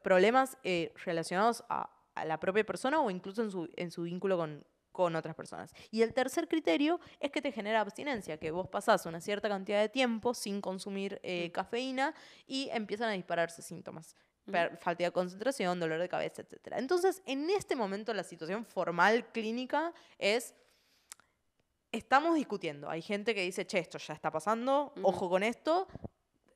problemas 0.01 0.57
eh, 0.63 0.91
relacionados 1.05 1.63
a, 1.69 1.89
a 2.15 2.25
la 2.25 2.39
propia 2.39 2.63
persona 2.63 2.99
o 2.99 3.11
incluso 3.11 3.43
en 3.43 3.51
su, 3.51 3.69
en 3.75 3.91
su 3.91 4.03
vínculo 4.03 4.37
con, 4.37 4.63
con 4.93 5.13
otras 5.17 5.35
personas. 5.35 5.73
Y 5.91 6.03
el 6.03 6.13
tercer 6.13 6.47
criterio 6.47 7.01
es 7.19 7.31
que 7.31 7.41
te 7.41 7.51
genera 7.51 7.81
abstinencia, 7.81 8.37
que 8.37 8.51
vos 8.51 8.69
pasás 8.69 9.05
una 9.05 9.19
cierta 9.19 9.49
cantidad 9.49 9.81
de 9.81 9.89
tiempo 9.89 10.33
sin 10.33 10.61
consumir 10.61 11.19
eh, 11.23 11.51
cafeína 11.51 12.13
y 12.47 12.69
empiezan 12.71 13.09
a 13.09 13.11
dispararse 13.11 13.61
síntomas. 13.61 14.15
Per- 14.49 14.77
Falta 14.77 15.03
de 15.03 15.11
concentración, 15.11 15.79
dolor 15.79 15.99
de 15.99 16.07
cabeza, 16.09 16.41
etc. 16.41 16.73
Entonces, 16.77 17.21
en 17.25 17.49
este 17.49 17.75
momento 17.75 18.13
la 18.13 18.23
situación 18.23 18.65
formal 18.65 19.25
clínica 19.31 19.93
es, 20.19 20.53
estamos 21.91 22.35
discutiendo. 22.35 22.89
Hay 22.89 23.01
gente 23.01 23.33
que 23.35 23.41
dice, 23.41 23.65
che, 23.65 23.79
esto 23.79 23.97
ya 23.97 24.13
está 24.13 24.31
pasando, 24.31 24.93
Ujú. 24.97 25.07
ojo 25.07 25.29
con 25.29 25.43
esto. 25.43 25.87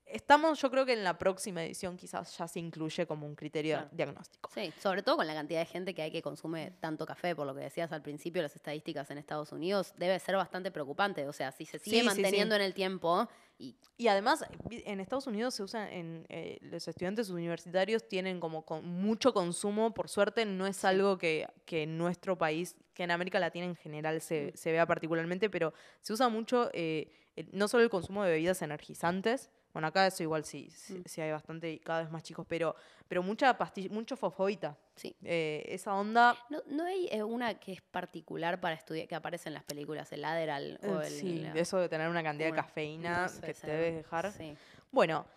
Estamos, 0.10 0.62
yo 0.62 0.72
creo 0.72 0.86
que 0.86 0.94
en 0.94 1.04
la 1.04 1.18
próxima 1.18 1.64
edición 1.64 1.98
quizás 1.98 2.38
ya 2.38 2.48
se 2.48 2.60
incluye 2.60 3.06
como 3.06 3.28
un 3.28 3.36
criterio 3.36 3.76
Claro. 3.78 3.90
diagnóstico. 3.92 4.50
Sí, 4.54 4.72
sobre 4.80 5.04
todo 5.04 5.18
con 5.18 5.28
la 5.28 5.34
cantidad 5.34 5.60
de 5.60 5.66
gente 5.66 5.94
que 5.94 6.02
hay 6.02 6.12
que 6.12 6.22
consume 6.22 6.72
tanto 6.80 7.06
café, 7.06 7.36
por 7.36 7.46
lo 7.46 7.54
que 7.54 7.62
decías 7.62 7.92
al 7.92 8.02
principio, 8.02 8.42
las 8.42 8.56
estadísticas 8.56 9.12
en 9.12 9.18
Estados 9.18 9.52
Unidos, 9.52 9.94
debe 9.98 10.18
ser 10.20 10.36
bastante 10.38 10.72
preocupante. 10.72 11.28
O 11.28 11.34
sea, 11.34 11.52
si 11.52 11.66
se 11.66 11.80
sigue 11.80 11.98
Sí, 11.98 12.04
sí, 12.04 12.16
sí. 12.16 12.22
manteniendo 12.22 12.56
en 12.56 12.62
el 12.62 12.74
tiempo 12.74 13.28
y 13.60 13.76
Y 13.98 14.08
además, 14.08 14.46
en 14.70 15.00
Estados 15.00 15.26
Unidos 15.28 15.56
se 15.56 15.64
usa, 15.64 15.92
en, 15.92 16.26
eh, 16.30 16.60
los 16.62 16.88
estudiantes 16.88 17.30
universitarios 17.32 18.08
tienen 18.08 18.40
como 18.40 18.64
con 18.66 18.86
mucho 18.86 19.34
consumo, 19.34 19.94
por 19.96 20.10
suerte 20.10 20.46
no 20.46 20.68
es 20.68 20.86
algo 20.86 21.18
que, 21.18 21.48
que 21.66 21.84
en 21.84 21.98
nuestro 21.98 22.38
país, 22.38 22.76
que 22.94 23.04
en 23.04 23.10
América 23.12 23.40
Latina 23.40 23.66
en 23.66 23.76
general 23.76 24.22
se, 24.22 24.56
se 24.56 24.72
vea 24.72 24.86
particularmente, 24.86 25.50
pero 25.50 25.74
se 26.02 26.14
usa 26.14 26.30
mucho 26.30 26.70
eh, 26.74 27.10
no 27.52 27.68
solo 27.68 27.84
el 27.84 27.90
consumo 27.90 28.24
de 28.24 28.32
bebidas 28.32 28.62
energizantes, 28.62 29.50
Bueno, 29.78 29.90
acá 29.90 30.08
eso 30.08 30.24
igual 30.24 30.44
sí, 30.44 30.72
sí, 30.76 30.96
Mm. 30.96 31.04
sí 31.06 31.22
hay 31.22 31.32
bastante 31.32 31.70
y 31.72 31.78
cada 31.78 32.02
vez 32.02 32.10
más 32.10 32.24
chicos, 32.24 32.48
pero, 32.50 32.76
pero 33.08 33.22
mucha 33.22 33.56
pastilla, 33.60 33.94
mucho 33.94 34.18
fosfobita. 34.18 34.76
Sí. 34.96 35.16
Eh, 35.24 35.64
esa 35.68 35.94
onda, 35.94 36.36
¿No, 36.50 36.64
no 36.66 36.84
hay 36.84 37.08
eh, 37.12 37.22
una 37.22 37.54
que 37.60 37.74
es 37.74 37.82
particular 37.84 38.60
para 38.60 38.74
estudiar, 38.74 39.08
que 39.08 39.14
aparece 39.14 39.50
en 39.50 39.54
las 39.54 39.62
películas, 39.64 40.12
el 40.14 40.26
Adderall 40.26 40.80
o 40.82 41.00
eh, 41.00 41.06
el... 41.06 41.14
sí, 41.14 41.40
la- 41.42 41.54
eso 41.54 41.78
de 41.78 41.90
tener 41.90 42.10
una 42.10 42.24
cantidad 42.24 42.50
bueno, 42.50 42.64
de 42.64 42.68
cafeína 42.68 43.22
no 43.22 43.30
sé, 43.30 43.42
que 43.42 43.54
te 43.54 43.68
debes 43.68 43.96
dejar. 43.98 44.32
Sí. 44.32 44.58
Bueno, 44.90 45.28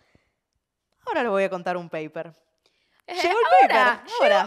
ahora 1.05 1.21
les 1.21 1.29
voy 1.29 1.43
a 1.43 1.49
contar 1.51 1.77
un 1.77 1.87
paper. 1.87 2.33
Llegó 3.07 3.21
el 3.21 3.27
ahora, 3.69 4.03
paper, 4.07 4.31
ahora. 4.33 4.43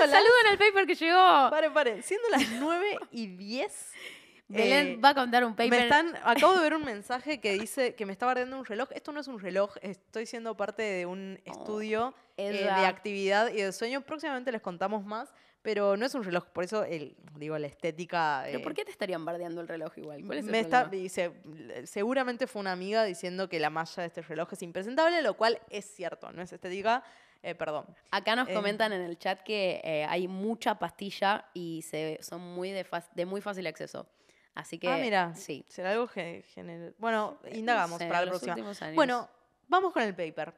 las- 0.00 0.10
Saluden 0.10 0.46
al 0.52 0.56
paper 0.58 0.86
que 0.86 0.94
llegó. 0.94 1.50
Paren, 1.50 1.74
paren. 1.74 2.02
Siendo 2.02 2.28
las 2.30 2.48
9 2.48 2.98
y 3.10 3.26
10. 3.26 3.92
Belén 4.48 4.86
eh, 4.86 4.96
va 4.96 5.10
a 5.10 5.14
contar 5.14 5.44
un 5.44 5.54
paper. 5.54 5.70
Me 5.70 5.82
están, 5.84 6.14
acabo 6.22 6.54
de 6.54 6.60
ver 6.60 6.74
un 6.74 6.84
mensaje 6.84 7.40
que 7.40 7.52
dice 7.58 7.94
que 7.94 8.06
me 8.06 8.12
está 8.12 8.26
bardeando 8.26 8.58
un 8.58 8.64
reloj. 8.64 8.88
Esto 8.92 9.12
no 9.12 9.20
es 9.20 9.28
un 9.28 9.40
reloj, 9.40 9.74
estoy 9.80 10.26
siendo 10.26 10.56
parte 10.56 10.82
de 10.82 11.06
un 11.06 11.40
estudio 11.44 12.14
eh, 12.36 12.50
de 12.52 12.68
actividad 12.68 13.50
y 13.52 13.62
de 13.62 13.72
sueño. 13.72 14.02
Próximamente 14.02 14.52
les 14.52 14.60
contamos 14.60 15.04
más, 15.04 15.32
pero 15.62 15.96
no 15.96 16.04
es 16.04 16.14
un 16.14 16.24
reloj, 16.24 16.44
por 16.46 16.64
eso 16.64 16.84
el, 16.84 17.16
digo, 17.36 17.56
la 17.58 17.66
estética. 17.66 18.42
¿Pero 18.44 18.58
eh, 18.58 18.62
por 18.62 18.74
qué 18.74 18.84
te 18.84 18.90
estarían 18.90 19.24
bardeando 19.24 19.62
el 19.62 19.68
reloj 19.68 19.96
igual? 19.96 20.22
¿Cuál 20.26 20.38
es 20.38 20.44
el 20.44 20.50
me 20.50 20.60
está, 20.60 20.84
dice, 20.84 21.32
seguramente 21.84 22.46
fue 22.46 22.60
una 22.60 22.72
amiga 22.72 23.04
diciendo 23.04 23.48
que 23.48 23.58
la 23.58 23.70
malla 23.70 24.02
de 24.02 24.06
este 24.06 24.20
reloj 24.20 24.52
es 24.52 24.62
impresentable, 24.62 25.22
lo 25.22 25.34
cual 25.34 25.58
es 25.70 25.86
cierto, 25.86 26.30
no 26.32 26.42
es 26.42 26.52
estética, 26.52 27.02
eh, 27.44 27.54
perdón. 27.54 27.84
Acá 28.10 28.36
nos 28.36 28.48
Eh, 28.48 28.54
comentan 28.54 28.92
en 28.92 29.02
el 29.02 29.18
chat 29.18 29.40
que 29.42 29.80
eh, 29.84 30.06
hay 30.08 30.28
mucha 30.28 30.78
pastilla 30.78 31.44
y 31.52 31.82
se, 31.82 32.18
son 32.22 32.40
muy 32.40 32.70
de 32.70 33.26
muy 33.26 33.42
fácil 33.42 33.66
acceso. 33.66 34.06
Así 34.54 34.78
que, 34.78 34.88
ah, 34.88 34.96
mira, 34.98 35.34
sí. 35.34 35.64
será 35.68 35.90
algo 35.92 36.06
genere- 36.08 36.94
Bueno, 36.98 37.38
no 37.42 37.48
indagamos 37.50 37.98
para 37.98 38.24
la 38.24 38.30
próxima. 38.30 38.54
años. 38.54 38.80
Bueno, 38.94 39.28
vamos 39.68 39.92
con 39.92 40.02
el 40.02 40.14
paper. 40.14 40.54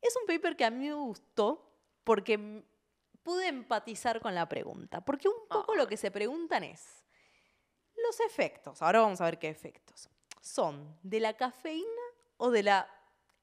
Es 0.00 0.16
un 0.16 0.26
paper 0.26 0.56
que 0.56 0.64
a 0.64 0.70
mí 0.70 0.86
me 0.88 0.94
gustó 0.94 1.70
porque 2.04 2.64
pude 3.22 3.46
empatizar 3.48 4.20
con 4.20 4.34
la 4.34 4.48
pregunta. 4.48 5.00
Porque 5.02 5.28
un 5.28 5.46
poco 5.48 5.72
Ah. 5.74 5.76
lo 5.76 5.86
que 5.86 5.96
se 5.96 6.10
preguntan 6.10 6.64
es, 6.64 7.04
los 7.96 8.18
efectos, 8.20 8.80
ahora 8.82 9.00
vamos 9.00 9.20
a 9.20 9.24
ver 9.26 9.38
qué 9.38 9.48
efectos, 9.48 10.08
¿son 10.40 10.96
de 11.02 11.20
la 11.20 11.34
cafeína 11.34 11.86
o 12.38 12.50
de 12.50 12.62
la 12.64 12.88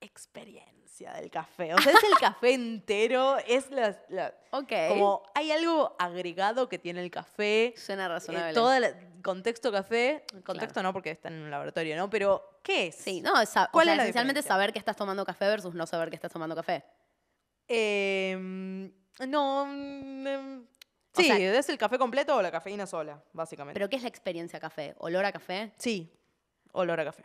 experiencia 0.02 1.14
del 1.14 1.30
café? 1.32 1.74
O 1.74 1.78
sea, 1.78 1.94
¿es 1.94 2.04
el 2.04 2.14
café 2.20 2.54
entero? 2.54 3.38
¿Es 3.48 3.70
la, 3.72 3.96
como 4.90 5.24
hay 5.36 5.52
algo 5.52 5.96
agregado 6.00 6.68
que 6.68 6.78
tiene 6.80 7.02
el 7.02 7.12
café? 7.12 7.74
Suena 7.78 8.06
Eh, 8.06 8.10
razonable. 8.10 8.54
Contexto 9.24 9.72
café, 9.72 10.24
contexto 10.46 10.82
no 10.84 10.94
porque 10.94 11.12
están 11.12 11.34
en 11.34 11.42
un 11.44 11.52
laboratorio, 11.52 11.96
¿no? 11.98 12.10
Pero, 12.10 12.60
¿qué 12.64 12.88
es? 12.88 12.96
Sí, 12.96 13.22
no, 13.22 13.46
sa- 13.46 13.70
¿Cuál 13.72 13.88
o 13.88 13.92
sea, 13.92 13.96
es 13.96 14.00
esencialmente 14.02 14.42
saber 14.42 14.72
que 14.74 14.80
estás 14.80 14.96
tomando 14.96 15.26
café 15.26 15.46
versus 15.48 15.74
no 15.76 15.86
saber 15.88 16.10
que 16.10 16.16
estás 16.16 16.32
tomando 16.32 16.56
café. 16.56 16.84
Em, 17.68 18.92
no. 19.28 19.64
O 19.64 21.22
sí, 21.22 21.28
sea- 21.28 21.38
es 21.60 21.70
el 21.70 21.78
café 21.78 21.98
completo 21.98 22.36
o 22.36 22.42
la 22.42 22.52
cafeína 22.52 22.86
sola, 22.86 23.22
básicamente. 23.34 23.76
¿Pero 23.78 23.90
qué 23.90 23.96
es 23.98 24.02
la 24.04 24.10
experiencia 24.10 24.60
café? 24.60 24.96
¿Olor 25.00 25.26
a 25.26 25.32
café? 25.32 25.72
sí, 25.78 26.12
olor 26.72 27.00
a 27.00 27.06
café. 27.06 27.24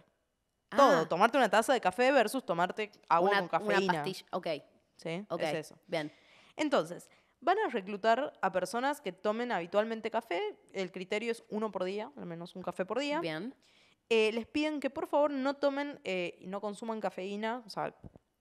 Todo, 0.75 1.03
Ah, 1.03 1.09
tomarte 1.09 1.37
una 1.37 1.49
taza 1.49 1.73
de 1.73 1.81
café 1.81 2.11
versus 2.11 2.45
tomarte 2.45 2.91
agua 3.09 3.31
una, 3.31 3.39
con 3.41 3.49
cafeína. 3.49 3.93
una 3.93 4.03
pastilla. 4.03 4.27
Ok, 4.33 4.47
¿Sí? 4.97 5.25
ok. 5.29 5.41
Es 5.43 5.55
eso. 5.55 5.79
Bien. 5.87 6.11
Entonces, 6.57 7.09
van 7.45 7.59
a 7.59 7.69
reclutar 7.69 8.33
a 8.41 8.53
personas 8.53 9.01
que 9.01 9.13
tomen 9.13 9.53
habitualmente 9.53 10.11
café. 10.11 10.57
El 10.73 10.91
criterio 10.91 11.31
es 11.31 11.45
uno 11.51 11.71
por 11.71 11.85
día, 11.85 12.11
al 12.17 12.27
menos 12.27 12.57
un 12.57 12.63
café 12.63 12.85
por 12.85 12.99
día. 12.99 13.21
Bien. 13.21 13.55
Eh, 14.09 14.33
les 14.33 14.47
piden 14.47 14.81
que 14.81 14.91
por 14.91 15.07
favor 15.07 15.31
no 15.31 15.55
tomen 15.55 16.01
eh, 16.05 16.37
y 16.41 16.47
no 16.47 16.61
consuman 16.61 17.01
cafeína, 17.01 17.63
o 17.67 17.71
sea, 17.71 17.95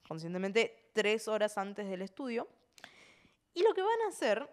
conscientemente 0.07 0.89
tres 0.93 1.27
horas 1.27 1.57
antes 1.57 1.89
del 1.89 2.01
estudio. 2.01 2.47
Y 3.53 3.63
lo 3.63 3.73
que 3.73 3.81
van 3.81 4.01
a 4.05 4.09
hacer 4.09 4.49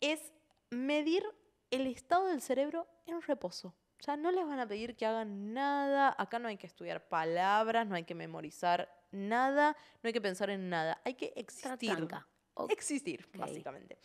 es 0.00 0.32
medir 0.70 1.24
el 1.70 1.86
estado 1.86 2.26
del 2.26 2.40
cerebro 2.40 2.86
en 3.06 3.20
reposo. 3.22 3.74
O 4.00 4.02
sea, 4.02 4.16
no 4.16 4.30
les 4.30 4.46
van 4.46 4.60
a 4.60 4.66
pedir 4.66 4.96
que 4.96 5.06
hagan 5.06 5.52
nada. 5.52 6.14
Acá 6.16 6.38
no 6.38 6.48
hay 6.48 6.56
que 6.56 6.68
estudiar 6.68 7.08
palabras, 7.08 7.86
no 7.86 7.96
hay 7.96 8.04
que 8.04 8.14
memorizar 8.14 8.88
nada, 9.10 9.76
no 10.02 10.06
hay 10.06 10.12
que 10.12 10.20
pensar 10.20 10.50
en 10.50 10.70
nada. 10.70 11.00
Hay 11.04 11.14
que 11.14 11.32
existir. 11.36 11.96
Tranca. 11.96 12.28
Existir, 12.68 13.28
básicamente. 13.34 13.98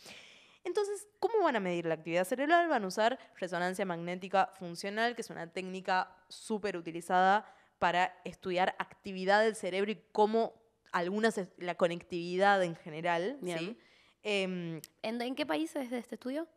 Entonces, 0.63 1.07
¿cómo 1.19 1.43
van 1.43 1.55
a 1.55 1.59
medir 1.59 1.85
la 1.85 1.95
actividad 1.95 2.23
cerebral? 2.25 2.67
Van 2.69 2.83
a 2.83 2.87
usar 2.87 3.19
resonancia 3.37 3.85
magnética 3.85 4.47
funcional, 4.57 5.15
que 5.15 5.21
es 5.21 5.29
una 5.29 5.51
técnica 5.51 6.15
súper 6.29 6.77
utilizada 6.77 7.45
para 7.79 8.17
estudiar 8.23 8.75
actividad 8.79 9.43
del 9.43 9.55
cerebro 9.55 9.91
y 9.91 10.01
cómo 10.13 10.53
algunas, 10.93 11.39
la 11.57 11.75
conectividad 11.75 12.63
en 12.63 12.75
general. 12.77 13.37
¿sí? 13.57 13.77
Em, 14.21 14.79
¿En, 15.01 15.21
en 15.21 15.35
qué 15.35 15.45
país 15.45 15.75
es 15.75 15.89
de 15.89 15.97
este 15.97 16.15
estudio? 16.15 16.47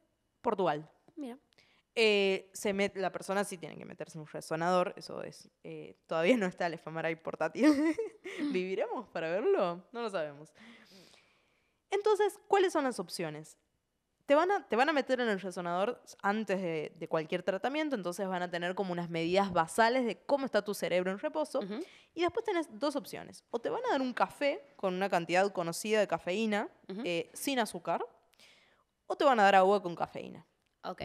Portugal. 0.41 0.89
Mira. 1.17 1.37
Eh, 1.99 2.51
se 2.53 2.75
met- 2.75 2.95
la 2.95 3.11
persona 3.11 3.43
sí 3.43 3.57
tiene 3.57 3.77
que 3.79 3.87
meterse 3.87 4.19
en 4.19 4.21
un 4.23 4.27
resonador, 4.29 4.93
eso 4.97 5.23
es. 5.23 5.49
eh, 5.65 5.97
todavía 6.07 6.37
no 6.37 6.45
está 6.47 6.67
el 6.67 6.75
fMRI 6.79 7.17
portátil. 7.17 7.65
¿Viviremos 8.53 9.09
para 9.09 9.31
verlo? 9.31 9.83
No 9.93 10.03
lo 10.03 10.11
sabemos. 10.11 10.53
Entonces, 11.91 12.39
¿cuáles 12.49 12.73
son 12.73 12.85
las 12.85 12.99
opciones? 12.99 13.57
Te 14.27 14.35
van 14.35 14.51
a, 14.51 14.67
te 14.67 14.75
van 14.75 14.89
a 14.89 14.93
meter 14.93 15.21
en 15.21 15.29
el 15.29 15.41
resonador 15.41 16.03
antes 16.21 16.61
de, 16.61 16.93
de 16.97 17.09
cualquier 17.09 17.45
tratamiento, 17.45 17.95
entonces 17.95 18.27
van 18.27 18.43
a 18.43 18.51
tener 18.51 18.75
como 18.75 18.91
unas 18.91 19.09
medidas 19.09 19.53
basales 19.53 20.05
de 20.05 20.19
cómo 20.25 20.47
está 20.47 20.65
tu 20.65 20.75
cerebro 20.75 21.13
en 21.13 21.19
reposo. 21.21 21.61
Y 22.13 22.23
después 22.23 22.45
tenés 22.45 22.67
dos 22.73 22.97
opciones. 22.97 23.45
O 23.51 23.61
te 23.61 23.71
van 23.71 23.85
a 23.87 23.91
dar 23.91 24.01
un 24.01 24.13
café 24.13 24.75
con 24.77 24.95
una 24.95 25.09
cantidad 25.09 25.53
conocida 25.53 26.01
de 26.01 26.09
cafeína 26.09 26.69
eh, 26.89 27.31
sin 27.35 27.61
azúcar, 27.61 28.05
o 29.07 29.17
te 29.17 29.25
van 29.25 29.39
a 29.39 29.45
dar 29.45 29.55
agua 29.55 29.81
con 29.81 29.95
cafeína. 29.95 30.45
Ok. 30.83 31.03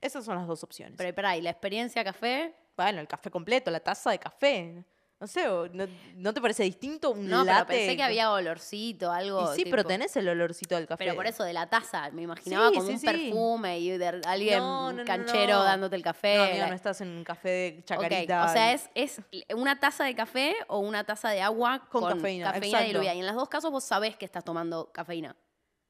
Esas 0.00 0.24
son 0.24 0.36
las 0.36 0.46
dos 0.46 0.64
opciones. 0.64 0.96
Pero 0.96 1.08
espera, 1.08 1.36
¿y 1.36 1.42
la 1.42 1.50
experiencia 1.50 2.02
café? 2.02 2.54
Bueno, 2.76 3.00
el 3.00 3.06
café 3.06 3.30
completo, 3.30 3.70
la 3.70 3.80
taza 3.80 4.10
de 4.10 4.18
café. 4.18 4.84
No 5.20 5.26
sé, 5.28 5.46
¿no, 5.46 5.86
no 6.16 6.34
te 6.34 6.40
parece 6.40 6.64
distinto 6.64 7.12
un 7.12 7.28
No, 7.28 7.44
latte? 7.44 7.64
pero 7.68 7.78
pensé 7.78 7.96
que 7.96 8.02
había 8.02 8.30
olorcito, 8.32 9.10
algo. 9.10 9.54
Y 9.54 9.56
sí, 9.56 9.64
pero 9.64 9.82
tipo- 9.82 9.88
tenés 9.88 10.14
el 10.16 10.28
olorcito 10.28 10.74
del 10.74 10.86
café. 10.86 11.04
Pero 11.04 11.14
por 11.14 11.26
eso 11.26 11.44
de 11.44 11.52
la 11.54 11.66
taza, 11.70 12.10
me 12.10 12.22
imaginaba 12.22 12.68
Sí, 12.68 12.74
como 12.74 12.86
sí, 12.88 12.92
un 12.94 12.98
sí. 12.98 13.06
perfume 13.06 13.78
y 13.78 13.96
de 13.96 14.06
alguien 14.26 14.58
No, 14.58 14.92
canchero 15.06 15.54
no. 15.58 15.64
dándote 15.64 15.96
el 15.96 16.02
café. 16.02 16.36
No, 16.36 16.42
amiga, 16.42 16.58
la- 16.64 16.68
no 16.68 16.74
estás 16.74 17.00
en 17.00 17.08
un 17.08 17.24
café 17.24 17.48
de 17.48 17.82
chacarita. 17.84 18.44
O 18.44 18.48
sea, 18.52 18.72
es, 18.72 18.90
es 18.94 19.22
una 19.54 19.78
taza 19.80 20.04
de 20.04 20.14
café 20.14 20.56
o 20.66 20.80
una 20.80 21.04
taza 21.04 21.30
de 21.30 21.40
agua 21.40 21.86
Con 21.90 22.02
cafeína, 22.04 22.46
cafeína 22.52 22.66
exacto. 22.78 22.86
diluida. 22.88 23.14
Y 23.14 23.20
en 23.20 23.26
los 23.26 23.36
dos 23.36 23.48
casos 23.48 23.70
vos 23.70 23.84
sabés 23.84 24.16
que 24.16 24.24
estás 24.26 24.44
tomando 24.44 24.90
cafeína. 24.92 25.36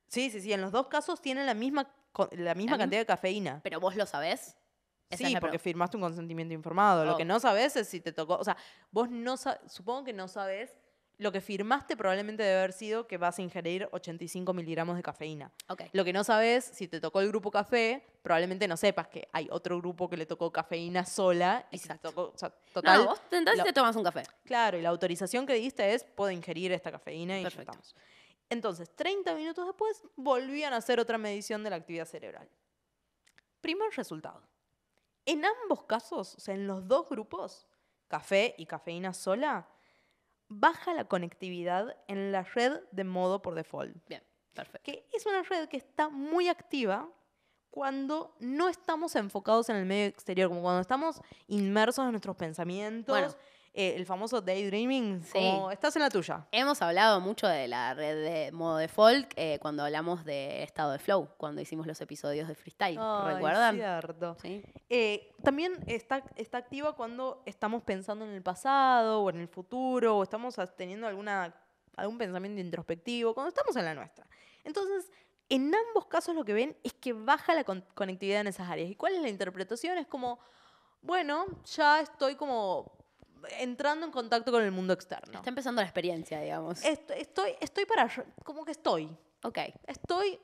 Sí, 0.06 0.30
sí, 0.30 0.40
sí. 0.42 0.52
En 0.52 0.60
los 0.60 0.70
dos 0.70 0.86
casos 0.86 1.20
tienen 1.20 1.46
la 1.46 1.54
misma, 1.54 1.90
la 2.32 2.54
misma 2.54 2.72
La 2.72 2.78
cantidad 2.78 3.00
de 3.00 3.06
cafeína. 3.06 3.60
Pero 3.64 3.80
vos 3.80 3.96
lo 3.96 4.06
sabés. 4.06 4.54
Sí, 5.10 5.36
porque 5.40 5.58
firmaste 5.58 5.96
un 5.96 6.02
consentimiento 6.02 6.54
informado. 6.54 7.04
Lo 7.04 7.14
Oh. 7.14 7.16
que 7.16 7.24
no 7.24 7.38
sabes 7.40 7.76
es 7.76 7.88
si 7.88 8.00
te 8.00 8.12
tocó. 8.12 8.34
O 8.36 8.44
sea, 8.44 8.56
vos 8.90 9.08
no 9.10 9.36
supongo 9.36 10.04
que 10.04 10.12
no 10.12 10.26
sabes. 10.28 10.76
Lo 11.16 11.30
que 11.30 11.40
firmaste 11.40 11.96
probablemente 11.96 12.42
debe 12.42 12.58
haber 12.58 12.72
sido 12.72 13.06
que 13.06 13.18
vas 13.18 13.38
a 13.38 13.42
ingerir 13.42 13.88
85 13.92 14.52
miligramos 14.52 14.96
de 14.96 15.02
cafeína. 15.04 15.52
Ok. 15.68 15.82
Lo 15.92 16.04
que 16.04 16.12
no 16.12 16.24
sabes, 16.24 16.64
si 16.64 16.88
te 16.88 17.00
tocó 17.00 17.20
el 17.20 17.28
grupo 17.28 17.52
café, 17.52 18.04
probablemente 18.22 18.66
no 18.66 18.76
sepas 18.76 19.06
que 19.06 19.28
hay 19.32 19.46
otro 19.52 19.78
grupo 19.78 20.10
que 20.10 20.16
le 20.16 20.26
tocó 20.26 20.50
cafeína 20.52 21.04
sola. 21.04 21.68
Y 21.70 21.78
si 21.78 21.86
te 21.86 21.94
Exacto. 21.94 22.08
tocó, 22.10 22.32
o 22.34 22.36
sea, 22.38 22.50
total, 22.72 22.98
no, 23.04 23.10
vos 23.10 23.20
te 23.30 23.36
entonces 23.36 23.58
lo- 23.58 23.64
te 23.64 23.72
tomas 23.72 23.94
un 23.94 24.02
café. 24.02 24.24
Claro, 24.44 24.76
y 24.76 24.82
la 24.82 24.88
autorización 24.88 25.46
que 25.46 25.54
diste 25.54 25.94
es, 25.94 26.02
puedo 26.02 26.32
ingerir 26.32 26.72
esta 26.72 26.90
cafeína 26.90 27.38
y 27.38 27.44
Perfecto. 27.44 27.70
estamos. 27.70 27.94
Entonces, 28.50 28.90
30 28.96 29.36
minutos 29.36 29.66
después, 29.66 30.02
volvían 30.16 30.72
a 30.72 30.78
hacer 30.78 30.98
otra 30.98 31.16
medición 31.16 31.62
de 31.62 31.70
la 31.70 31.76
actividad 31.76 32.06
cerebral. 32.06 32.48
Primer 33.60 33.90
resultado. 33.96 34.42
En 35.26 35.44
ambos 35.44 35.84
casos, 35.84 36.34
o 36.36 36.40
sea, 36.40 36.54
en 36.54 36.66
los 36.66 36.86
dos 36.86 37.08
grupos, 37.08 37.66
café 38.08 38.54
y 38.58 38.66
cafeína 38.66 39.12
sola, 39.12 39.68
baja 40.48 40.92
la 40.94 41.04
conectividad 41.06 41.96
en 42.08 42.32
la 42.32 42.42
red 42.42 42.80
de 42.92 43.04
modo 43.04 43.40
por 43.42 43.54
default 43.54 43.96
Bien, 44.08 44.22
perfecto. 44.52 44.82
que 44.84 45.06
es 45.12 45.24
una 45.26 45.42
red 45.42 45.68
que 45.68 45.78
está 45.78 46.08
muy 46.08 46.48
activa 46.48 47.08
cuando 47.70 48.36
no 48.38 48.68
estamos 48.68 49.16
enfocados 49.16 49.68
en 49.68 49.76
el 49.76 49.84
medio 49.86 50.06
exterior, 50.06 50.48
como 50.48 50.62
cuando 50.62 50.80
estamos 50.80 51.20
inmersos 51.48 52.04
en 52.04 52.12
nuestros 52.12 52.36
pensamientos, 52.36 53.12
Bueno. 53.12 53.34
Eh, 53.76 53.94
el 53.96 54.06
famoso 54.06 54.40
daydreaming, 54.40 55.22
Sí. 55.24 55.32
como 55.32 55.70
estás 55.72 55.96
en 55.96 56.02
la 56.02 56.08
tuya. 56.10 56.46
Hemos 56.52 56.80
hablado 56.80 57.20
mucho 57.20 57.48
de 57.48 57.66
la 57.66 57.92
red 57.94 58.22
de 58.22 58.52
modo 58.52 58.76
default 58.76 59.32
eh, 59.36 59.58
cuando 59.60 59.82
hablamos 59.82 60.24
de 60.24 60.62
estado 60.62 60.92
de 60.92 60.98
flow, 61.00 61.28
cuando 61.36 61.60
hicimos 61.60 61.86
los 61.86 62.00
episodios 62.00 62.46
de 62.46 62.54
freestyle. 62.54 62.98
Ay, 63.00 63.34
¿Recuerdan? 63.34 63.74
cierto. 63.76 64.36
Sí. 64.40 64.62
Eh, 64.88 65.32
también 65.42 65.82
está, 65.88 66.22
está 66.36 66.58
activa 66.58 66.94
cuando 66.94 67.42
estamos 67.46 67.82
pensando 67.82 68.24
en 68.24 68.30
el 68.30 68.42
pasado 68.42 69.22
o 69.22 69.30
en 69.30 69.40
el 69.40 69.48
futuro, 69.48 70.18
o 70.18 70.22
estamos 70.22 70.54
teniendo 70.76 71.06
alguna, 71.08 71.52
algún 71.96 72.16
pensamiento 72.16 72.60
introspectivo, 72.60 73.34
cuando 73.34 73.48
estamos 73.48 73.74
en 73.74 73.84
la 73.86 73.94
nuestra. 73.94 74.26
Entonces, 74.62 75.10
en 75.48 75.74
ambos 75.74 76.06
casos 76.06 76.34
lo 76.34 76.44
que 76.44 76.52
ven 76.54 76.76
es 76.84 76.94
que 76.94 77.12
baja 77.12 77.54
la 77.54 77.64
con- 77.64 77.84
conectividad 77.94 78.40
en 78.40 78.46
esas 78.46 78.68
áreas. 78.70 78.88
¿Y 78.88 78.94
cuál 78.94 79.14
es 79.16 79.20
la 79.22 79.28
interpretación? 79.28 79.98
Es 79.98 80.06
como, 80.06 80.38
bueno, 81.02 81.44
ya 81.66 82.00
estoy 82.00 82.34
como 82.36 82.93
entrando 83.58 84.06
en 84.06 84.12
contacto 84.12 84.50
con 84.52 84.62
el 84.62 84.70
mundo 84.72 84.92
externo. 84.92 85.34
Está 85.38 85.48
empezando 85.50 85.80
la 85.82 85.86
experiencia, 85.86 86.40
digamos. 86.40 86.82
Est- 86.84 87.10
Estoy, 87.12 87.54
estoy 87.60 87.84
para, 87.86 88.08
como 88.44 88.64
que 88.64 88.72
estoy, 88.72 89.08
ok. 89.42 89.58
estoy, 89.86 90.38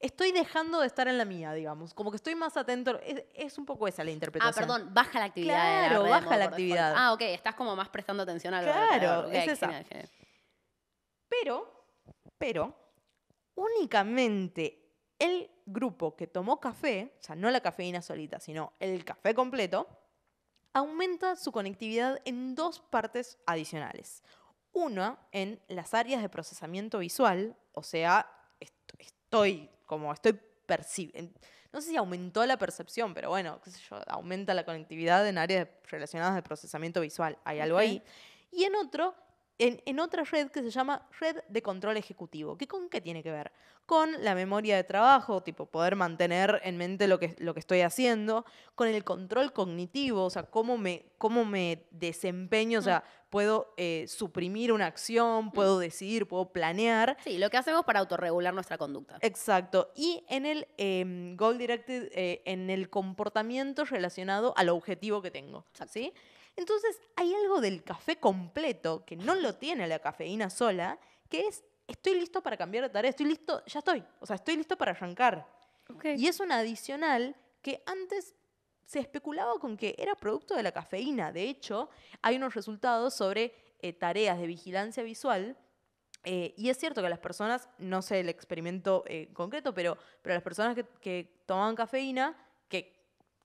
estoy 0.00 0.32
dejando 0.32 0.80
de 0.80 0.86
estar 0.86 1.08
en 1.08 1.18
la 1.18 1.24
mía, 1.24 1.52
digamos, 1.52 1.94
como 1.94 2.10
que 2.10 2.16
estoy 2.16 2.34
más 2.34 2.56
atento, 2.56 2.98
es, 3.00 3.24
es 3.34 3.58
un 3.58 3.66
poco 3.66 3.88
esa 3.88 4.04
la 4.04 4.10
Ah, 4.10 4.14
interpretación. 4.14 4.54
perdón, 4.68 4.94
baja 4.94 5.18
la 5.18 5.24
actividad. 5.26 5.54
la 5.82 5.88
Claro, 5.88 6.02
red, 6.04 6.10
baja 6.10 6.36
la 6.36 6.44
actividad. 6.46 6.94
Ah, 6.96 7.12
ok, 7.12 7.20
estás 7.22 7.54
como 7.54 7.74
más 7.76 7.88
prestando 7.88 8.22
atención 8.22 8.54
a 8.54 8.62
lo 8.62 8.72
Claro, 8.72 9.26
Ok, 9.28 9.34
es 9.34 9.48
esa. 9.48 9.66
genial, 9.66 9.84
genial. 9.84 10.08
Pero, 11.28 11.84
pero, 12.38 12.74
únicamente 13.54 14.84
el 15.18 15.50
grupo 15.66 16.16
que 16.16 16.26
tomó 16.26 16.60
café, 16.60 17.12
o 17.18 17.22
sea, 17.22 17.34
no 17.36 17.50
la 17.50 17.60
cafeína 17.60 18.00
solita, 18.02 18.40
sino 18.40 18.72
el 18.80 19.04
café 19.04 19.34
completo, 19.34 19.86
aumenta 20.72 21.36
su 21.36 21.52
conectividad 21.52 22.20
en 22.24 22.54
dos 22.54 22.80
partes 22.80 23.38
adicionales. 23.46 24.22
Una 24.72 25.18
en 25.32 25.60
las 25.68 25.94
áreas 25.94 26.22
de 26.22 26.28
procesamiento 26.28 26.98
visual, 26.98 27.56
o 27.72 27.82
sea, 27.82 28.30
est- 28.60 28.74
estoy 28.98 29.70
como 29.86 30.12
estoy 30.12 30.38
percibiendo. 30.66 31.38
No 31.72 31.80
sé 31.80 31.90
si 31.90 31.96
aumentó 31.96 32.44
la 32.46 32.56
percepción, 32.56 33.14
pero 33.14 33.30
bueno, 33.30 33.60
qué 33.62 33.70
sé 33.70 33.80
yo, 33.90 33.98
aumenta 34.06 34.54
la 34.54 34.64
conectividad 34.64 35.26
en 35.26 35.38
áreas 35.38 35.68
relacionadas 35.90 36.34
de 36.34 36.42
procesamiento 36.42 37.00
visual. 37.00 37.38
Hay 37.44 37.60
algo 37.60 37.78
ahí. 37.78 38.02
Y 38.50 38.64
en 38.64 38.74
otro, 38.76 39.14
en, 39.58 39.82
en 39.84 40.00
otra 40.00 40.24
red 40.24 40.50
que 40.50 40.62
se 40.62 40.70
llama 40.70 41.06
red 41.20 41.36
de 41.48 41.62
control 41.62 41.96
ejecutivo. 41.96 42.56
¿Qué 42.56 42.66
con 42.66 42.88
qué 42.88 43.00
tiene 43.00 43.22
que 43.22 43.30
ver? 43.30 43.52
Con 43.86 44.22
la 44.22 44.34
memoria 44.34 44.76
de 44.76 44.84
trabajo, 44.84 45.42
tipo 45.42 45.66
poder 45.66 45.96
mantener 45.96 46.60
en 46.62 46.76
mente 46.76 47.08
lo 47.08 47.18
que, 47.18 47.34
lo 47.38 47.54
que 47.54 47.60
estoy 47.60 47.80
haciendo, 47.80 48.44
con 48.74 48.86
el 48.86 49.02
control 49.02 49.52
cognitivo, 49.52 50.24
o 50.24 50.30
sea, 50.30 50.42
cómo 50.44 50.76
me, 50.76 51.06
cómo 51.16 51.44
me 51.44 51.86
desempeño, 51.90 52.80
o 52.80 52.82
sea, 52.82 53.02
puedo 53.30 53.72
eh, 53.76 54.04
suprimir 54.08 54.72
una 54.72 54.86
acción, 54.86 55.50
puedo 55.50 55.78
decidir, 55.78 56.26
puedo 56.26 56.52
planear. 56.52 57.16
Sí, 57.24 57.38
lo 57.38 57.50
que 57.50 57.56
hacemos 57.56 57.84
para 57.84 58.00
autorregular 58.00 58.52
nuestra 58.54 58.78
conducta. 58.78 59.18
Exacto. 59.22 59.90
Y 59.96 60.24
en 60.28 60.46
el 60.46 60.68
em, 60.76 61.36
Goal 61.36 61.58
Directed, 61.58 62.10
eh, 62.12 62.42
en 62.44 62.70
el 62.70 62.90
comportamiento 62.90 63.84
relacionado 63.84 64.52
al 64.56 64.68
objetivo 64.68 65.22
que 65.22 65.30
tengo. 65.30 65.64
¿sí? 65.90 66.12
Entonces, 66.58 67.00
hay 67.14 67.32
algo 67.32 67.60
del 67.60 67.84
café 67.84 68.16
completo 68.16 69.04
que 69.06 69.14
no 69.14 69.36
lo 69.36 69.54
tiene 69.54 69.86
la 69.86 70.00
cafeína 70.00 70.50
sola, 70.50 70.98
que 71.28 71.46
es, 71.46 71.62
estoy 71.86 72.18
listo 72.18 72.42
para 72.42 72.56
cambiar 72.56 72.82
de 72.82 72.90
tarea, 72.90 73.10
estoy 73.10 73.26
listo, 73.26 73.64
ya 73.64 73.78
estoy. 73.78 74.04
O 74.18 74.26
sea, 74.26 74.34
estoy 74.34 74.56
listo 74.56 74.76
para 74.76 74.90
arrancar. 74.90 75.46
Y 76.16 76.26
es 76.26 76.40
una 76.40 76.58
adicional 76.58 77.36
que 77.62 77.84
antes 77.86 78.34
se 78.84 78.98
especulaba 78.98 79.52
con 79.60 79.76
que 79.76 79.94
era 79.98 80.16
producto 80.16 80.56
de 80.56 80.64
la 80.64 80.72
cafeína. 80.72 81.30
De 81.30 81.44
hecho, 81.44 81.90
hay 82.22 82.34
unos 82.34 82.56
resultados 82.56 83.14
sobre 83.14 83.54
eh, 83.78 83.92
tareas 83.92 84.36
de 84.40 84.48
vigilancia 84.48 85.04
visual. 85.04 85.56
eh, 86.24 86.54
y 86.56 86.70
es 86.70 86.76
cierto 86.76 87.00
que 87.02 87.08
las 87.08 87.20
personas, 87.20 87.68
no 87.78 88.02
sé 88.02 88.18
el 88.18 88.28
experimento 88.28 89.04
eh, 89.06 89.32
concreto, 89.32 89.72
pero, 89.72 89.96
pero 90.22 90.34
las 90.34 90.42
personas 90.42 90.74
que, 90.74 90.84
que 91.00 91.40
tomaban 91.46 91.76
cafeína, 91.76 92.36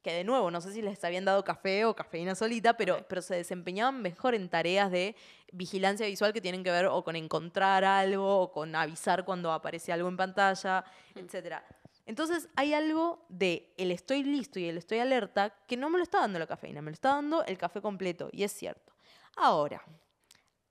que, 0.03 0.11
de 0.11 0.23
nuevo, 0.23 0.51
no 0.51 0.61
sé 0.61 0.73
si 0.73 0.81
les 0.81 1.03
habían 1.03 1.25
dado 1.25 1.43
café 1.43 1.85
o 1.85 1.95
cafeína 1.95 2.35
solita, 2.35 2.75
pero, 2.75 3.05
pero 3.07 3.21
se 3.21 3.35
desempeñaban 3.35 4.01
mejor 4.01 4.35
en 4.35 4.49
tareas 4.49 4.91
de 4.91 5.15
vigilancia 5.51 6.05
visual 6.05 6.33
que 6.33 6.41
tienen 6.41 6.63
que 6.63 6.71
ver 6.71 6.87
o 6.87 7.03
con 7.03 7.15
encontrar 7.15 7.85
algo, 7.85 8.41
o 8.41 8.51
con 8.51 8.75
avisar 8.75 9.23
cuando 9.23 9.51
aparece 9.51 9.93
algo 9.93 10.09
en 10.09 10.17
pantalla, 10.17 10.83
etcétera. 11.15 11.65
Entonces 12.05 12.49
hay 12.55 12.73
algo 12.73 13.25
de 13.29 13.73
el 13.77 13.91
estoy 13.91 14.23
listo 14.23 14.59
y 14.59 14.65
el 14.65 14.77
estoy 14.77 14.99
alerta 14.99 15.55
que 15.67 15.77
no 15.77 15.89
me 15.89 15.97
lo 15.97 16.03
está 16.03 16.19
dando 16.19 16.37
la 16.37 16.47
cafeína, 16.47 16.81
me 16.81 16.91
lo 16.91 16.95
está 16.95 17.09
dando 17.09 17.43
el 17.45 17.57
café 17.57 17.81
completo, 17.81 18.29
y 18.33 18.43
es 18.43 18.51
cierto. 18.51 18.93
Ahora, 19.37 19.81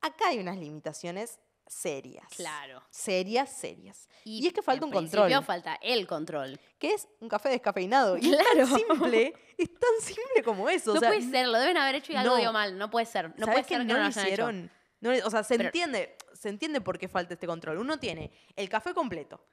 acá 0.02 0.28
hay 0.28 0.38
unas 0.38 0.58
limitaciones 0.58 1.40
serias. 1.72 2.26
Claro. 2.36 2.82
Serias, 2.90 3.50
serias. 3.50 4.08
Y, 4.24 4.46
es 4.46 4.52
que 4.52 4.62
falta 4.62 4.84
un 4.84 4.92
control, 4.92 5.32
falta 5.44 5.78
el 5.82 6.06
control. 6.06 6.60
que 6.78 6.92
es 6.92 7.08
un 7.20 7.28
café 7.28 7.48
descafeinado. 7.48 8.16
Y 8.16 8.20
Claro. 8.30 8.62
es 8.62 8.68
tan 8.70 8.78
simple, 8.78 9.34
es 9.58 9.68
tan 9.74 10.00
simple 10.00 10.42
como 10.44 10.68
eso. 10.68 10.92
no 10.92 10.98
o 10.98 11.00
sea, 11.00 11.08
puede 11.08 11.22
ser, 11.22 11.48
lo 11.48 11.58
deben 11.58 11.76
haber 11.76 11.96
hecho 11.96 12.12
y 12.12 12.16
algo 12.16 12.34
no. 12.34 12.40
dio 12.40 12.52
mal. 12.52 12.76
No 12.78 12.90
puede 12.90 13.06
ser. 13.06 13.30
No 13.30 13.46
¿sabés 13.46 13.46
puede 13.46 13.62
que 13.62 13.68
ser 13.74 13.78
que 13.78 13.84
no 13.92 13.94
no 13.98 14.04
lo 14.04 14.08
hicieron? 14.10 14.70
No 15.00 15.10
o 15.24 15.30
sea, 15.30 15.42
se 15.42 15.56
Pero- 15.56 15.68
entiende, 15.68 16.16
se 16.34 16.48
entiende 16.48 16.80
por 16.80 16.98
qué 16.98 17.08
falta 17.08 17.34
este 17.34 17.46
control. 17.46 17.78
Uno 17.78 17.98
tiene 17.98 18.30
el 18.54 18.68
café 18.68 18.94
completo, 18.94 19.44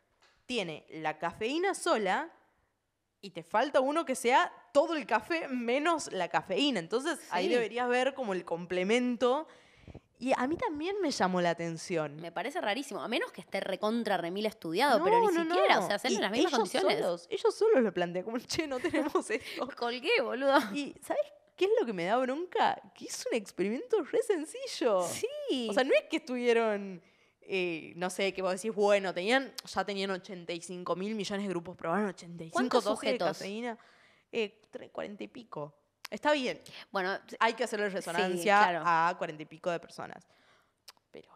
tiene 0.45 0.85
la 0.89 1.17
cafeína 1.17 1.73
sola 1.73 2.29
y 3.21 3.31
te 3.31 3.43
falta 3.43 3.79
uno 3.79 4.05
que 4.05 4.15
sea 4.15 4.51
todo 4.73 4.95
el 4.95 5.05
café 5.07 5.47
menos 5.47 6.11
la 6.11 6.27
cafeína. 6.27 6.79
Entonces 6.79 7.19
ahí 7.31 7.47
deberías 7.47 7.89
ver 7.89 8.13
como 8.13 8.33
el 8.33 8.45
complemento. 8.45 9.47
Y 10.21 10.33
a 10.35 10.45
mí 10.47 10.57
también 10.57 10.99
me 11.01 11.11
llamó 11.11 11.39
la 11.39 11.51
atención. 11.51 12.17
Me 12.17 12.31
parece 12.31 12.59
rarísimo. 12.59 13.01
A 13.01 13.07
menos 13.07 13.31
que 13.31 13.39
esté 13.39 13.61
recontra 13.61 14.17
remil 14.17 14.45
estudiado, 14.45 15.01
pero 15.03 15.17
ni 15.21 15.27
No, 15.27 15.43
siquiera. 15.45 15.75
no. 15.79 15.83
O 15.85 15.87
sea, 15.87 15.95
hacerlo 15.95 16.13
Y 16.13 16.15
en 16.17 16.21
las 16.23 16.31
mismas 16.31 16.51
ellos 16.51 16.59
condiciones. 16.59 16.99
Solos, 16.99 17.27
ellos 17.29 17.55
solos 17.55 17.81
lo 17.83 17.93
plantean, 17.93 18.25
como, 18.25 18.37
che, 18.39 18.67
no 18.67 18.79
tenemos 18.79 19.29
esto. 19.29 19.69
Colgué, 19.77 20.21
boludo. 20.21 20.57
Y, 20.73 20.93
¿sabes 21.01 21.23
qué 21.55 21.65
es 21.65 21.71
lo 21.79 21.85
que 21.85 21.93
me 21.93 22.03
da 22.03 22.17
bronca? 22.17 22.81
Que 22.93 23.05
es 23.05 23.25
un 23.31 23.37
experimento 23.37 24.03
re 24.03 24.21
sencillo. 24.21 25.03
Sí. 25.07 25.67
O 25.69 25.73
sea, 25.73 25.85
no 25.85 25.93
es 25.93 26.03
que 26.09 26.17
estuvieron, 26.17 27.01
eh, 27.41 27.93
no 27.95 28.09
sé, 28.09 28.33
que 28.33 28.41
vos 28.41 28.51
decís, 28.51 28.75
bueno, 28.75 29.13
tenían, 29.13 29.53
ya 29.65 29.85
tenían 29.85 30.11
85 30.11 30.97
mil 30.97 31.15
millones 31.15 31.45
de 31.45 31.49
grupos, 31.49 31.77
probaron 31.77 32.07
85 32.07 32.51
¿Cuántos 32.53 32.83
dosis 32.83 33.01
de 33.01 33.07
sujetos? 33.17 33.37
cafeína. 33.37 33.77
Eh, 34.33 34.59
tre- 34.69 34.91
40 34.91 35.23
y 35.23 35.27
pico. 35.29 35.73
Está 36.09 36.31
bien. 36.33 36.59
bueno, 36.91 37.17
Hay 37.39 37.53
que 37.53 37.63
hacerle 37.63 37.89
resonancia 37.89 38.57
claro. 38.57 38.83
a 38.85 39.15
40 39.17 39.43
y 39.43 39.45
pico 39.45 39.69
de 39.69 39.79
personas. 39.79 40.25
Pero. 41.11 41.29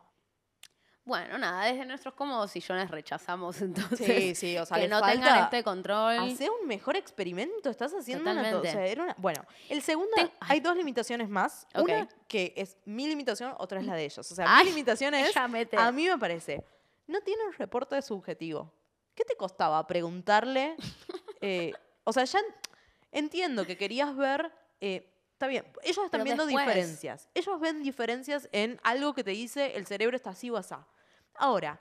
bueno, 1.05 1.37
nada, 1.37 1.65
desde 1.65 1.85
nuestros 1.85 2.13
cómodos 2.13 2.51
sillones 2.51 2.89
rechazamos 2.89 3.61
entonces 3.61 4.05
Sí, 4.05 4.35
sí, 4.35 4.57
o 4.57 4.65
sea, 4.65 4.79
que 4.79 4.87
no 4.87 4.99
falta 4.99 5.13
tengan 5.13 5.43
este 5.43 5.63
control. 5.63 6.17
Hacer 6.19 6.49
un 6.49 6.67
mejor 6.67 6.95
experimento, 6.95 7.69
estás 7.69 7.93
haciendo 7.93 8.31
una 8.31 8.41
o 8.41 8.43
Totalmente. 8.43 8.71
sea, 8.71 8.85
era 8.87 9.03
una- 9.03 9.15
Bueno, 9.17 9.45
el 9.69 9.81
segundo, 9.81 10.11
Ten- 10.15 10.31
hay 10.39 10.59
dos 10.59 10.75
limitaciones 10.75 11.29
más. 11.29 11.67
Una 11.75 12.07
que 12.27 12.53
es 12.55 12.77
mi 12.85 13.07
limitación, 13.07 13.53
otra 13.59 13.79
es 13.79 13.85
la 13.85 13.95
de 13.95 14.05
ellos. 14.05 14.31
O 14.31 14.35
sea, 14.35 14.45
Ay, 14.47 14.65
mi 14.65 14.71
limitación 14.71 15.13
es, 15.13 15.35
a 15.37 15.47
mí 15.91 16.07
me 16.07 16.17
parece, 16.17 16.63
no 17.07 17.19
tienen 17.21 17.51
reporte 17.53 17.95
de 17.95 18.01
subjetivo. 18.01 18.73
¿Qué 19.13 19.23
te 19.25 19.35
costaba 19.35 19.85
preguntarle? 19.85 20.75
eh, 21.41 21.73
o 22.05 22.13
sea, 22.13 22.23
ya 22.23 22.39
en- 22.39 22.45
entiendo 23.11 23.65
que 23.65 23.77
querías 23.77 24.15
ver, 24.15 24.51
eh, 24.85 25.09
está 25.31 25.47
bien, 25.47 25.65
ellos 25.83 26.03
están 26.03 26.09
Pero 26.11 26.23
viendo 26.25 26.45
después. 26.45 26.65
diferencias. 26.65 27.29
Ellos 27.33 27.57
ven 27.57 27.83
diferencias 27.83 28.49
en 28.51 28.81
algo 28.83 29.13
que 29.13 29.23
te 29.23 29.31
dice 29.31 29.77
el 29.77 29.85
cerebro 29.85 30.17
está 30.17 30.31
así 30.31 30.49
o 30.49 30.57
asá. 30.57 30.85
Ahora, 31.35 31.79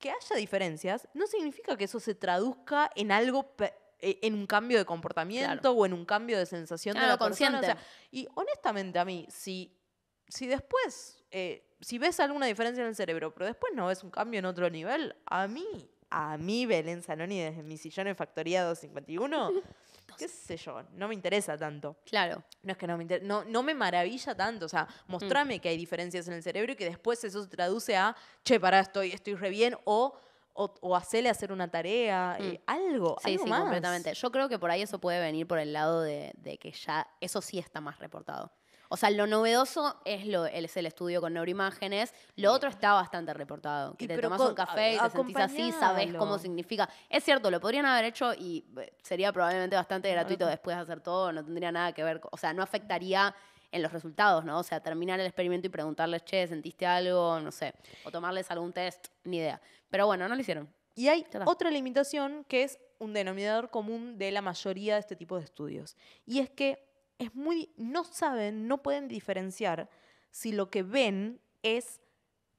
que 0.00 0.10
haya 0.10 0.36
diferencias 0.36 1.06
no 1.14 1.28
significa 1.28 1.76
que 1.76 1.84
eso 1.84 2.00
se 2.00 2.16
traduzca 2.16 2.90
en 2.96 3.12
algo, 3.12 3.54
eh, 4.00 4.18
en 4.22 4.34
un 4.34 4.48
cambio 4.48 4.78
de 4.78 4.84
comportamiento 4.84 5.70
o 5.70 5.86
en 5.86 5.92
un 5.92 6.04
cambio 6.04 6.36
de 6.36 6.44
sensación 6.44 6.96
de 6.98 7.06
la 7.06 7.16
persona. 7.16 7.60
o 7.60 7.62
sea, 7.62 7.78
y 8.10 8.26
honestamente 8.34 8.98
a 8.98 9.04
mí, 9.04 9.28
si, 9.30 9.78
si 10.26 10.48
después, 10.48 11.24
eh, 11.30 11.72
si 11.80 11.98
ves 11.98 12.18
alguna 12.18 12.46
diferencia 12.46 12.82
en 12.82 12.88
el 12.88 12.96
cerebro, 12.96 13.32
pero 13.32 13.46
después 13.46 13.72
no 13.76 13.86
ves 13.86 14.02
un 14.02 14.10
cambio 14.10 14.40
en 14.40 14.46
otro 14.46 14.68
nivel, 14.70 15.14
a 15.26 15.46
mí, 15.46 15.88
a 16.10 16.36
mí, 16.36 16.66
Belén 16.66 17.00
Saloni, 17.00 17.40
desde 17.40 17.62
mi 17.62 17.78
sillón 17.78 18.08
en 18.08 18.16
Factoría 18.16 18.64
251, 18.64 19.52
qué 20.18 20.28
sé 20.28 20.56
yo, 20.56 20.82
no 20.92 21.08
me 21.08 21.14
interesa 21.14 21.56
tanto. 21.58 21.96
Claro. 22.04 22.42
No 22.62 22.72
es 22.72 22.78
que 22.78 22.86
no 22.86 22.96
me 22.96 23.02
inter- 23.04 23.22
no, 23.22 23.44
no 23.44 23.62
me 23.62 23.74
maravilla 23.74 24.34
tanto. 24.36 24.66
O 24.66 24.68
sea, 24.68 24.84
Mm. 25.06 25.12
mostrame 25.12 25.58
que 25.60 25.68
hay 25.68 25.76
diferencias 25.76 26.28
en 26.28 26.34
el 26.34 26.42
cerebro 26.42 26.72
y 26.72 26.76
que 26.76 26.84
después 26.84 27.22
eso 27.24 27.42
se 27.42 27.48
traduce 27.48 27.96
a, 27.96 28.14
che, 28.44 28.58
pará, 28.60 28.80
estoy, 28.80 29.10
estoy 29.12 29.34
re 29.34 29.50
bien, 29.50 29.76
o, 29.84 30.16
o, 30.52 30.72
o 30.82 30.94
hacerle 30.94 31.30
hacer 31.30 31.50
una 31.50 31.68
tarea, 31.68 32.36
eh, 32.38 32.60
algo, 32.66 33.16
Sí, 33.24 33.32
algo 33.32 33.44
sí, 33.44 33.50
más. 33.50 33.60
completamente. 33.62 34.14
Yo 34.14 34.30
creo 34.30 34.48
que 34.48 34.58
por 34.58 34.70
ahí 34.70 34.82
eso 34.82 35.00
puede 35.00 35.18
venir 35.20 35.48
por 35.48 35.58
el 35.58 35.72
lado 35.72 36.00
de, 36.02 36.32
de 36.36 36.58
que 36.58 36.70
ya 36.70 37.08
eso 37.20 37.40
sí 37.40 37.58
está 37.58 37.80
más 37.80 37.98
reportado. 37.98 38.52
O 38.88 38.96
sea, 38.96 39.10
lo 39.10 39.26
novedoso 39.26 40.00
es, 40.04 40.26
lo, 40.26 40.46
es 40.46 40.76
el 40.76 40.86
estudio 40.86 41.20
con 41.20 41.34
neuroimágenes. 41.34 42.14
Lo 42.36 42.52
otro 42.52 42.68
está 42.68 42.92
bastante 42.92 43.34
reportado. 43.34 43.94
Que 43.96 44.04
Y 44.04 44.08
te 44.08 44.18
tomas 44.18 44.40
un 44.40 44.54
café 44.54 44.94
y 44.94 44.98
te 44.98 45.10
sentís 45.10 45.36
así, 45.36 45.72
sabes 45.72 46.14
cómo 46.14 46.38
significa. 46.38 46.88
Es 47.08 47.24
cierto, 47.24 47.50
lo 47.50 47.60
podrían 47.60 47.86
haber 47.86 48.04
hecho 48.04 48.34
y 48.34 48.64
eh, 48.78 48.92
sería 49.02 49.32
probablemente 49.32 49.76
bastante 49.76 50.10
gratuito 50.10 50.46
después 50.46 50.76
de 50.76 50.82
hacer 50.82 51.00
todo. 51.00 51.32
No 51.32 51.44
tendría 51.44 51.72
nada 51.72 51.92
que 51.92 52.04
ver. 52.04 52.20
O 52.30 52.36
sea, 52.36 52.52
no 52.52 52.62
afectaría 52.62 53.34
en 53.72 53.82
los 53.82 53.92
resultados, 53.92 54.44
¿no? 54.44 54.60
O 54.60 54.62
sea, 54.62 54.80
terminar 54.80 55.18
el 55.18 55.26
experimento 55.26 55.66
y 55.66 55.70
preguntarles, 55.70 56.24
che, 56.24 56.46
¿sentiste 56.46 56.86
algo? 56.86 57.40
No 57.40 57.50
sé. 57.50 57.74
O 58.04 58.10
tomarles 58.10 58.48
algún 58.50 58.72
test, 58.72 59.08
ni 59.24 59.38
idea. 59.38 59.60
Pero 59.90 60.06
bueno, 60.06 60.28
no 60.28 60.34
lo 60.34 60.40
hicieron. 60.40 60.72
Y 60.94 61.08
hay 61.08 61.26
otra 61.44 61.70
limitación 61.70 62.44
que 62.44 62.62
es 62.62 62.78
un 62.98 63.12
denominador 63.12 63.70
común 63.70 64.16
de 64.16 64.30
la 64.30 64.42
mayoría 64.42 64.94
de 64.94 65.00
este 65.00 65.16
tipo 65.16 65.36
de 65.36 65.44
estudios. 65.44 65.96
Y 66.24 66.38
es 66.38 66.50
que 66.50 66.86
es 67.18 67.34
muy, 67.34 67.72
no 67.76 68.04
saben, 68.04 68.66
no 68.68 68.82
pueden 68.82 69.08
diferenciar 69.08 69.88
si 70.30 70.52
lo 70.52 70.70
que 70.70 70.82
ven 70.82 71.40
es 71.62 72.00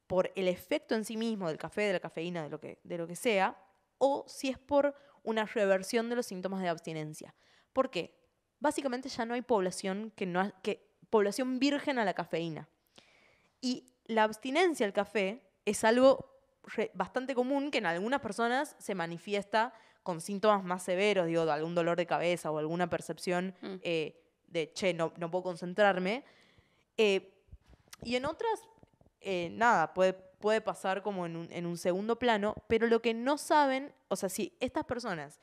por 0.07 0.31
el 0.35 0.47
efecto 0.47 0.95
en 0.95 1.03
sí 1.03 1.17
mismo 1.17 1.47
del 1.47 1.57
café, 1.57 1.81
de 1.83 1.93
la 1.93 1.99
cafeína, 1.99 2.43
de 2.43 2.49
lo 2.49 2.59
que, 2.59 2.79
de 2.83 2.97
lo 2.97 3.07
que 3.07 3.15
sea, 3.15 3.57
o 3.97 4.23
si 4.27 4.49
es 4.49 4.57
por 4.57 4.95
una 5.23 5.45
reversión 5.45 6.09
de 6.09 6.15
los 6.15 6.25
síntomas 6.27 6.61
de 6.61 6.69
abstinencia. 6.69 7.33
¿Por 7.73 7.89
qué? 7.89 8.15
Básicamente 8.59 9.09
ya 9.09 9.25
no 9.25 9.33
hay 9.33 9.41
población 9.41 10.11
que, 10.15 10.25
no 10.25 10.51
que 10.61 10.87
población 11.09 11.59
virgen 11.59 11.97
a 11.99 12.05
la 12.05 12.13
cafeína. 12.13 12.69
Y 13.61 13.87
la 14.05 14.23
abstinencia 14.23 14.85
al 14.85 14.93
café 14.93 15.41
es 15.65 15.83
algo 15.83 16.29
re- 16.63 16.91
bastante 16.93 17.33
común 17.35 17.71
que 17.71 17.79
en 17.79 17.87
algunas 17.87 18.21
personas 18.21 18.75
se 18.79 18.95
manifiesta 18.95 19.73
con 20.03 20.21
síntomas 20.21 20.63
más 20.63 20.83
severos, 20.83 21.25
digo, 21.25 21.45
de 21.45 21.51
algún 21.51 21.73
dolor 21.73 21.97
de 21.97 22.05
cabeza 22.05 22.51
o 22.51 22.59
alguna 22.59 22.89
percepción 22.89 23.55
Mm. 23.61 23.75
eh, 23.81 24.21
de, 24.47 24.71
che, 24.73 24.93
no, 24.93 25.13
no 25.17 25.29
puedo 25.29 25.43
concentrarme. 25.43 26.23
Eh, 26.97 27.33
y 28.03 28.15
en 28.15 28.25
otras, 28.25 28.61
eh, 29.21 29.49
nada, 29.51 29.93
puede, 29.93 30.13
puede 30.13 30.61
pasar 30.61 31.01
como 31.01 31.25
en 31.25 31.35
un, 31.35 31.51
en 31.51 31.65
un 31.65 31.77
segundo 31.77 32.17
plano, 32.17 32.55
pero 32.67 32.87
lo 32.87 33.01
que 33.01 33.13
no 33.13 33.37
saben, 33.37 33.93
o 34.07 34.15
sea, 34.15 34.29
si 34.29 34.55
estas 34.59 34.85
personas 34.85 35.39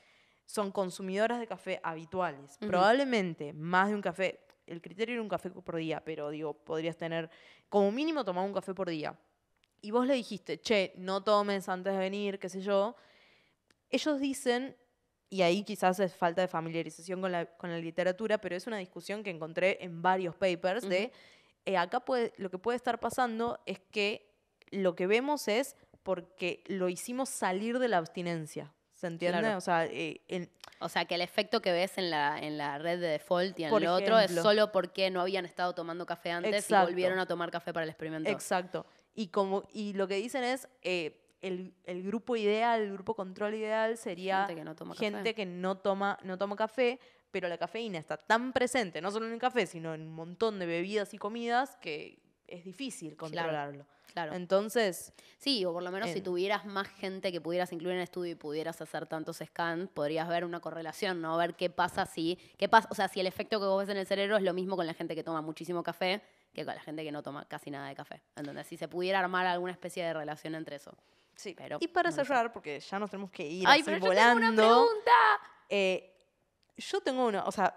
son 0.47 0.71
consumidoras 0.71 1.41
de 1.41 1.47
café 1.47 1.81
habituales, 1.83 2.59
probablemente 2.59 3.53
más 3.53 3.89
de 3.89 3.95
un 3.95 4.03
café, 4.03 4.41
el 4.67 4.81
criterio 4.81 5.15
era 5.15 5.23
un 5.23 5.29
café 5.29 5.51
por 5.51 5.77
día, 5.77 6.03
pero 6.05 6.31
digo, 6.31 6.55
podrías 6.55 6.97
tener 6.97 7.31
como 7.69 7.91
mínimo 7.91 8.25
tomar 8.25 8.45
un 8.45 8.53
café 8.53 8.75
por 8.75 8.89
día. 8.89 9.19
Y 9.81 9.91
vos 9.91 10.07
le 10.07 10.15
dijiste, 10.15 10.61
che, 10.61 10.93
no 10.97 11.25
tomes 11.25 11.69
antes 11.69 11.93
de 11.93 11.99
venir, 11.99 12.39
qué 12.39 12.49
sé 12.49 12.61
yo. 12.61 12.95
Ellos 13.91 14.21
dicen, 14.21 14.77
y 15.33 15.41
ahí 15.41 15.65
quizás 15.65 15.99
es 15.99 16.15
falta 16.15 16.43
de 16.43 16.47
familiarización 16.47 17.23
con 17.23 17.33
la, 17.33 17.47
con 17.47 17.71
la 17.71 17.79
literatura, 17.79 18.37
pero 18.37 18.55
es 18.55 18.67
una 18.67 18.77
discusión 18.77 19.23
que 19.23 19.31
encontré 19.31 19.79
en 19.81 20.03
varios 20.03 20.37
papers 20.37 20.87
de, 20.87 21.11
eh, 21.65 21.79
acá 21.79 22.01
puede, 22.01 22.35
lo 22.37 22.51
que 22.51 22.59
puede 22.59 22.77
estar 22.77 23.01
pasando 23.01 23.59
es 23.65 23.81
que 23.91 24.31
lo 24.71 24.95
que 24.95 25.07
vemos 25.07 25.49
es 25.49 25.75
porque 26.03 26.63
lo 26.67 26.91
hicimos 26.91 27.31
salir 27.31 27.79
de 27.79 27.89
la 27.89 27.97
abstinencia. 27.97 28.75
¿Se 28.93 29.07
entiende? 29.07 29.39
Claro. 29.39 29.57
O 29.57 29.63
sea, 29.63 29.87
eh, 29.87 30.51
O 30.81 30.91
sea, 30.91 31.07
que 31.07 31.15
el 31.15 31.23
efecto 31.23 31.63
que 31.63 31.73
ves 31.73 31.97
en 31.97 32.11
la, 32.11 32.39
en 32.39 32.59
la 32.59 32.77
red 32.77 33.01
de 33.01 33.09
default 33.09 33.59
y 33.59 33.65
en 33.65 33.71
lo 33.71 33.95
otro 33.95 34.19
es 34.19 34.33
solo 34.33 34.71
porque 34.71 35.11
no 35.11 35.23
habían 35.23 35.47
estado 35.47 35.75
tomando 35.75 36.05
café 36.05 36.31
antes 36.31 36.55
Exacto. 36.55 36.91
y 36.91 36.93
volvieron 36.93 37.19
a 37.19 37.25
tomar 37.25 37.51
café 37.51 37.73
para 37.73 37.85
el 37.85 37.91
experimento. 37.91 38.29
Exacto. 38.29 38.85
Y, 39.15 39.29
como, 39.29 39.67
y 39.73 39.95
lo 39.95 40.07
que 40.07 40.17
dicen 40.17 40.45
es, 40.45 40.69
eh, 40.83 41.22
el, 41.43 41.75
el 41.85 42.03
grupo 42.03 42.37
ideal, 42.37 42.81
el 42.81 42.93
grupo 42.93 43.15
control 43.15 43.55
ideal 43.55 43.97
sería 43.99 44.47
Gente 44.47 44.55
que 44.61 44.65
no 44.65 44.75
toma 44.75 44.95
café. 44.95 45.05
gente 45.11 45.35
que 45.35 45.45
no 45.45 45.77
toma, 45.79 46.19
no 46.23 46.39
toma 46.39 46.57
café, 46.57 46.99
pero 47.31 47.49
la 47.49 47.59
cafeína 47.59 47.99
está 47.99 48.17
tan 48.17 48.53
presente, 48.53 49.01
no 49.01 49.11
solo 49.11 49.27
en 49.27 49.33
el 49.33 49.39
café, 49.39 49.67
sino 49.67 49.93
en 49.95 50.03
un 50.03 50.13
montón 50.15 50.59
de 50.59 50.67
bebidas 50.67 51.13
y 51.15 51.19
comidas, 51.19 51.77
que 51.81 52.19
es 52.47 52.65
difícil 52.65 53.17
controlarlo. 53.17 53.87
Claro. 54.13 54.35
Entonces, 54.35 55.15
Sí, 55.39 55.65
o 55.65 55.73
por 55.73 55.83
lo 55.83 55.91
menos 55.91 56.11
si 56.11 56.19
en- 56.19 56.25
tuvieras 56.25 56.67
más 56.67 56.87
gente 56.87 57.33
que 57.33 57.41
pudieras 57.41 57.73
incluir 57.73 57.93
en 57.95 57.99
el 58.01 58.05
estudio 58.05 58.33
y 58.33 58.35
pudieras 58.35 58.81
hacer 58.83 59.07
tantos 59.07 59.39
scans, 59.45 59.89
podrías 59.89 60.29
ver 60.29 60.45
una 60.45 60.61
correlación, 60.61 61.23
¿no? 61.23 61.37
Ver 61.39 61.55
qué 61.55 61.71
pasa 61.71 62.05
si, 62.05 62.39
qué 62.59 62.69
pasa, 62.69 62.89
o 62.91 62.95
sea, 62.95 63.09
si 63.09 63.21
el 63.21 63.27
efecto 63.27 63.59
que 63.59 63.65
vos 63.65 63.81
ves 63.81 63.89
en 63.89 63.97
el 63.97 64.07
cerebro 64.07 64.37
es 64.37 64.43
lo 64.43 64.53
mismo 64.53 64.77
con 64.77 64.87
la 64.87 64.93
gente 64.95 65.15
que 65.15 65.25
toma 65.25 65.41
muchísimo 65.41 65.83
café 65.83 66.23
que 66.53 66.67
con 66.67 66.75
la 66.75 66.83
gente 66.83 67.03
que 67.03 67.11
no 67.11 67.23
toma 67.23 67.47
casi 67.49 67.71
nada 67.71 67.89
de 67.89 67.95
café. 67.95 68.21
Entonces, 68.37 68.67
si 68.67 68.77
se 68.77 68.87
pudiera 68.87 69.19
armar 69.21 69.47
alguna 69.47 69.73
especie 69.73 70.05
de 70.05 70.13
relación 70.13 70.55
entre 70.55 70.77
eso. 70.77 70.95
Sí. 71.43 71.55
Pero 71.57 71.79
y 71.81 71.89
para 71.89 72.11
no 72.11 72.17
cerrar, 72.17 72.53
porque 72.53 72.81
ya 72.81 72.99
nos 72.99 73.11
tenemos 73.11 73.31
que 73.31 73.45
ir 73.47 73.67
Ay, 73.67 73.81
así 73.81 73.85
pero 73.85 73.99
yo 73.99 74.07
volando. 74.07 74.41
tengo 74.41 74.63
una 74.63 74.87
pregunta. 74.87 75.13
eh, 75.69 76.09
yo 76.77 77.01
tengo 77.01 77.27
una, 77.27 77.45
o 77.45 77.53
sea, 77.53 77.77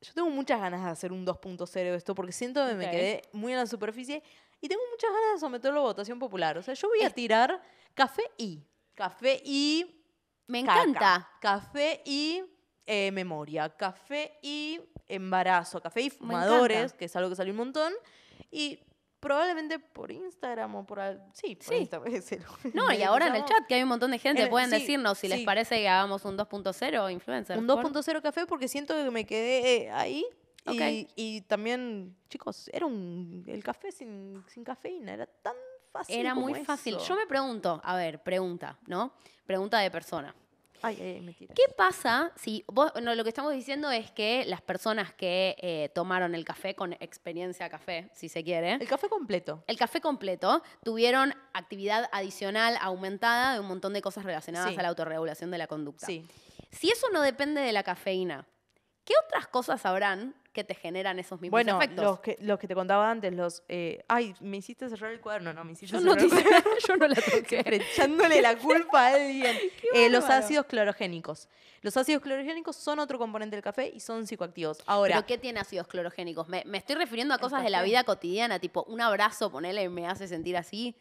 yo 0.00 0.14
tengo 0.14 0.30
muchas 0.30 0.60
ganas 0.60 0.82
de 0.84 0.90
hacer 0.90 1.12
un 1.12 1.26
2.0 1.26 1.70
de 1.72 1.94
esto 1.96 2.14
porque 2.14 2.32
siento 2.32 2.66
que 2.66 2.74
me 2.74 2.86
Ok. 2.86 2.90
quedé 2.90 3.22
muy 3.32 3.52
en 3.52 3.58
la 3.58 3.66
superficie 3.66 4.22
y 4.60 4.68
tengo 4.68 4.82
muchas 4.90 5.10
ganas 5.12 5.34
de 5.34 5.38
someterlo 5.40 5.80
a 5.80 5.82
votación 5.84 6.18
popular. 6.18 6.56
O 6.56 6.62
sea, 6.62 6.74
yo 6.74 6.88
voy 6.88 7.02
a 7.02 7.10
tirar 7.10 7.60
café 7.94 8.22
y. 8.38 8.62
Café 8.94 9.42
y. 9.44 10.04
Me 10.46 10.64
caca, 10.64 10.82
encanta. 10.82 11.28
Café 11.40 12.02
y 12.04 12.42
eh, 12.86 13.10
memoria. 13.12 13.68
Café 13.76 14.38
y 14.42 14.80
embarazo. 15.06 15.80
Café 15.80 16.00
y 16.02 16.10
fumadores, 16.10 16.76
encanta. 16.78 16.96
que 16.96 17.04
es 17.04 17.16
algo 17.16 17.30
que 17.30 17.36
salió 17.36 17.52
un 17.52 17.58
montón. 17.58 17.92
Y 18.50 18.80
probablemente 19.20 19.78
por 19.78 20.10
Instagram 20.10 20.74
o 20.76 20.86
por. 20.86 21.00
Sí, 21.34 21.54
por 21.56 21.64
Sí. 21.64 21.74
Instagram. 21.76 22.12
No, 22.74 22.92
y 22.92 23.02
ahora 23.02 23.28
en 23.28 23.36
el 23.36 23.44
chat 23.44 23.66
que 23.68 23.74
hay 23.74 23.82
un 23.82 23.88
montón 23.90 24.10
de 24.10 24.18
gente, 24.18 24.40
En 24.40 24.46
el- 24.46 24.50
pueden 24.50 24.70
sí, 24.70 24.76
decirnos 24.80 25.18
si 25.18 25.28
les 25.28 25.40
parece 25.44 25.76
que 25.76 25.88
hagamos 25.88 26.24
un 26.24 26.36
2.0 26.36 27.12
influencer. 27.12 27.58
Un 27.58 27.66
por- 27.66 27.84
2.0 27.92 28.22
café 28.22 28.46
porque 28.46 28.66
siento 28.68 28.94
que 28.94 29.10
me 29.10 29.24
quedé 29.26 29.84
eh, 29.84 29.90
ahí. 29.90 30.24
Y, 30.66 31.08
y 31.16 31.40
también, 31.42 32.16
chicos, 32.28 32.68
era 32.72 32.86
un. 32.86 33.44
El 33.46 33.62
café 33.64 33.90
sin, 33.92 34.44
sin 34.46 34.62
cafeína 34.62 35.14
era 35.14 35.26
tan 35.26 35.54
fácil. 35.90 36.16
Era 36.20 36.34
como 36.34 36.48
muy 36.48 36.64
fácil. 36.64 36.96
Yo 36.98 37.16
me 37.16 37.26
pregunto, 37.26 37.80
a 37.82 37.96
ver, 37.96 38.22
pregunta, 38.22 38.78
¿no? 38.86 39.12
Pregunta 39.46 39.78
de 39.80 39.90
persona. 39.90 40.34
Ay, 40.82 40.98
ay, 41.00 41.20
mentira. 41.20 41.54
¿Qué 41.54 41.64
pasa 41.76 42.32
si 42.36 42.64
vos, 42.66 42.92
no, 43.02 43.14
lo 43.14 43.22
que 43.22 43.28
estamos 43.28 43.52
diciendo 43.52 43.90
es 43.90 44.10
que 44.10 44.44
las 44.46 44.62
personas 44.62 45.12
que 45.12 45.56
eh, 45.60 45.90
tomaron 45.94 46.34
el 46.34 46.44
café 46.44 46.74
con 46.74 46.92
experiencia 46.94 47.68
café, 47.68 48.10
si 48.14 48.28
se 48.28 48.42
quiere, 48.42 48.72
El 48.74 48.88
café 48.88 49.08
completo. 49.08 49.62
el 49.66 49.76
café 49.76 50.00
completo, 50.00 50.62
tuvieron 50.82 51.34
actividad 51.52 52.08
adicional 52.12 52.76
aumentada 52.80 53.54
de 53.54 53.60
un 53.60 53.66
montón 53.66 53.92
de 53.92 54.02
cosas 54.02 54.24
relacionadas 54.24 54.70
Sí. 54.70 54.78
a 54.78 54.82
la 54.82 54.88
autorregulación 54.88 55.50
de 55.50 55.58
la 55.58 55.66
conducta. 55.66 56.06
Sí. 56.06 56.26
Si 56.70 56.90
eso 56.90 57.08
no 57.12 57.20
depende 57.22 57.60
de 57.60 57.72
la 57.72 57.82
cafeína, 57.82 58.46
¿qué 59.04 59.14
otras 59.26 59.48
cosas 59.48 59.84
habrán 59.86 60.34
que 60.52 60.64
te 60.64 60.74
generan 60.74 61.18
esos 61.18 61.40
mismos 61.40 61.52
Bueno, 61.52 61.76
efectos? 61.80 62.04
los 62.04 62.20
que, 62.20 62.36
los 62.40 62.58
que 62.58 62.66
te 62.66 62.74
contaba 62.74 63.10
antes, 63.10 63.32
los. 63.32 63.62
eh, 63.68 64.02
ay, 64.08 64.34
me 64.40 64.56
hiciste 64.56 64.88
cerrar 64.88 65.12
el 65.12 65.20
cuaderno, 65.20 65.52
no, 65.52 65.62
me 65.64 65.72
hiciste 65.72 65.96
yo, 65.96 66.02
no 66.02 66.12
cerrar 66.14 66.28
te- 66.28 66.36
el 66.36 66.42
cuaderno. 66.44 66.70
yo 66.88 66.96
no 66.96 67.08
la 67.08 67.14
toqué. 67.42 67.62
Echándole 67.66 68.42
la 68.42 68.56
culpa 68.58 69.06
a 69.08 69.14
alguien. 69.14 69.56
Eh, 69.92 70.08
los 70.08 70.24
ácidos 70.30 70.66
clorogénicos. 70.66 71.48
Los 71.82 71.96
ácidos 71.96 72.22
clorogénicos 72.22 72.76
son 72.76 73.00
otro 73.00 73.18
componente 73.18 73.56
del 73.56 73.62
café 73.64 73.90
y 73.92 73.98
son 73.98 74.24
psicoactivos. 74.26 74.78
Ahora, 74.86 75.16
¿Pero 75.16 75.26
qué 75.26 75.36
tiene 75.38 75.58
ácidos 75.58 75.88
clorogénicos? 75.88 76.48
Me, 76.48 76.62
me 76.64 76.78
estoy 76.78 76.94
refiriendo 76.94 77.34
a 77.34 77.38
cosas 77.38 77.64
de 77.64 77.70
la 77.70 77.82
vida 77.82 78.04
cotidiana, 78.04 78.60
tipo 78.60 78.84
un 78.84 79.00
abrazo, 79.00 79.50
ponele, 79.50 79.88
me 79.88 80.06
hace 80.06 80.28
sentir 80.28 80.56
así. 80.56 80.94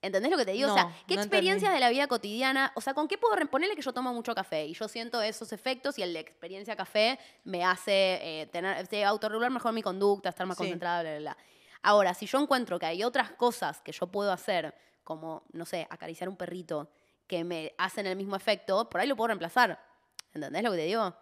¿Entendés 0.00 0.30
lo 0.30 0.36
que 0.38 0.44
te 0.44 0.52
digo? 0.52 0.70
o 0.70 0.74
sea, 0.74 0.84
No, 0.84 0.94
¿qué 1.08 1.16
no 1.16 1.22
experiencias 1.22 1.70
entendí. 1.70 1.74
de 1.74 1.80
la 1.80 1.90
vida 1.90 2.06
cotidiana? 2.06 2.72
O 2.76 2.80
sea, 2.80 2.94
¿con 2.94 3.08
qué 3.08 3.18
puedo 3.18 3.34
re- 3.34 3.46
ponerle 3.46 3.74
que 3.74 3.82
yo 3.82 3.92
tomo 3.92 4.12
mucho 4.14 4.34
café 4.34 4.64
y 4.66 4.72
yo 4.74 4.86
siento 4.88 5.20
esos 5.20 5.52
efectos 5.52 5.98
y 5.98 6.02
el 6.02 6.12
de 6.12 6.20
experiencia 6.20 6.76
café 6.76 7.18
me 7.44 7.64
hace 7.64 8.18
eh, 8.42 8.46
tener, 8.46 8.76
este, 8.78 9.04
autorregular 9.04 9.50
mejor 9.50 9.72
mi 9.72 9.82
conducta, 9.82 10.28
estar 10.28 10.46
más 10.46 10.56
Sí. 10.56 10.62
concentrada, 10.64 11.02
bla, 11.02 11.10
bla, 11.12 11.18
bla. 11.20 11.36
Ahora, 11.82 12.14
si 12.14 12.26
yo 12.26 12.38
encuentro 12.40 12.78
que 12.78 12.86
hay 12.86 13.02
otras 13.02 13.30
cosas 13.32 13.80
que 13.80 13.92
yo 13.92 14.06
puedo 14.06 14.30
hacer, 14.32 14.74
como, 15.04 15.42
no 15.52 15.64
sé, 15.64 15.86
acariciar 15.90 16.28
un 16.28 16.36
perrito, 16.36 16.90
que 17.26 17.42
me 17.44 17.74
hacen 17.78 18.06
el 18.06 18.16
mismo 18.16 18.36
efecto, 18.36 18.88
por 18.88 19.00
ahí 19.00 19.06
lo 19.08 19.16
puedo 19.16 19.28
reemplazar. 19.28 19.84
¿Entendés 20.32 20.62
lo 20.62 20.70
que 20.70 20.76
te 20.78 20.84
digo? 20.84 21.14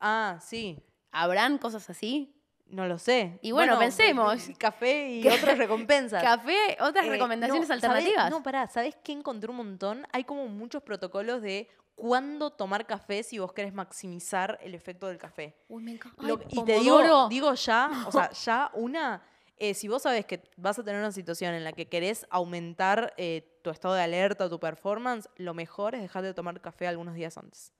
ah, 0.00 0.38
sí. 0.40 0.78
¿Habrán 1.10 1.58
cosas 1.58 1.88
así? 1.90 2.34
No 2.72 2.86
lo 2.86 2.98
sé. 2.98 3.38
Y 3.42 3.52
bueno, 3.52 3.78
pensemos. 3.78 4.42
Café 4.58 5.10
y 5.16 5.28
otras 5.28 5.58
recompensas. 5.58 6.22
Café, 6.22 6.76
otras 6.80 7.04
Eh, 7.06 7.10
recomendaciones 7.10 7.68
no, 7.68 7.74
¿sabés- 7.74 7.84
alternativas. 7.84 8.30
No, 8.30 8.42
pará, 8.42 8.66
¿sabés 8.68 8.96
qué 9.04 9.12
encontré 9.12 9.50
un 9.50 9.56
montón? 9.58 10.06
Hay 10.12 10.24
como 10.24 10.48
muchos 10.48 10.82
protocolos 10.82 11.42
de 11.42 11.68
cuándo 11.94 12.50
tomar 12.50 12.86
café 12.86 13.22
si 13.22 13.38
vos 13.38 13.52
querés 13.52 13.74
maximizar 13.74 14.58
el 14.62 14.74
efecto 14.74 15.06
del 15.06 15.18
café. 15.18 15.54
Uy, 15.68 15.82
me 15.82 15.92
encanta. 15.92 16.22
Lo- 16.26 16.38
Ay, 16.38 16.46
y 16.48 16.64
te 16.64 16.78
digo, 16.80 17.28
digo 17.28 17.52
ya, 17.54 17.90
o 18.06 18.10
sea, 18.12 18.30
ya 18.44 18.70
una, 18.72 19.22
eh, 19.58 19.74
si 19.74 19.86
vos 19.88 20.00
sabés 20.02 20.24
que 20.24 20.42
vas 20.56 20.78
a 20.78 20.82
tener 20.82 20.98
una 20.98 21.12
situación 21.12 21.52
en 21.54 21.64
la 21.64 21.72
que 21.72 21.88
querés 21.90 22.26
aumentar 22.30 23.12
eh, 23.18 23.60
tu 23.62 23.68
estado 23.68 23.92
de 23.94 24.02
alerta 24.02 24.48
tu 24.48 24.58
performance, 24.58 25.28
lo 25.36 25.52
mejor 25.52 25.94
es 25.94 26.00
dejar 26.00 26.22
de 26.22 26.32
tomar 26.32 26.58
café 26.62 26.86
algunos 26.88 27.14
días 27.14 27.36
antes. 27.36 27.70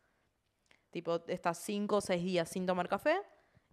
Tipo, 0.90 1.24
estás 1.28 1.56
cinco 1.58 1.96
o 1.96 2.00
seis 2.02 2.22
días 2.22 2.46
sin 2.50 2.66
tomar 2.66 2.86
café 2.90 3.18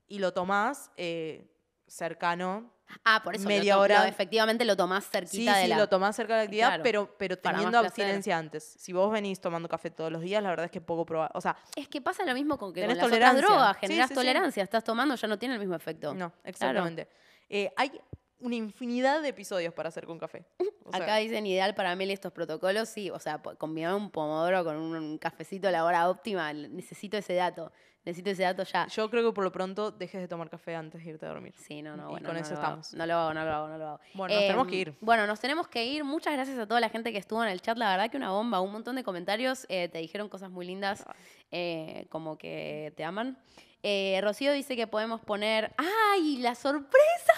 y 0.10 0.20
lo 0.20 0.34
tomás 0.34 0.92
eh, 0.98 1.50
cercano. 1.88 2.74
Ah, 3.06 3.22
por 3.24 3.36
eso 3.36 3.48
media 3.48 3.76
lo 3.76 3.82
hora. 3.82 4.00
lo- 4.02 4.06
efectivamente 4.10 4.66
lo 4.66 4.76
tomás 4.76 5.04
Sí, 5.04 5.10
cerquita 5.12 5.58
de 5.58 5.64
sí, 5.64 5.68
la... 5.70 5.78
lo 5.78 5.90
tomás 5.90 6.16
cerca 6.16 6.34
de 6.34 6.40
la 6.40 6.44
actividad, 6.46 6.68
Claro, 6.70 6.84
pero, 6.84 7.16
pero 7.20 7.38
teniendo 7.38 7.78
abstinencia 7.78 8.36
antes. 8.36 8.64
Si 8.64 8.94
vos 8.94 9.12
venís 9.12 9.40
tomando 9.40 9.70
café 9.70 9.92
todos 9.92 10.12
los 10.12 10.22
días, 10.22 10.42
la 10.42 10.50
verdad 10.50 10.66
es 10.66 10.72
que 10.72 10.82
poco 10.82 11.06
probable. 11.06 11.32
O 11.36 11.42
sea, 11.42 11.56
Es 11.76 11.88
que 11.88 12.02
pasa 12.02 12.26
lo 12.26 12.34
mismo 12.34 12.58
con 12.58 12.74
que 12.74 12.82
con 12.82 12.88
Tenés 12.90 12.98
las 12.98 13.06
otras 13.06 13.20
tolerancia. 13.20 13.48
drogas. 13.48 13.76
Sí, 13.76 13.82
Generás 13.82 14.08
sí, 14.08 14.14
sí. 14.14 14.20
tolerancia. 14.20 14.64
Estás 14.64 14.84
tomando, 14.84 15.14
ya 15.16 15.28
no 15.28 15.38
tiene 15.38 15.54
el 15.54 15.60
mismo 15.60 15.76
efecto. 15.76 16.14
no, 16.16 16.34
exactamente. 16.44 17.08
Eh, 17.48 17.72
hay 17.78 17.92
una 18.40 18.56
infinidad 18.56 19.22
de 19.22 19.28
episodios 19.30 19.74
para 19.74 19.90
hacer 19.90 20.06
con 20.08 20.18
café. 20.18 20.46
O 20.90 20.92
sea, 20.92 21.04
Acá 21.04 21.18
dicen 21.18 21.46
ideal 21.46 21.76
para 21.76 21.96
Meli 21.96 22.14
estos 22.14 22.32
protocolos, 22.32 22.90
sí. 22.90 23.12
O 23.12 23.20
sea, 23.20 23.38
combinar 23.60 23.94
un 23.94 24.10
pomodoro 24.10 24.64
con 24.64 24.76
un, 24.76 24.96
un 24.96 25.18
cafecito 25.20 25.68
a 25.68 25.72
la 25.72 25.86
hora 25.86 26.10
óptima, 26.10 26.52
necesito 26.52 27.16
ese 27.16 27.36
dato. 27.36 27.72
Necesito 28.06 28.30
ese 28.30 28.44
dato 28.44 28.64
ya. 28.64 28.88
Yo 28.88 29.10
creo 29.10 29.30
que 29.30 29.34
por 29.36 29.44
lo 29.44 29.52
pronto 29.52 29.92
dejes 29.92 30.22
de 30.22 30.28
tomar 30.28 30.50
café 30.50 30.76
antes 30.76 31.04
de 31.04 31.10
irte 31.12 31.26
a 31.26 31.30
dormir. 31.30 31.54
Sí, 31.58 31.82
no, 31.82 31.96
no, 31.98 32.08
Y 32.08 32.12
bueno, 32.12 32.28
con 32.28 32.36
no 32.36 32.42
eso 32.42 32.54
estamos. 32.54 32.94
No 32.94 33.06
lo 33.06 33.14
hago, 33.16 33.34
no 33.34 33.44
lo 33.46 33.54
hago, 33.54 33.68
no 33.68 33.78
lo 33.78 33.88
hago. 33.90 34.00
Bueno, 34.14 34.34
nos 34.36 34.42
tenemos 34.44 34.66
Em, 34.66 34.70
que 34.72 34.76
ir. 34.78 34.96
Bueno, 35.02 35.28
nos 35.28 35.40
tenemos 35.40 35.68
que 35.68 35.86
ir. 35.86 36.04
Muchas 36.04 36.34
gracias 36.34 36.58
a 36.58 36.66
toda 36.68 36.80
la 36.80 36.90
gente 36.90 37.12
que 37.12 37.18
estuvo 37.18 37.44
en 37.44 37.50
el 37.50 37.62
chat. 37.62 37.78
La 37.78 37.90
verdad 37.92 38.10
que 38.10 38.18
una 38.18 38.32
bomba, 38.32 38.62
un 38.62 38.72
montón 38.72 38.96
de 38.96 39.04
comentarios. 39.04 39.66
eh, 39.70 39.90
te 39.90 39.98
dijeron 40.00 40.30
cosas 40.30 40.50
muy 40.50 40.66
lindas, 40.66 41.06
eh, 41.52 42.08
como 42.10 42.38
que 42.38 42.94
te 42.96 43.04
aman. 43.04 43.38
Eh, 43.84 44.20
Rocío 44.24 44.52
dice 44.54 44.76
que 44.76 44.88
podemos 44.88 45.22
poner. 45.22 45.74
¡Ay, 45.78 46.38
la 46.38 46.56
sorpresa! 46.56 47.34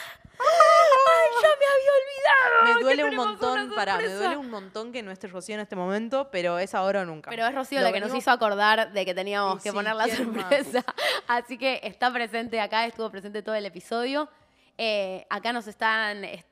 ¡Ay, 1.42 1.50
ya 1.50 1.50
me 1.60 1.66
había 1.66 1.92
olvidado! 2.00 2.76
Me 2.76 2.82
duele 2.84 3.04
un 3.06 3.16
montón, 3.16 3.72
para, 3.76 3.98
me 3.98 4.08
duele 4.10 4.38
un 4.38 4.50
montón 4.50 4.92
que 4.92 5.02
no 5.04 5.12
esté 5.12 5.28
Rocío 5.28 5.56
en 5.56 5.62
este 5.62 5.76
momento, 5.76 6.30
pero 6.32 6.60
es 6.60 6.74
ahora 6.76 7.02
o 7.02 7.06
nunca. 7.06 7.30
Pero 7.30 7.46
es 7.46 7.56
Rocío 7.56 7.80
Lo 7.80 7.88
la 7.88 7.94
que 7.94 8.00
nos 8.00 8.14
hizo 8.16 8.32
acordar 8.32 8.92
de 8.92 9.06
que 9.06 9.14
teníamos 9.14 9.56
Y 9.56 9.64
que 9.64 9.70
sí, 9.70 9.76
poner 9.76 9.96
la 9.96 10.08
sorpresa. 10.08 10.84
Así 11.28 11.58
que 11.58 11.80
está 11.84 12.12
presente 12.12 12.60
acá, 12.62 12.86
estuvo 12.86 13.10
presente 13.10 13.42
todo 13.42 13.56
el 13.56 13.66
episodio. 13.66 14.30
Eh, 14.78 15.26
acá 15.30 15.54
nos 15.54 15.68
están. 15.68 16.24
est- 16.26 16.48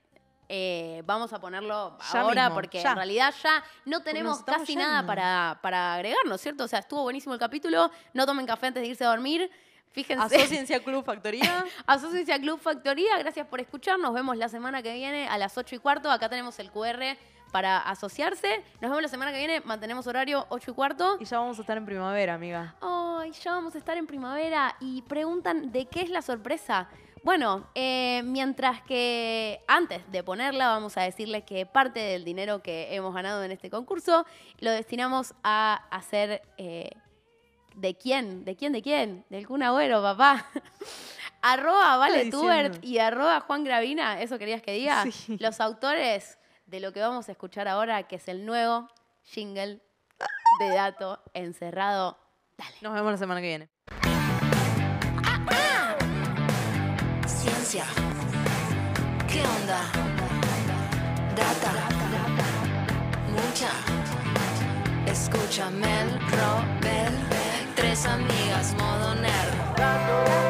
eh, 0.51 1.03
vamos 1.05 1.31
a 1.31 1.39
ponerlo 1.39 1.95
Ya 2.11 2.21
ahora 2.21 2.45
mismo, 2.45 2.55
porque 2.55 2.81
ya. 2.81 2.89
en 2.89 2.95
realidad 2.95 3.31
ya 3.43 3.63
no 3.85 4.01
tenemos 4.01 4.41
casi 4.43 4.75
nada 4.75 5.05
para, 5.05 5.59
para 5.61 5.93
agregarnos, 5.93 6.41
¿cierto? 6.41 6.63
O 6.63 6.67
sea, 6.67 6.79
estuvo 6.79 7.03
buenísimo 7.03 7.35
el 7.35 7.39
capítulo. 7.39 7.91
No 8.13 8.25
tomen 8.25 8.47
café 8.47 8.65
antes 8.67 8.81
de 8.81 8.89
irse 8.89 9.05
a 9.05 9.09
dormir. 9.09 9.51
Fíjense. 9.91 10.35
Asociense 10.35 10.75
a 10.75 10.83
Club 10.83 11.03
Factoría. 11.03 11.65
Asociense 11.87 12.31
a 12.31 12.39
Club 12.39 12.59
Factoría, 12.59 13.17
gracias 13.17 13.47
por 13.47 13.59
escuchar. 13.59 13.99
Nos 13.99 14.13
vemos 14.13 14.37
la 14.37 14.49
semana 14.49 14.83
que 14.83 14.93
viene 14.93 15.27
a 15.27 15.37
las 15.37 15.57
8 15.57 15.75
y 15.75 15.79
cuarto. 15.79 16.11
Acá 16.11 16.29
tenemos 16.29 16.59
el 16.59 16.71
QR 16.71 17.17
para 17.51 17.79
asociarse. 17.79 18.63
Nos 18.81 18.91
vemos 18.91 19.01
la 19.01 19.07
semana 19.07 19.31
que 19.31 19.39
viene. 19.39 19.61
Mantenemos 19.61 20.05
horario 20.07 20.45
8 20.49 20.71
y 20.71 20.73
cuarto. 20.73 21.17
y 21.19 21.25
ya 21.25 21.39
vamos 21.39 21.57
a 21.57 21.61
estar 21.61 21.77
en 21.77 21.85
primavera, 21.85 22.35
amiga. 22.35 22.75
Ay, 22.81 23.31
ya 23.31 23.51
vamos 23.53 23.75
a 23.75 23.77
estar 23.79 23.97
en 23.97 24.05
primavera 24.05 24.75
y 24.79 25.01
preguntan 25.03 25.71
de 25.71 25.87
qué 25.87 26.01
es 26.01 26.09
la 26.09 26.21
sorpresa. 26.21 26.87
Bueno, 27.23 27.67
eh, 27.75 28.21
mientras 28.23 28.81
que 28.83 29.59
antes 29.67 30.09
de 30.09 30.23
ponerla 30.23 30.69
vamos 30.69 30.95
a 30.97 31.01
decirles 31.01 31.43
que 31.43 31.65
parte 31.65 31.99
del 31.99 32.23
dinero 32.23 32.61
que 32.61 32.95
hemos 32.95 33.13
ganado 33.13 33.43
en 33.43 33.51
este 33.51 33.69
concurso 33.69 34.25
lo 34.59 34.71
destinamos 34.71 35.33
a 35.43 35.83
hacer... 35.91 36.43
eh, 36.57 36.91
¿De 37.75 37.95
quién? 37.97 38.45
¿De 38.45 38.55
quién? 38.55 38.73
¿De 38.73 38.81
quién? 38.81 39.25
Del 39.29 39.47
Kun 39.47 39.63
Agüero, 39.63 40.01
papá. 40.01 40.45
arroba 41.41 41.97
Vale? 41.97 42.29
Tubert 42.29 42.83
y 42.83 42.99
arroba 42.99 43.39
Juan 43.41 43.63
Gravina, 43.63 44.21
¿eso 44.21 44.37
querías 44.37 44.61
que 44.61 44.73
diga? 44.73 45.05
Sí. 45.11 45.37
Los 45.39 45.59
autores 45.59 46.37
de 46.65 46.79
lo 46.79 46.93
que 46.93 46.99
vamos 46.99 47.29
a 47.29 47.31
escuchar 47.31 47.67
ahora, 47.67 48.03
que 48.03 48.17
es 48.17 48.27
el 48.27 48.45
nuevo 48.45 48.87
jingle 49.23 49.81
de 50.59 50.69
dato 50.69 51.21
encerrado. 51.33 52.17
Dale. 52.57 52.75
Nos 52.81 52.93
vemos 52.93 53.11
la 53.11 53.17
semana 53.17 53.41
que 53.41 53.47
viene. 53.47 53.69
Ciencia. 57.25 57.85
¿Qué 59.27 59.41
onda? 59.41 59.81
Data. 61.35 61.89
Mucha. 63.31 63.69
Escúchame 65.09 66.01
el 66.01 66.11
Robel. 66.31 67.48
Tres 67.79 68.05
amigas 68.05 68.73
modo 68.73 69.15
nerd. 69.15 70.48